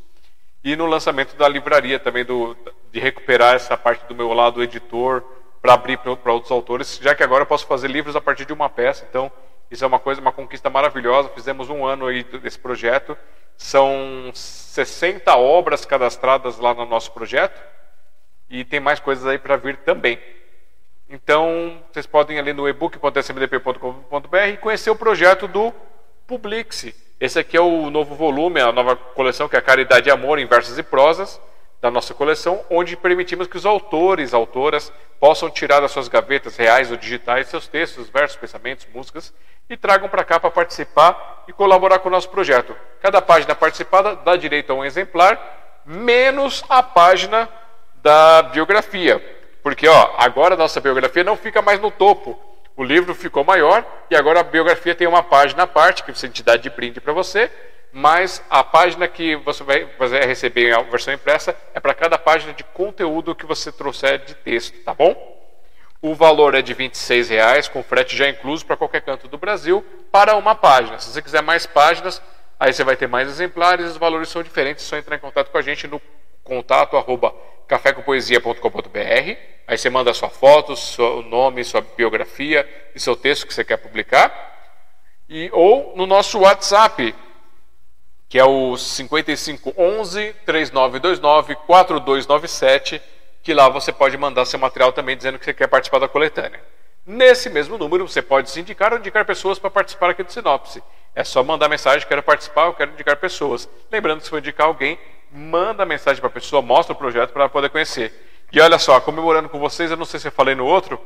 E 0.65 0.77
no 0.77 0.87
lançamento 0.87 1.37
da 1.37 1.49
livraria 1.49 1.99
também, 1.99 2.25
do, 2.25 2.57
de 2.91 3.01
recuperar 3.01 3.55
essa 3.55 3.77
parte 3.77 4.07
do 4.07 4.15
meu 4.15 4.33
lado 4.33 4.63
editor 4.63 5.23
para 5.61 5.75
abrir 5.75 5.99
para 5.99 6.33
outros 6.33 6.51
autores, 6.51 6.99
já 7.03 7.15
que 7.15 7.23
agora 7.23 7.43
eu 7.43 7.47
posso 7.47 7.67
fazer 7.67 7.89
livros 7.89 8.17
a 8.17 8.21
partir 8.21 8.45
de 8.45 8.53
uma 8.53 8.69
peça. 8.69 9.07
Então, 9.09 9.31
isso 9.71 9.85
é 9.85 9.87
uma 9.87 9.99
coisa, 9.99 10.21
uma 10.21 10.33
conquista 10.33 10.71
maravilhosa. 10.71 11.29
Fizemos 11.31 11.69
um 11.69 11.85
ano 11.85 12.07
aí 12.07 12.23
desse 12.23 12.59
projeto 12.59 13.17
são 13.57 14.31
60 14.35 15.35
obras 15.37 15.85
cadastradas 15.85 16.59
lá 16.59 16.75
no 16.75 16.85
nosso 16.85 17.13
projeto 17.13 17.61
e 18.51 18.65
tem 18.65 18.81
mais 18.81 19.01
coisas 19.01 19.27
aí 19.27 19.39
para 19.39 19.57
vir 19.57 19.79
também. 19.79 20.19
Então, 21.09 21.83
vocês 21.93 22.07
podem 22.07 22.37
ir 22.37 22.41
ali 22.41 22.53
no 22.53 22.69
ebook.smdp.com.br 22.69 24.37
e 24.53 24.57
conhecer 24.57 24.91
o 24.91 24.97
projeto 24.97 25.47
do 25.47 25.73
Publixe. 26.27 26.95
Esse 27.23 27.39
aqui 27.39 27.57
é 27.57 27.61
o 27.61 27.89
novo 27.89 28.17
volume, 28.17 28.61
a 28.61 28.73
nova 28.73 28.97
coleção 28.97 29.49
que 29.49 29.55
é 29.55 29.59
a 29.61 29.63
Caridade 29.63 30.09
e 30.09 30.11
Amor 30.11 30.41
em 30.41 30.45
Versos 30.45 30.77
e 30.77 30.83
Prosas 30.83 31.41
da 31.81 31.89
nossa 31.89 32.13
coleção, 32.13 32.65
onde 32.69 32.97
permitimos 32.97 33.47
que 33.47 33.57
os 33.57 33.65
autores, 33.65 34.35
autoras, 34.35 34.93
possam 35.21 35.49
tirar 35.49 35.79
das 35.79 35.93
suas 35.93 36.09
gavetas 36.09 36.57
reais 36.57 36.91
ou 36.91 36.97
digitais 36.97 37.47
seus 37.47 37.69
textos, 37.69 38.09
versos, 38.09 38.37
pensamentos, 38.37 38.89
músicas 38.93 39.33
e 39.71 39.77
tragam 39.77 40.09
para 40.09 40.25
cá 40.25 40.41
para 40.41 40.51
participar 40.51 41.45
e 41.47 41.53
colaborar 41.53 42.01
com 42.01 42.09
o 42.09 42.11
nosso 42.11 42.29
projeto. 42.29 42.75
Cada 43.01 43.23
página 43.23 43.55
participada 43.55 44.17
dá 44.17 44.35
direito 44.35 44.73
a 44.73 44.75
um 44.75 44.85
exemplar, 44.85 45.39
menos 45.87 46.65
a 46.69 46.83
página 46.83 47.49
da 48.03 48.43
biografia. 48.43 49.23
Porque 49.63 49.87
ó, 49.87 50.15
agora 50.19 50.55
a 50.55 50.59
nossa 50.59 50.81
biografia 50.81 51.23
não 51.23 51.37
fica 51.37 51.63
mais 51.63 51.79
no 51.79 51.93
topo. 51.93 52.52
O 52.77 52.83
livro 52.85 53.15
ficou 53.15 53.45
maior 53.45 53.85
e 54.11 54.17
agora 54.17 54.41
a 54.41 54.45
biografia 54.45 54.95
tem 54.95 55.07
uma 55.07 55.23
página 55.23 55.65
à 55.65 55.67
parte 55.67 56.03
que 56.03 56.13
você 56.13 56.29
te 56.29 56.43
dá 56.43 56.57
de 56.57 56.71
brinde 56.71 57.01
para 57.01 57.13
você 57.13 57.51
mas 57.93 58.43
a 58.49 58.65
página 58.65 59.07
que 59.07 59.37
você 59.37 59.63
vai, 59.63 59.85
vai 59.99 60.25
receber 60.27 60.75
a 60.75 60.81
versão 60.81 61.13
impressa 61.13 61.55
é 61.75 61.79
para 61.79 61.93
cada 61.93 62.17
página 62.17 62.55
de 62.55 62.65
conteúdo 62.65 63.35
que 63.35 63.45
você 63.45 63.71
trouxer 63.71 64.19
de 64.25 64.35
texto, 64.35 64.83
tá 64.83 64.95
bom? 64.95 65.15
O 66.01 66.15
valor 66.15 66.55
é 66.55 66.63
de 66.63 66.73
R$ 66.73 66.91
reais, 67.29 67.69
com 67.69 67.83
frete 67.83 68.17
já 68.17 68.29
incluso 68.29 68.65
para 68.65 68.79
qualquer 68.79 69.03
canto 69.03 69.29
do 69.29 69.37
Brasil, 69.37 69.85
para 70.11 70.35
uma 70.37 70.55
página. 70.55 70.99
Se 70.99 71.11
você 71.11 71.21
quiser 71.21 71.43
mais 71.43 71.67
páginas, 71.67 72.21
aí 72.59 72.73
você 72.73 72.83
vai 72.83 72.97
ter 72.97 73.07
mais 73.07 73.29
exemplares, 73.29 73.87
os 73.87 73.99
valores 73.99 74.31
são 74.31 74.43
diferentes, 74.43 74.85
é 74.85 74.89
só 74.89 74.97
entrar 74.97 75.17
em 75.17 75.21
contato 75.21 75.51
com 75.51 75.59
a 75.59 75.63
gente 75.63 75.87
no 75.87 76.01
contato 76.43 76.97
arroba 76.97 77.35
cafécompoesia.com.br. 77.69 79.37
Aí 79.67 79.79
você 79.79 79.89
manda 79.89 80.13
sua 80.13 80.29
foto, 80.29 80.77
seu 80.77 81.23
nome, 81.23 81.65
sua 81.65 81.81
biografia 81.81 82.69
e 82.95 83.01
seu 83.01 83.17
texto 83.17 83.47
que 83.47 83.55
você 83.55 83.65
quer 83.65 83.79
publicar. 83.79 84.51
E, 85.29 85.49
ou 85.53 85.97
no 85.97 86.07
nosso 86.07 86.41
WhatsApp, 86.41 87.15
que 88.29 88.39
é 88.39 88.45
o 88.45 88.77
5511 88.77 90.35
3929 90.45 91.55
4297, 91.67 93.01
que 93.43 93.55
lá 93.55 93.69
você 93.69 93.93
pode 93.93 94.17
mandar 94.17 94.45
seu 94.45 94.59
material 94.59 94.93
também 94.93 95.17
dizendo 95.17 95.39
que 95.39 95.45
você 95.45 95.55
quer 95.55 95.69
participar 95.69 95.99
da 95.99 96.09
coletânea. 96.09 96.61
Nesse 97.05 97.51
mesmo 97.51 97.77
número, 97.77 98.07
você 98.07 98.23
pode 98.23 98.49
se 98.51 98.61
indicar 98.61 98.93
ou 98.93 98.99
indicar 98.99 99.25
pessoas 99.25 99.59
para 99.59 99.71
participar 99.71 100.11
aqui 100.11 100.23
do 100.23 100.33
Sinopse. 100.33 100.83
É 101.15 101.25
só 101.25 101.43
mandar 101.43 101.69
mensagem, 101.69 102.07
quero 102.07 102.23
participar, 102.23 102.67
eu 102.67 102.75
quero 102.75 102.93
indicar 102.93 103.17
pessoas. 103.17 103.69
Lembrando 103.91 104.19
que 104.19 104.25
se 104.25 104.31
for 104.31 104.39
indicar 104.39 104.67
alguém, 104.67 104.99
manda 105.33 105.87
mensagem 105.87 106.21
para 106.21 106.29
a 106.29 106.33
pessoa, 106.33 106.61
mostra 106.61 106.93
o 106.93 106.97
projeto 106.97 107.33
para 107.33 107.43
ela 107.43 107.51
poder 107.51 107.71
conhecer. 107.71 108.13
E 108.53 108.61
olha 108.61 108.79
só, 108.79 109.01
comemorando 109.01 109.49
com 109.49 109.59
vocês, 109.59 109.91
eu 109.91 109.97
não 109.97 110.05
sei 110.05 110.21
se 110.21 110.29
eu 110.29 110.33
falei 110.33 110.55
no 110.55 110.67
outro, 110.67 111.01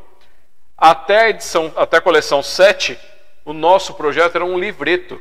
até 0.76 1.20
a 1.20 1.30
edição, 1.30 1.72
até 1.76 1.98
a 1.98 2.00
coleção 2.00 2.42
7, 2.42 2.98
o 3.44 3.52
nosso 3.52 3.94
projeto 3.94 4.34
era 4.34 4.44
um 4.44 4.58
livreto. 4.58 5.20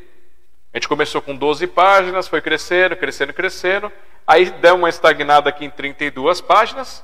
A 0.74 0.78
gente 0.78 0.88
começou 0.88 1.22
com 1.22 1.36
12 1.36 1.68
páginas, 1.68 2.28
foi 2.28 2.42
crescendo, 2.42 2.96
crescendo, 2.96 3.32
crescendo. 3.32 3.92
Aí 4.26 4.50
deu 4.50 4.76
uma 4.76 4.90
estagnada 4.90 5.50
aqui 5.50 5.64
em 5.64 5.70
32 5.70 6.42
páginas. 6.42 7.04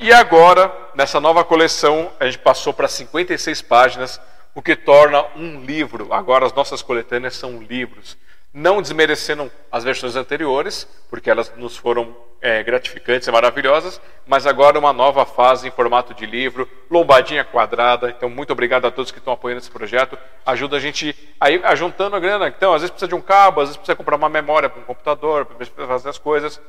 E 0.00 0.10
agora, 0.12 0.74
nessa 0.94 1.20
nova 1.20 1.44
coleção, 1.44 2.10
a 2.18 2.24
gente 2.24 2.38
passou 2.38 2.72
para 2.72 2.88
56 2.88 3.60
páginas, 3.62 4.20
o 4.54 4.62
que 4.62 4.74
torna 4.74 5.24
um 5.36 5.60
livro. 5.60 6.12
Agora 6.12 6.46
as 6.46 6.52
nossas 6.54 6.80
coletâneas 6.80 7.36
são 7.36 7.62
livros 7.62 8.16
não 8.52 8.82
desmerecendo 8.82 9.50
as 9.70 9.82
versões 9.82 10.14
anteriores, 10.14 10.86
porque 11.08 11.30
elas 11.30 11.52
nos 11.56 11.76
foram 11.76 12.14
é, 12.40 12.62
gratificantes 12.62 13.26
e 13.28 13.30
maravilhosas, 13.30 14.00
mas 14.26 14.46
agora 14.46 14.78
uma 14.78 14.92
nova 14.92 15.24
fase 15.24 15.68
em 15.68 15.70
formato 15.70 16.12
de 16.12 16.26
livro, 16.26 16.68
lombadinha 16.90 17.44
quadrada. 17.44 18.10
Então, 18.10 18.28
muito 18.28 18.52
obrigado 18.52 18.84
a 18.84 18.90
todos 18.90 19.12
que 19.12 19.18
estão 19.18 19.32
apoiando 19.32 19.60
esse 19.60 19.70
projeto. 19.70 20.18
Ajuda 20.44 20.76
a 20.76 20.80
gente 20.80 21.16
a 21.40 21.50
ir 21.50 21.62
juntando 21.76 22.16
a 22.16 22.20
grana. 22.20 22.48
Então, 22.48 22.74
às 22.74 22.82
vezes 22.82 22.90
precisa 22.90 23.08
de 23.08 23.14
um 23.14 23.22
cabo, 23.22 23.60
às 23.60 23.68
vezes 23.68 23.76
precisa 23.76 23.96
comprar 23.96 24.16
uma 24.16 24.28
memória 24.28 24.68
para 24.68 24.80
um 24.80 24.84
computador, 24.84 25.46
para 25.46 25.86
fazer 25.86 26.08
as 26.08 26.18
coisas. 26.18 26.60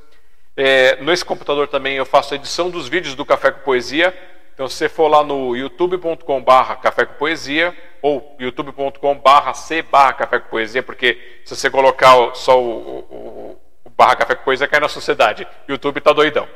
É, 0.55 1.01
nesse 1.01 1.25
computador 1.25 1.67
também 1.67 1.95
eu 1.95 2.05
faço 2.05 2.35
a 2.35 2.37
edição 2.37 2.69
dos 2.69 2.87
vídeos 2.87 3.15
do 3.15 3.25
Café 3.25 3.51
com 3.51 3.61
Poesia. 3.61 4.13
Então, 4.53 4.67
se 4.67 4.75
você 4.75 4.87
for 4.87 5.07
lá 5.07 5.23
no 5.23 5.55
youtube.com/barra 5.55 6.75
Café 6.75 7.07
com 7.07 7.15
Poesia 7.15 7.75
ou 8.03 8.35
youtube.com/barra 8.37 9.53
C 9.53 9.81
barra 9.81 10.13
Café 10.13 10.39
com 10.39 10.49
Poesia, 10.49 10.83
porque 10.83 11.39
se 11.45 11.55
você 11.55 11.69
colocar 11.69 12.35
só 12.35 12.61
o, 12.61 12.99
o, 12.99 13.59
o 13.85 13.89
barra 13.89 14.17
Café 14.17 14.35
com 14.35 14.43
Poesia, 14.43 14.67
cai 14.67 14.81
na 14.81 14.89
sociedade. 14.89 15.47
YouTube 15.67 16.01
tá 16.01 16.11
doidão. 16.11 16.47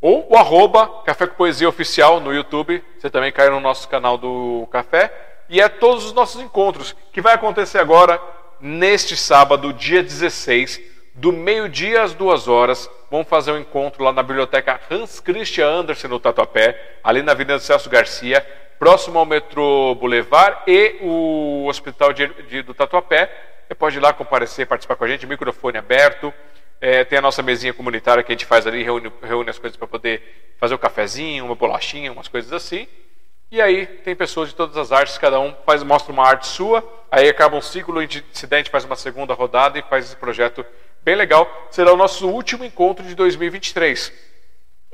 Ou 0.00 0.30
o 0.30 0.36
arroba 0.36 1.02
Café 1.04 1.26
com 1.26 1.36
Poesia 1.36 1.68
Oficial 1.68 2.20
no 2.20 2.32
YouTube, 2.32 2.84
você 2.98 3.08
também 3.08 3.32
cai 3.32 3.48
no 3.48 3.58
nosso 3.58 3.88
canal 3.88 4.18
do 4.18 4.68
Café. 4.70 5.10
E 5.48 5.58
é 5.58 5.68
todos 5.70 6.04
os 6.04 6.12
nossos 6.12 6.40
encontros, 6.42 6.94
que 7.10 7.22
vai 7.22 7.34
acontecer 7.34 7.78
agora, 7.78 8.20
neste 8.60 9.16
sábado, 9.16 9.72
dia 9.72 10.02
16, 10.02 10.78
do 11.14 11.32
meio-dia 11.32 12.02
às 12.02 12.12
duas 12.12 12.46
horas, 12.46 12.88
vamos 13.10 13.26
fazer 13.26 13.52
um 13.52 13.58
encontro 13.58 14.04
lá 14.04 14.12
na 14.12 14.22
biblioteca 14.22 14.78
Hans 14.90 15.18
Christian 15.18 15.66
Andersen, 15.66 16.10
no 16.10 16.20
Tatuapé, 16.20 16.98
ali 17.02 17.22
na 17.22 17.32
Avenida 17.32 17.58
Celso 17.58 17.88
Garcia, 17.88 18.46
próximo 18.78 19.18
ao 19.18 19.26
metrô 19.26 19.94
Boulevard 19.96 20.62
e 20.66 20.96
o 21.00 21.66
Hospital 21.66 22.12
de, 22.12 22.28
de, 22.44 22.62
do 22.62 22.72
Tatuapé. 22.72 23.30
Você 23.66 23.74
pode 23.74 23.96
ir 23.96 24.00
lá 24.00 24.12
comparecer, 24.12 24.66
participar 24.66 24.96
com 24.96 25.04
a 25.04 25.08
gente, 25.08 25.26
microfone 25.26 25.76
aberto. 25.76 26.32
É, 26.80 27.04
tem 27.04 27.18
a 27.18 27.22
nossa 27.22 27.42
mesinha 27.42 27.74
comunitária 27.74 28.22
que 28.22 28.30
a 28.30 28.34
gente 28.34 28.46
faz 28.46 28.66
ali, 28.66 28.82
reúne, 28.82 29.12
reúne 29.22 29.50
as 29.50 29.58
coisas 29.58 29.76
para 29.76 29.88
poder 29.88 30.54
fazer 30.58 30.74
um 30.74 30.78
cafezinho, 30.78 31.44
uma 31.44 31.56
bolachinha, 31.56 32.12
umas 32.12 32.28
coisas 32.28 32.52
assim. 32.52 32.86
E 33.50 33.60
aí 33.60 33.86
tem 33.86 34.14
pessoas 34.14 34.50
de 34.50 34.54
todas 34.54 34.76
as 34.76 34.92
artes, 34.92 35.18
cada 35.18 35.40
um 35.40 35.54
faz, 35.66 35.82
mostra 35.82 36.12
uma 36.12 36.26
arte 36.26 36.46
sua, 36.46 36.86
aí 37.10 37.28
acaba 37.28 37.56
um 37.56 37.62
ciclo, 37.62 38.02
incidente 38.02 38.70
faz 38.70 38.84
uma 38.84 38.94
segunda 38.94 39.34
rodada 39.34 39.78
e 39.78 39.82
faz 39.82 40.04
esse 40.04 40.16
projeto 40.16 40.64
bem 41.02 41.16
legal. 41.16 41.50
Será 41.70 41.92
o 41.92 41.96
nosso 41.96 42.28
último 42.28 42.64
encontro 42.64 43.04
de 43.04 43.14
2023. 43.14 44.12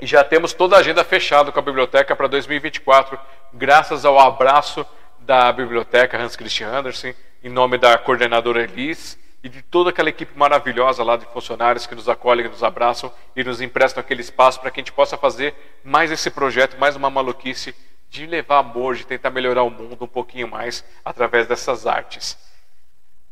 E 0.00 0.06
já 0.06 0.24
temos 0.24 0.52
toda 0.52 0.76
a 0.76 0.80
agenda 0.80 1.04
fechada 1.04 1.52
com 1.52 1.58
a 1.58 1.62
biblioteca 1.62 2.16
para 2.16 2.26
2024, 2.26 3.18
graças 3.54 4.04
ao 4.04 4.18
abraço 4.18 4.84
da 5.20 5.52
biblioteca 5.52 6.18
Hans 6.18 6.36
Christian 6.36 6.68
Andersen, 6.68 7.14
em 7.42 7.48
nome 7.48 7.78
da 7.78 7.96
coordenadora 7.96 8.62
Elis 8.62 9.18
e 9.42 9.48
de 9.48 9.62
toda 9.62 9.90
aquela 9.90 10.08
equipe 10.08 10.36
maravilhosa 10.36 11.04
lá 11.04 11.16
de 11.16 11.24
funcionários 11.26 11.86
que 11.86 11.94
nos 11.94 12.08
acolhem, 12.08 12.44
que 12.44 12.50
nos 12.50 12.64
abraçam 12.64 13.12
e 13.36 13.44
nos 13.44 13.60
emprestam 13.60 14.00
aquele 14.00 14.22
espaço 14.22 14.60
para 14.60 14.70
que 14.70 14.80
a 14.80 14.82
gente 14.82 14.92
possa 14.92 15.16
fazer 15.16 15.54
mais 15.84 16.10
esse 16.10 16.30
projeto, 16.30 16.78
mais 16.78 16.96
uma 16.96 17.10
maluquice 17.10 17.74
de 18.10 18.26
levar 18.26 18.58
amor, 18.58 18.96
de 18.96 19.06
tentar 19.06 19.30
melhorar 19.30 19.62
o 19.62 19.70
mundo 19.70 20.04
um 20.04 20.08
pouquinho 20.08 20.48
mais 20.48 20.84
através 21.04 21.46
dessas 21.46 21.86
artes. 21.86 22.38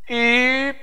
E 0.08 0.74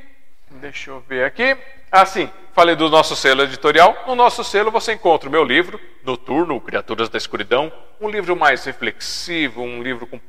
deixa 0.52 0.92
eu 0.92 1.00
ver 1.02 1.24
aqui. 1.24 1.58
Assim, 1.92 2.30
falei 2.54 2.76
do 2.76 2.90
nosso 2.90 3.16
selo 3.16 3.44
editorial. 3.44 4.04
No 4.08 4.16
nosso 4.16 4.44
selo 4.44 4.72
você 4.72 4.94
encontra 4.94 5.30
o 5.30 5.32
meu 5.32 5.44
livro, 5.44 5.80
Noturno, 6.04 6.60
Criaturas 6.62 7.10
da 7.10 7.18
Escuridão, 7.18 7.72
um 8.00 8.10
livro 8.10 8.36
mais 8.36 8.64
reflexivo, 8.66 9.62
um 9.62 9.82
livro 9.82 10.06
com 10.06 10.20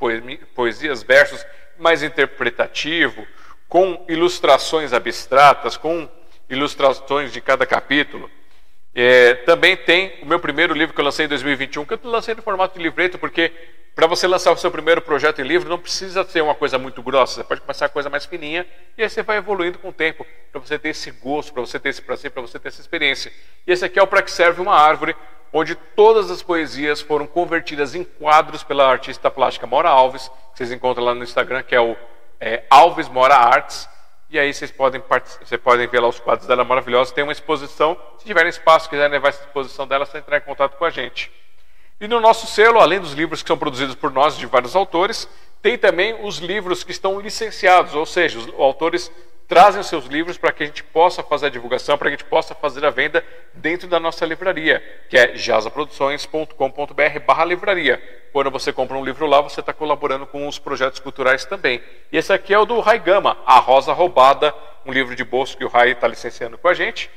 poesias, 0.55 1.03
versos, 1.03 1.45
mais 1.79 2.03
interpretativo, 2.03 3.27
com 3.69 4.05
ilustrações 4.09 4.93
abstratas, 4.93 5.77
com 5.77 6.09
ilustrações 6.49 7.33
de 7.33 7.41
cada 7.41 7.65
capítulo. 7.67 8.31
É, 8.95 9.35
também 9.35 9.77
tem 9.77 10.19
o 10.21 10.27
meu 10.27 10.41
primeiro 10.41 10.75
livro 10.75 10.95
que 10.95 11.01
eu 11.01 11.05
lancei 11.05 11.27
em 11.27 11.29
2021, 11.29 11.85
que 11.85 11.95
eu 11.95 12.01
lancei 12.05 12.35
no 12.35 12.43
formato 12.43 12.77
de 12.77 12.83
livreto, 12.83 13.19
porque 13.19 13.53
para 13.95 14.07
você 14.07 14.27
lançar 14.27 14.53
o 14.53 14.57
seu 14.57 14.71
primeiro 14.71 15.03
projeto 15.03 15.41
em 15.41 15.45
livro 15.45 15.69
não 15.69 15.79
precisa 15.79 16.25
ser 16.25 16.43
uma 16.43 16.55
coisa 16.55 16.79
muito 16.79 17.03
grossa, 17.03 17.37
você 17.37 17.45
pode 17.45 17.61
começar 17.61 17.87
a 17.87 17.89
coisa 17.89 18.09
mais 18.09 18.25
fininha 18.25 18.67
e 18.97 19.03
aí 19.03 19.11
você 19.11 19.23
vai 19.23 19.37
evoluindo 19.37 19.79
com 19.79 19.89
o 19.89 19.93
tempo, 19.93 20.27
para 20.51 20.61
você 20.61 20.79
ter 20.79 20.91
esse 20.91 21.11
gosto, 21.11 21.53
para 21.53 21.61
você 21.61 21.79
ter 21.79 21.91
esse 21.91 22.03
prazer, 22.03 22.31
para 22.31 22.43
você 22.43 22.59
ter 22.59 22.69
essa 22.69 22.81
experiência. 22.81 23.33
E 23.67 23.73
esse 23.73 23.85
aqui 23.85 23.99
é 23.99 24.03
o 24.03 24.07
Para 24.07 24.23
que 24.23 24.31
serve 24.31 24.61
uma 24.61 24.75
árvore, 24.75 25.15
onde 25.53 25.75
todas 25.75 26.31
as 26.31 26.43
poesias 26.43 27.01
foram 27.01 27.27
convertidas 27.27 27.95
em 27.95 28.05
quadros 28.05 28.63
pela 28.63 28.89
artista 28.89 29.31
plástica 29.31 29.67
Mora 29.67 29.89
Alves, 29.89 30.29
que 30.29 30.59
vocês 30.59 30.73
encontram 30.73 31.05
lá 31.05 31.15
no 31.15 31.23
Instagram, 31.23 31.63
que 31.63 31.75
é 31.75 31.81
o 31.81 31.97
é, 32.41 32.65
Alves 32.71 33.09
Mora 33.09 33.37
Arts. 33.37 33.89
E 34.31 34.39
aí 34.39 34.55
vocês 34.55 34.71
podem, 34.71 35.03
vocês 35.43 35.61
podem 35.61 35.89
ver 35.89 36.01
lá 36.01 36.09
os 36.09 36.21
quadros 36.21 36.47
dela 36.47 36.65
maravilhosos. 36.65 37.13
Tem 37.13 37.25
uma 37.25 37.33
exposição. 37.33 37.97
Se 38.19 38.25
tiverem 38.25 38.49
espaço, 38.49 38.89
quiserem 38.89 39.11
levar 39.11 39.31
essa 39.31 39.43
exposição 39.43 39.87
dela, 39.89 40.05
é 40.05 40.07
só 40.07 40.19
entrar 40.19 40.39
em 40.39 40.43
contato 40.43 40.77
com 40.77 40.85
a 40.85 40.91
gente. 40.91 41.33
E 42.01 42.09
no 42.09 42.19
nosso 42.19 42.47
selo, 42.47 42.81
além 42.81 42.99
dos 42.99 43.13
livros 43.13 43.43
que 43.43 43.49
são 43.49 43.59
produzidos 43.59 43.95
por 43.95 44.11
nós, 44.11 44.35
de 44.39 44.47
vários 44.47 44.75
autores, 44.75 45.29
tem 45.61 45.77
também 45.77 46.17
os 46.25 46.39
livros 46.39 46.83
que 46.83 46.93
estão 46.93 47.21
licenciados, 47.21 47.95
ou 47.95 48.07
seja, 48.07 48.39
os 48.39 48.49
autores 48.59 49.13
trazem 49.47 49.83
os 49.83 49.89
seus 49.89 50.07
livros 50.07 50.39
para 50.39 50.51
que 50.51 50.63
a 50.63 50.67
gente 50.67 50.83
possa 50.83 51.23
fazer 51.23 51.47
a 51.47 51.51
divulgação, 51.51 51.99
para 51.99 52.09
que 52.09 52.15
a 52.15 52.17
gente 52.17 52.27
possa 52.29 52.55
fazer 52.55 52.87
a 52.87 52.91
venda 52.91 53.23
dentro 53.53 53.87
da 53.87 54.01
nossa 54.01 54.25
livraria, 54.25 54.83
que 55.11 55.19
é 55.19 55.37
jasaproduções.com.br 55.37 56.55
barra 57.27 57.45
livraria. 57.45 58.01
Quando 58.33 58.51
você 58.51 58.73
compra 58.73 58.97
um 58.97 59.05
livro 59.05 59.27
lá, 59.27 59.43
você 59.43 59.61
está 59.61 59.75
colaborando 59.75 60.25
com 60.25 60.49
os 60.49 60.59
projetos 60.59 61.01
culturais 61.01 61.45
também. 61.45 61.83
E 62.11 62.17
esse 62.17 62.33
aqui 62.33 62.55
é 62.55 62.59
o 62.59 62.65
do 62.65 62.81
Rai 62.81 62.99
Gama, 62.99 63.37
A 63.45 63.59
Rosa 63.59 63.93
Roubada, 63.93 64.55
um 64.87 64.93
livro 64.93 65.15
de 65.15 65.25
bolso 65.25 65.55
que 65.55 65.65
o 65.65 65.69
Rai 65.69 65.91
está 65.91 66.09
licenciando 66.09 66.57
com 66.57 66.69
a 66.69 66.73
gente. 66.73 67.11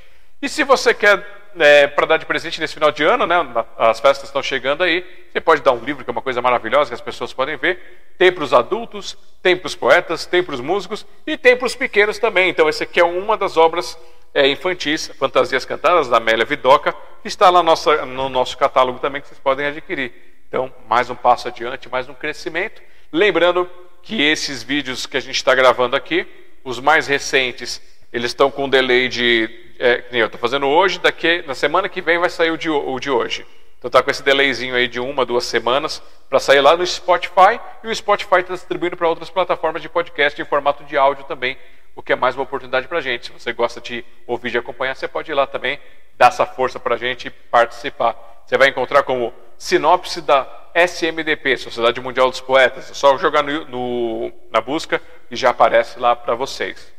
E 0.44 0.50
se 0.50 0.62
você 0.66 0.94
quer 0.94 1.26
é, 1.58 1.88
para 1.88 2.06
dar 2.06 2.18
de 2.18 2.26
presente 2.26 2.60
nesse 2.60 2.74
final 2.74 2.92
de 2.92 3.02
ano, 3.02 3.26
né? 3.26 3.38
As 3.78 4.02
festas 4.02 4.28
estão 4.28 4.44
chegando 4.44 4.84
aí. 4.84 5.02
Você 5.32 5.40
pode 5.40 5.62
dar 5.62 5.72
um 5.72 5.82
livro 5.82 6.04
que 6.04 6.10
é 6.10 6.12
uma 6.12 6.22
coisa 6.22 6.42
maravilhosa 6.42 6.90
que 6.90 6.94
as 6.96 7.00
pessoas 7.00 7.32
podem 7.32 7.56
ver. 7.56 7.80
Tem 8.18 8.30
para 8.30 8.44
os 8.44 8.54
adultos, 8.54 9.18
tem 9.42 9.56
para 9.56 9.68
os 9.68 9.74
poetas, 9.74 10.26
tem 10.26 10.44
para 10.44 10.54
os 10.54 10.60
músicos 10.60 11.06
e 11.26 11.38
tem 11.38 11.56
para 11.56 11.66
os 11.66 11.78
pequenos 11.78 12.20
também. 12.20 12.50
Então, 12.50 12.68
esse 12.68 12.84
aqui 12.84 13.00
é 13.00 13.06
uma 13.06 13.38
das 13.38 13.56
obras 13.56 13.98
é, 14.34 14.46
infantis, 14.46 15.08
Fantasias 15.18 15.64
Cantadas, 15.64 16.10
da 16.10 16.18
Amélia 16.18 16.44
Vidoca, 16.44 16.94
que 17.22 17.30
está 17.30 17.50
lá 17.50 17.64
nossa, 17.64 18.06
no 18.06 18.28
nosso 18.28 18.58
catálogo 18.58 19.00
também, 19.00 19.22
que 19.22 19.30
vocês 19.30 19.40
podem 19.40 19.66
adquirir. 19.66 20.12
Então, 20.50 20.70
mais 20.90 21.10
um 21.10 21.16
passo 21.16 21.48
adiante, 21.48 21.88
mais 21.88 22.10
um 22.10 22.14
crescimento. 22.14 22.82
Lembrando 23.14 23.70
que 24.02 24.22
esses 24.22 24.62
vídeos 24.62 25.06
que 25.06 25.16
a 25.16 25.22
gente 25.22 25.38
está 25.38 25.56
gravando 25.56 25.96
aqui, 25.96 26.28
os 26.66 26.82
mais 26.82 27.08
recentes, 27.08 27.82
eles 28.14 28.32
estão 28.32 28.52
com 28.52 28.66
um 28.66 28.70
delay 28.70 29.10
de 29.10 29.50
é, 29.80 30.04
eu 30.12 30.28
estou 30.28 30.40
fazendo 30.40 30.68
hoje, 30.68 31.00
daqui, 31.00 31.44
na 31.48 31.56
semana 31.56 31.90
que 31.90 32.02
vem 32.02 32.20
vai 32.20 32.30
sair 32.30 32.52
o 32.52 32.58
de, 32.58 32.70
o 32.70 33.00
de 33.00 33.10
hoje. 33.10 33.46
Então 33.78 33.92
tá 33.92 34.02
com 34.02 34.10
esse 34.10 34.24
delayzinho 34.24 34.76
aí 34.76 34.88
de 34.88 35.00
uma, 35.00 35.26
duas 35.26 35.44
semanas 35.44 36.02
para 36.30 36.40
sair 36.40 36.62
lá 36.62 36.78
no 36.78 36.86
Spotify 36.86 37.60
e 37.84 37.88
o 37.88 37.94
Spotify 37.94 38.40
está 38.40 38.54
distribuindo 38.54 38.96
para 38.96 39.10
outras 39.10 39.30
plataformas 39.30 39.82
de 39.82 39.90
podcast 39.90 40.42
em 40.42 40.46
formato 40.46 40.86
de 40.86 40.96
áudio 40.96 41.26
também, 41.26 41.58
o 41.96 42.02
que 42.02 42.14
é 42.14 42.16
mais 42.16 42.36
uma 42.36 42.44
oportunidade 42.44 42.88
para 42.88 43.00
a 43.00 43.02
gente. 43.02 43.26
Se 43.26 43.34
você 43.34 43.52
gosta 43.52 43.82
de 43.82 44.06
ouvir 44.26 44.54
e 44.54 44.58
acompanhar, 44.58 44.96
você 44.96 45.08
pode 45.08 45.30
ir 45.30 45.34
lá 45.34 45.46
também, 45.46 45.80
dar 46.18 46.28
essa 46.28 46.46
força 46.46 46.80
para 46.80 46.96
a 46.96 46.98
gente 46.98 47.30
participar. 47.30 48.16
Você 48.46 48.58
vai 48.58 48.70
encontrar 48.70 49.04
como 49.04 49.34
sinopse 49.58 50.22
da 50.22 50.48
SMDP, 50.76 51.58
Sociedade 51.58 52.00
Mundial 52.00 52.30
dos 52.30 52.40
Poetas. 52.40 52.92
É 52.92 52.94
só 52.94 53.18
jogar 53.18 53.44
no, 53.44 53.66
no, 53.66 54.32
na 54.52 54.62
busca 54.62 55.02
e 55.30 55.36
já 55.36 55.50
aparece 55.50 56.00
lá 56.00 56.16
para 56.16 56.36
vocês. 56.36 56.93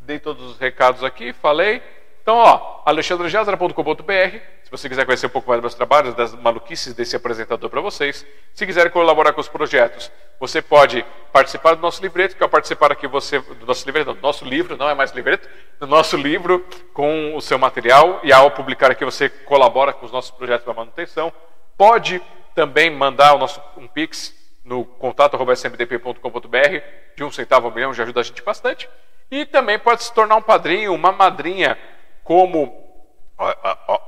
Dei 0.00 0.18
todos 0.18 0.44
os 0.52 0.58
recados 0.58 1.04
aqui, 1.04 1.32
falei. 1.32 1.82
Então, 2.22 2.36
ó, 2.36 2.82
alexandrejazara.com.br, 2.84 4.38
se 4.62 4.70
você 4.70 4.88
quiser 4.88 5.04
conhecer 5.04 5.26
um 5.26 5.30
pouco 5.30 5.48
mais 5.48 5.58
dos 5.58 5.64
meus 5.64 5.74
trabalhos, 5.74 6.14
das 6.14 6.34
maluquices 6.34 6.94
desse 6.94 7.16
apresentador 7.16 7.68
para 7.68 7.80
vocês. 7.80 8.26
Se 8.54 8.66
quiser 8.66 8.90
colaborar 8.90 9.32
com 9.32 9.40
os 9.40 9.48
projetos, 9.48 10.12
você 10.38 10.62
pode 10.62 11.04
participar 11.32 11.74
do 11.74 11.82
nosso 11.82 12.00
livreto, 12.00 12.36
que 12.36 12.42
ao 12.42 12.48
participar 12.48 12.92
aqui 12.92 13.06
você 13.06 13.40
do 13.40 13.66
nosso 13.66 13.84
livreto, 13.84 14.14
do 14.14 14.20
nosso 14.20 14.44
livro, 14.44 14.76
não 14.76 14.88
é 14.88 14.94
mais 14.94 15.12
livreto, 15.12 15.48
do 15.78 15.86
nosso 15.86 16.16
livro 16.16 16.64
com 16.92 17.34
o 17.34 17.40
seu 17.40 17.58
material 17.58 18.20
e 18.22 18.32
ao 18.32 18.50
publicar 18.50 18.90
aqui 18.90 19.04
você 19.04 19.28
colabora 19.28 19.92
com 19.92 20.06
os 20.06 20.12
nossos 20.12 20.30
projetos 20.30 20.64
para 20.64 20.74
manutenção. 20.74 21.32
Pode 21.76 22.22
também 22.54 22.90
mandar 22.90 23.34
o 23.34 23.38
nosso 23.38 23.60
um 23.76 23.88
pix 23.88 24.34
no 24.64 24.84
contato@smdp.com.br 24.84 26.80
de 27.16 27.24
um 27.24 27.30
centavo 27.30 27.66
ao 27.66 27.74
milhão, 27.74 27.92
já 27.92 28.02
ajuda 28.04 28.20
a 28.20 28.22
gente 28.22 28.42
bastante. 28.42 28.88
E 29.30 29.46
também 29.46 29.78
pode 29.78 30.02
se 30.02 30.12
tornar 30.12 30.36
um 30.36 30.42
padrinho, 30.42 30.92
uma 30.92 31.12
madrinha 31.12 31.78
como 32.24 32.80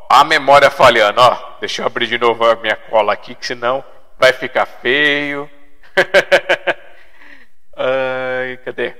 a 0.08 0.24
memória 0.24 0.70
falhando, 0.70 1.20
ó, 1.20 1.56
deixa 1.58 1.82
eu 1.82 1.86
abrir 1.86 2.06
de 2.06 2.18
novo 2.18 2.44
a 2.44 2.54
minha 2.56 2.76
cola 2.76 3.14
aqui, 3.14 3.34
que 3.34 3.46
senão 3.46 3.82
vai 4.18 4.32
ficar 4.32 4.66
feio. 4.66 5.48
Ai, 7.74 8.58
cadê? 8.64 8.94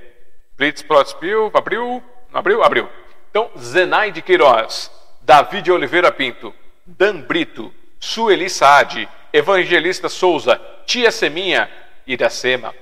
Blitz 0.57 0.81
Plotspiel, 0.81 1.51
abriu, 1.53 2.03
abriu, 2.33 2.63
abriu. 2.63 2.89
Então, 3.29 3.51
Zenaide 3.57 4.21
Queiroz, 4.21 4.91
David 5.21 5.71
Oliveira 5.71 6.11
Pinto, 6.11 6.53
Dan 6.85 7.21
Brito, 7.21 7.73
Sueli 7.99 8.49
Saad, 8.49 9.07
Evangelista 9.31 10.09
Souza, 10.09 10.59
Tia 10.85 11.11
Seminha, 11.11 11.69
Iracema, 12.05 12.73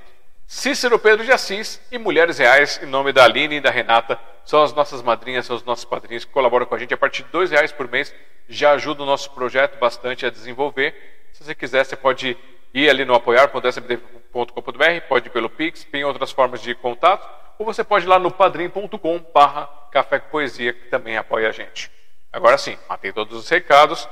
Cícero 0.53 0.99
Pedro 0.99 1.23
de 1.23 1.31
Assis 1.31 1.79
e 1.89 1.97
Mulheres 1.97 2.37
Reais, 2.37 2.77
em 2.83 2.85
nome 2.85 3.13
da 3.13 3.23
Aline 3.23 3.55
e 3.55 3.61
da 3.61 3.71
Renata, 3.71 4.19
são 4.43 4.61
as 4.61 4.73
nossas 4.73 5.01
madrinhas, 5.01 5.45
são 5.45 5.55
os 5.55 5.63
nossos 5.63 5.85
padrinhos 5.85 6.25
que 6.25 6.31
colaboram 6.31 6.65
com 6.65 6.75
a 6.75 6.77
gente. 6.77 6.93
A 6.93 6.97
partir 6.97 7.23
de 7.23 7.29
dois 7.29 7.51
reais 7.51 7.71
por 7.71 7.87
mês 7.87 8.13
já 8.49 8.73
ajuda 8.73 9.01
o 9.01 9.05
nosso 9.05 9.31
projeto 9.31 9.79
bastante 9.79 10.25
a 10.25 10.29
desenvolver. 10.29 10.93
Se 11.31 11.41
você 11.41 11.55
quiser, 11.55 11.85
você 11.85 11.95
pode 11.95 12.37
ir 12.73 12.89
ali 12.89 13.05
no 13.05 13.15
apoiar.sbd.com.br, 13.15 15.01
pode 15.07 15.27
ir 15.27 15.31
pelo 15.31 15.49
Pix, 15.49 15.85
tem 15.85 16.03
outras 16.03 16.33
formas 16.33 16.61
de 16.61 16.75
contato, 16.75 17.25
ou 17.57 17.65
você 17.65 17.81
pode 17.81 18.03
ir 18.05 18.09
lá 18.09 18.19
no 18.19 18.29
padrim.com 18.29 19.25
barra 19.33 19.69
Café 19.89 20.19
com 20.19 20.31
Poesia, 20.31 20.73
que 20.73 20.89
também 20.89 21.15
apoia 21.15 21.47
a 21.47 21.53
gente. 21.53 21.89
Agora 22.31 22.57
sim, 22.57 22.77
matei 22.89 23.13
todos 23.13 23.39
os 23.39 23.47
recados. 23.47 24.05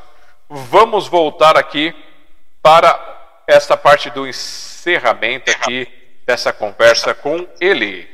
Vamos 0.50 1.06
voltar 1.06 1.58
aqui 1.58 1.94
para 2.62 3.44
essa 3.46 3.76
parte 3.76 4.10
do 4.10 4.26
encerramento 4.26 5.52
aqui 5.52 5.99
dessa 6.30 6.54
conversa 6.54 7.12
com 7.12 7.48
ele. 7.60 8.08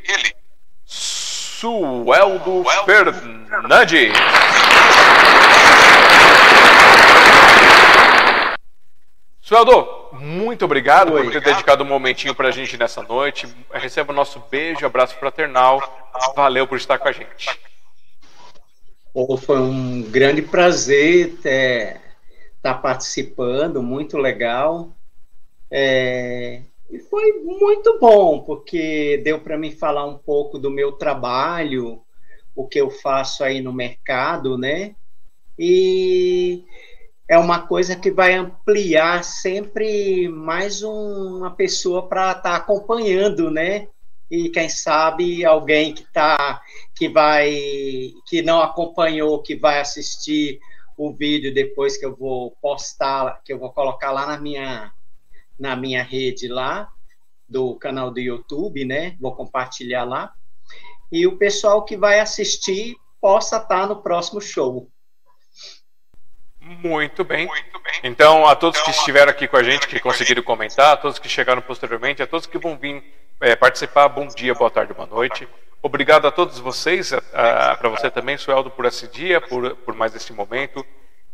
Sueldo 0.85 2.63
Fernandes. 2.85 4.13
Sueldo, 9.41 9.85
muito 10.13 10.63
obrigado 10.63 11.11
Oi. 11.11 11.23
por 11.25 11.33
ter 11.33 11.41
dedicado 11.41 11.83
um 11.83 11.87
momentinho 11.87 12.33
para 12.33 12.47
a 12.47 12.51
gente 12.51 12.77
nessa 12.77 13.03
noite. 13.03 13.53
Receba 13.73 14.13
o 14.13 14.15
nosso 14.15 14.39
beijo, 14.49 14.85
abraço 14.85 15.15
fraternal. 15.15 15.81
Valeu 16.37 16.65
por 16.65 16.77
estar 16.77 16.97
com 16.97 17.09
a 17.09 17.11
gente. 17.11 17.59
Oh, 19.13 19.35
foi 19.35 19.59
um 19.59 20.01
grande 20.03 20.41
prazer 20.41 21.33
estar 21.33 21.99
tá 22.61 22.73
participando, 22.75 23.83
muito 23.83 24.17
legal. 24.17 24.89
É, 25.69 26.61
e 26.89 26.99
foi 26.99 27.33
muito 27.43 27.99
bom, 27.99 28.43
porque 28.43 29.21
deu 29.23 29.39
para 29.39 29.57
mim 29.57 29.71
falar 29.71 30.05
um 30.05 30.17
pouco 30.17 30.59
do 30.59 30.69
meu 30.69 30.91
trabalho, 30.91 32.01
o 32.55 32.67
que 32.67 32.79
eu 32.79 32.89
faço 32.89 33.43
aí 33.43 33.61
no 33.61 33.73
mercado, 33.73 34.57
né? 34.57 34.95
E 35.57 36.63
é 37.27 37.37
uma 37.37 37.65
coisa 37.65 37.95
que 37.95 38.11
vai 38.11 38.33
ampliar 38.33 39.23
sempre 39.23 40.29
mais 40.29 40.83
uma 40.83 41.51
pessoa 41.51 42.07
para 42.07 42.31
estar 42.31 42.41
tá 42.41 42.55
acompanhando, 42.55 43.49
né? 43.49 43.87
E 44.29 44.49
quem 44.49 44.69
sabe 44.69 45.45
alguém 45.45 45.93
que 45.93 46.03
tá 46.11 46.61
que 46.95 47.09
vai 47.09 48.11
que 48.27 48.41
não 48.41 48.61
acompanhou, 48.61 49.41
que 49.41 49.55
vai 49.55 49.79
assistir 49.79 50.59
o 50.97 51.11
vídeo 51.11 51.53
depois 51.53 51.97
que 51.97 52.05
eu 52.05 52.15
vou 52.15 52.51
postar, 52.61 53.41
que 53.43 53.51
eu 53.51 53.59
vou 53.59 53.71
colocar 53.71 54.11
lá 54.11 54.25
na 54.25 54.37
minha 54.37 54.91
na 55.59 55.75
minha 55.75 56.03
rede 56.03 56.47
lá, 56.47 56.89
do 57.47 57.75
canal 57.75 58.11
do 58.11 58.19
YouTube, 58.19 58.85
né? 58.85 59.15
Vou 59.19 59.35
compartilhar 59.35 60.03
lá. 60.03 60.33
E 61.11 61.27
o 61.27 61.37
pessoal 61.37 61.85
que 61.85 61.95
vai 61.95 62.19
assistir 62.19 62.95
possa 63.21 63.57
estar 63.57 63.87
no 63.87 64.01
próximo 64.01 64.41
show. 64.41 64.89
Muito 66.59 67.23
bem. 67.23 67.45
Muito 67.45 67.79
bem. 67.79 67.93
Então, 68.03 68.45
a 68.45 68.55
todos 68.55 68.81
que 68.81 68.89
então, 68.89 68.99
estiveram 68.99 69.31
aqui 69.31 69.47
com 69.47 69.57
a 69.57 69.63
gente, 69.63 69.87
que 69.87 69.99
conseguiram 69.99 70.41
comentar, 70.41 70.93
a 70.93 70.97
todos 70.97 71.19
que 71.19 71.29
chegaram 71.29 71.61
posteriormente, 71.61 72.23
a 72.23 72.27
todos 72.27 72.47
que 72.47 72.57
vão 72.57 72.75
vir 72.75 73.03
é, 73.39 73.55
participar, 73.55 74.07
bom 74.07 74.27
dia, 74.27 74.53
boa 74.55 74.71
tarde, 74.71 74.93
boa 74.93 75.07
noite. 75.07 75.47
Obrigado 75.81 76.27
a 76.27 76.31
todos 76.31 76.57
vocês, 76.57 77.13
para 77.31 77.89
você 77.89 78.09
também, 78.09 78.37
Sueldo, 78.37 78.71
por 78.71 78.85
esse 78.85 79.07
dia, 79.07 79.39
por, 79.39 79.75
por 79.77 79.93
mais 79.93 80.15
esse 80.15 80.33
momento. 80.33 80.83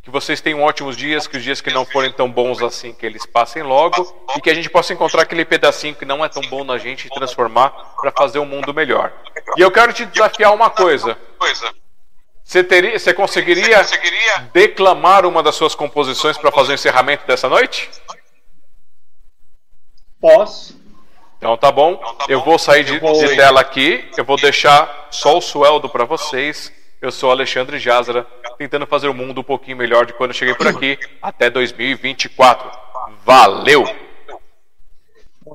Que 0.04 0.10
vocês 0.10 0.42
tenham 0.42 0.64
ótimos 0.64 0.98
dias, 0.98 1.28
que 1.28 1.38
os 1.38 1.44
dias 1.44 1.62
que 1.62 1.70
não 1.70 1.86
forem 1.86 2.12
tão 2.12 2.30
bons 2.30 2.62
assim, 2.62 2.92
que 2.92 3.06
eles 3.06 3.24
passem 3.26 3.62
logo 3.62 4.26
e 4.36 4.42
que 4.42 4.50
a 4.50 4.54
gente 4.54 4.70
possa 4.70 4.94
encontrar 4.94 5.22
aquele 5.22 5.46
pedacinho 5.46 5.94
que 5.94 6.06
não 6.06 6.26
é 6.26 6.30
tão 6.30 6.42
bom 6.44 6.64
na 6.64 6.78
gente 6.80 7.06
e 7.06 7.10
transformar 7.12 7.70
para 8.02 8.12
fazer 8.12 8.40
um 8.40 8.46
mundo 8.46 8.74
melhor. 8.74 9.14
E 9.56 9.62
eu 9.62 9.70
quero 9.70 9.94
te 9.94 10.06
desafiar 10.06 10.54
uma 10.54 10.72
coisa. 10.72 11.16
Você, 12.44 12.64
teria, 12.64 12.98
você 12.98 13.14
conseguiria, 13.14 13.86
declamar 14.52 15.26
uma 15.26 15.44
das 15.44 15.56
suas 15.56 15.76
composições 15.76 16.38
para 16.38 16.52
fazer 16.52 16.72
o 16.72 16.76
encerramento 16.76 17.28
dessa 17.28 17.48
noite? 17.48 17.90
Posso. 20.20 20.82
Então 21.38 21.56
tá 21.56 21.72
bom. 21.72 21.94
Então, 21.94 22.16
tá 22.16 22.26
eu 22.28 22.44
vou 22.44 22.58
sair 22.60 22.84
de, 22.84 23.00
de 23.00 23.36
tela 23.36 23.62
aqui. 23.62 24.10
Eu 24.18 24.26
vou 24.26 24.36
deixar 24.36 25.08
só 25.12 25.38
o 25.38 25.42
sueldo 25.42 25.90
para 25.90 26.06
vocês. 26.06 26.72
Eu 27.02 27.12
sou 27.12 27.32
Alexandre 27.32 27.80
Jazara, 27.80 28.28
tentando 28.60 28.86
fazer 28.86 29.08
o 29.08 29.14
mundo 29.14 29.42
um 29.42 29.44
pouquinho 29.44 29.76
melhor 29.76 30.06
de 30.06 30.14
quando 30.14 30.30
eu 30.30 30.36
cheguei 30.36 30.54
por 30.54 30.68
aqui 30.68 31.00
até 31.20 31.50
2024. 31.50 32.70
Valeu! 33.26 33.84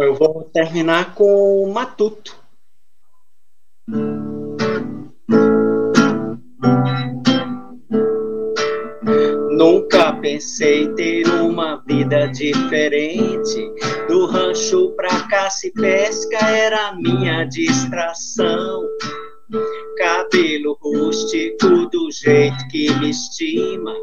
Eu 0.00 0.14
vou 0.16 0.50
terminar 0.52 1.14
com 1.14 1.62
o 1.62 1.72
Matuto. 1.72 2.36
Nunca 9.52 10.12
pensei 10.14 10.92
ter 10.94 11.28
uma 11.28 11.76
vida 11.86 12.26
diferente. 12.26 13.72
Do 14.08 14.26
rancho 14.26 14.90
pra 14.96 15.28
caça 15.28 15.68
e 15.68 15.70
pesca 15.70 16.38
era 16.44 16.92
minha 16.96 17.44
distração. 17.44 18.82
Cabelo 19.96 20.76
rústico 20.82 21.88
do 21.90 22.10
jeito 22.10 22.66
que 22.68 22.92
me 22.94 23.10
estima. 23.10 23.94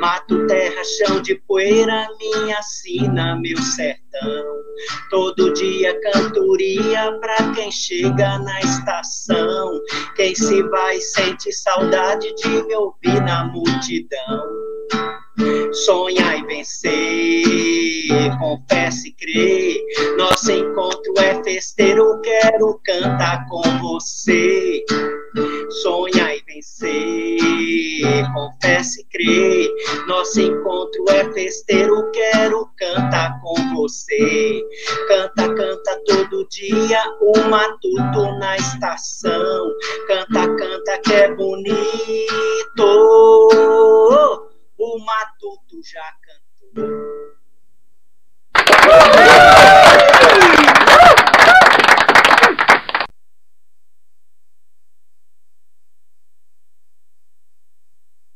Mato 0.00 0.46
terra, 0.46 0.82
chão 0.84 1.20
de 1.20 1.34
poeira, 1.46 2.06
minha 2.18 2.62
sina, 2.62 3.36
meu 3.36 3.58
sertão. 3.58 4.62
Todo 5.10 5.52
dia 5.54 5.98
cantoria 6.00 7.18
pra 7.20 7.52
quem 7.52 7.70
chega 7.72 8.38
na 8.38 8.60
estação. 8.60 9.80
Quem 10.14 10.34
se 10.34 10.62
vai 10.64 11.00
sente 11.00 11.52
saudade 11.52 12.32
de 12.36 12.48
me 12.48 12.74
ouvir 12.76 13.20
na 13.22 13.44
multidão. 13.46 14.72
Sonhar 15.72 16.38
e 16.38 16.46
vencer, 16.46 18.38
confessa 18.38 19.08
e 19.08 19.12
crê. 19.12 19.82
Nosso 20.18 20.52
encontro 20.52 21.14
é 21.18 21.42
festeiro, 21.42 22.20
quero 22.20 22.78
cantar 22.84 23.46
com 23.48 23.62
você. 23.78 24.84
Sonhar 25.82 26.36
e 26.36 26.42
vencer, 26.46 28.30
confessa 28.34 29.00
e 29.00 29.04
crê. 29.04 29.70
Nosso 30.06 30.40
encontro 30.40 31.04
é 31.08 31.32
festeiro, 31.32 32.10
quero 32.12 32.68
cantar 32.76 33.40
com 33.40 33.54
você. 33.74 34.62
Canta, 35.08 35.54
canta 35.54 36.00
todo 36.06 36.46
dia, 36.48 37.02
o 37.22 37.48
matuto 37.48 38.38
na 38.38 38.56
estação. 38.56 39.72
Canta, 40.06 40.54
canta 40.54 40.98
que 40.98 41.12
é 41.14 41.34
bom 41.34 41.56
o 44.82 44.98
matuto 44.98 45.80
já 45.84 46.12
cantou. 46.74 47.32